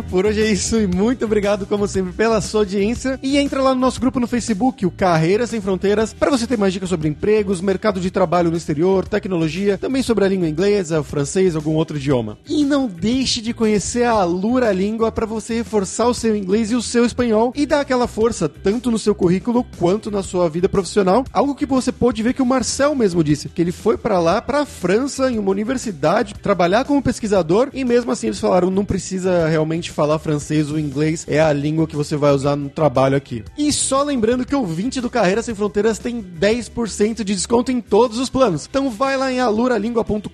Por 0.03 0.25
hoje 0.25 0.41
é 0.41 0.51
isso 0.51 0.79
e 0.79 0.87
muito 0.87 1.25
obrigado, 1.25 1.65
como 1.65 1.87
sempre, 1.87 2.13
pela 2.13 2.41
sua 2.41 2.61
audiência. 2.61 3.19
E 3.21 3.37
entra 3.37 3.61
lá 3.61 3.73
no 3.73 3.81
nosso 3.81 3.99
grupo 3.99 4.19
no 4.19 4.27
Facebook, 4.27 4.85
o 4.85 4.91
Carreiras 4.91 5.49
Sem 5.49 5.61
Fronteiras, 5.61 6.13
para 6.13 6.31
você 6.31 6.47
ter 6.47 6.57
mais 6.57 6.73
dicas 6.73 6.89
sobre 6.89 7.07
empregos, 7.07 7.61
mercado 7.61 7.99
de 7.99 8.11
trabalho 8.11 8.51
no 8.51 8.57
exterior, 8.57 9.07
tecnologia, 9.07 9.77
também 9.77 10.01
sobre 10.01 10.25
a 10.25 10.27
língua 10.27 10.47
inglesa, 10.47 10.99
o 10.99 11.03
francês, 11.03 11.55
algum 11.55 11.73
outro 11.73 11.97
idioma. 11.97 12.37
E 12.47 12.63
não 12.63 12.87
deixe 12.87 13.41
de 13.41 13.53
conhecer 13.53 14.03
a 14.03 14.11
Alura 14.11 14.71
Língua 14.71 15.11
para 15.11 15.25
você 15.25 15.55
reforçar 15.55 16.07
o 16.07 16.13
seu 16.13 16.35
inglês 16.35 16.71
e 16.71 16.75
o 16.75 16.81
seu 16.81 17.05
espanhol 17.05 17.53
e 17.55 17.65
dar 17.65 17.81
aquela 17.81 18.07
força 18.07 18.47
tanto 18.47 18.91
no 18.91 18.99
seu 18.99 19.15
currículo 19.15 19.65
quanto 19.77 20.11
na 20.11 20.23
sua 20.23 20.49
vida 20.49 20.69
profissional. 20.69 21.25
Algo 21.31 21.55
que 21.55 21.65
você 21.65 21.91
pode 21.91 22.21
ver 22.21 22.33
que 22.33 22.41
o 22.41 22.45
Marcel 22.45 22.95
mesmo 22.95 23.23
disse, 23.23 23.49
que 23.49 23.61
ele 23.61 23.71
foi 23.71 23.97
para 23.97 24.19
lá, 24.19 24.41
para 24.41 24.61
a 24.61 24.65
França, 24.65 25.31
em 25.31 25.37
uma 25.37 25.51
universidade, 25.51 26.33
trabalhar 26.35 26.85
como 26.85 27.01
pesquisador 27.01 27.69
e 27.73 27.83
mesmo 27.83 28.11
assim 28.11 28.27
eles 28.27 28.39
falaram 28.39 28.69
não 28.69 28.85
precisa 28.85 29.47
realmente 29.47 29.84
falar 29.91 30.19
francês 30.19 30.69
ou 30.69 30.79
inglês, 30.79 31.25
é 31.27 31.39
a 31.39 31.53
língua 31.53 31.87
que 31.87 31.95
você 31.95 32.15
vai 32.15 32.31
usar 32.31 32.55
no 32.55 32.69
trabalho 32.69 33.15
aqui. 33.15 33.43
E 33.57 33.71
só 33.71 34.03
lembrando 34.03 34.45
que 34.45 34.55
o 34.55 34.65
20 34.65 35.01
do 35.01 35.09
Carreira 35.09 35.41
Sem 35.41 35.55
Fronteiras 35.55 35.99
tem 35.99 36.21
10% 36.21 37.23
de 37.23 37.35
desconto 37.35 37.71
em 37.71 37.81
todos 37.81 38.19
os 38.19 38.29
planos. 38.29 38.67
Então 38.69 38.89
vai 38.89 39.17
lá 39.17 39.31
em 39.31 39.39
aluralingua.com.br 39.39 40.29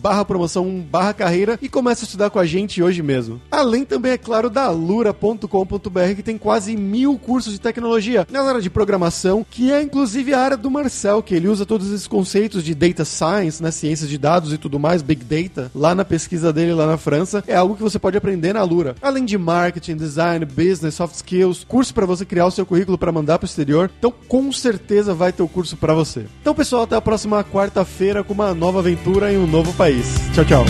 barra 0.00 0.24
promoção 0.24 0.80
barra 0.80 1.12
carreira 1.12 1.58
e 1.60 1.68
comece 1.68 2.04
a 2.04 2.06
estudar 2.06 2.30
com 2.30 2.38
a 2.38 2.46
gente 2.46 2.82
hoje 2.82 3.02
mesmo. 3.02 3.40
Além 3.50 3.84
também, 3.84 4.12
é 4.12 4.18
claro, 4.18 4.50
da 4.50 4.64
alura.com.br 4.64 6.14
que 6.16 6.22
tem 6.22 6.38
quase 6.38 6.76
mil 6.76 7.18
cursos 7.18 7.52
de 7.52 7.60
tecnologia 7.60 8.26
na 8.30 8.42
área 8.42 8.60
de 8.60 8.70
programação, 8.70 9.44
que 9.48 9.72
é 9.72 9.82
inclusive 9.82 10.32
a 10.34 10.40
área 10.40 10.56
do 10.56 10.70
Marcel, 10.70 11.22
que 11.22 11.34
ele 11.34 11.48
usa 11.48 11.66
todos 11.66 11.88
esses 11.88 12.06
conceitos 12.06 12.62
de 12.62 12.74
data 12.74 13.04
science, 13.04 13.62
né, 13.62 13.70
ciências 13.70 14.08
de 14.08 14.18
dados 14.18 14.52
e 14.52 14.58
tudo 14.58 14.78
mais, 14.78 15.02
big 15.02 15.24
data, 15.24 15.70
lá 15.74 15.94
na 15.94 16.04
pesquisa 16.04 16.52
dele 16.52 16.74
lá 16.74 16.86
na 16.86 16.96
França 16.96 17.42
é 17.46 17.54
algo 17.54 17.76
que 17.76 17.82
você 17.82 17.98
pode 17.98 18.16
aprender 18.16 18.52
na 18.58 18.64
Lura. 18.64 18.96
Além 19.00 19.24
de 19.24 19.38
marketing, 19.38 19.96
design, 19.96 20.44
business, 20.44 20.94
soft 20.94 21.14
skills, 21.14 21.64
curso 21.64 21.94
para 21.94 22.06
você 22.06 22.24
criar 22.24 22.46
o 22.46 22.50
seu 22.50 22.66
currículo 22.66 22.98
para 22.98 23.12
mandar 23.12 23.38
para 23.38 23.46
o 23.46 23.48
exterior. 23.48 23.90
Então, 23.98 24.12
com 24.28 24.52
certeza 24.52 25.14
vai 25.14 25.32
ter 25.32 25.42
o 25.42 25.48
curso 25.48 25.76
para 25.76 25.94
você. 25.94 26.26
Então, 26.40 26.54
pessoal, 26.54 26.82
até 26.82 26.96
a 26.96 27.00
próxima 27.00 27.42
quarta-feira 27.44 28.24
com 28.24 28.34
uma 28.34 28.52
nova 28.52 28.80
aventura 28.80 29.32
em 29.32 29.38
um 29.38 29.46
novo 29.46 29.72
país. 29.74 30.06
Tchau, 30.34 30.44
tchau. 30.44 30.64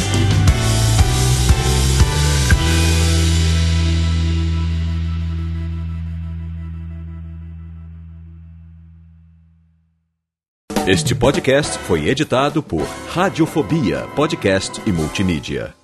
Este 10.86 11.14
podcast 11.14 11.78
foi 11.80 12.08
editado 12.08 12.62
por 12.62 12.82
Radiofobia, 13.10 14.06
podcast 14.16 14.80
e 14.86 14.92
multimídia. 14.92 15.77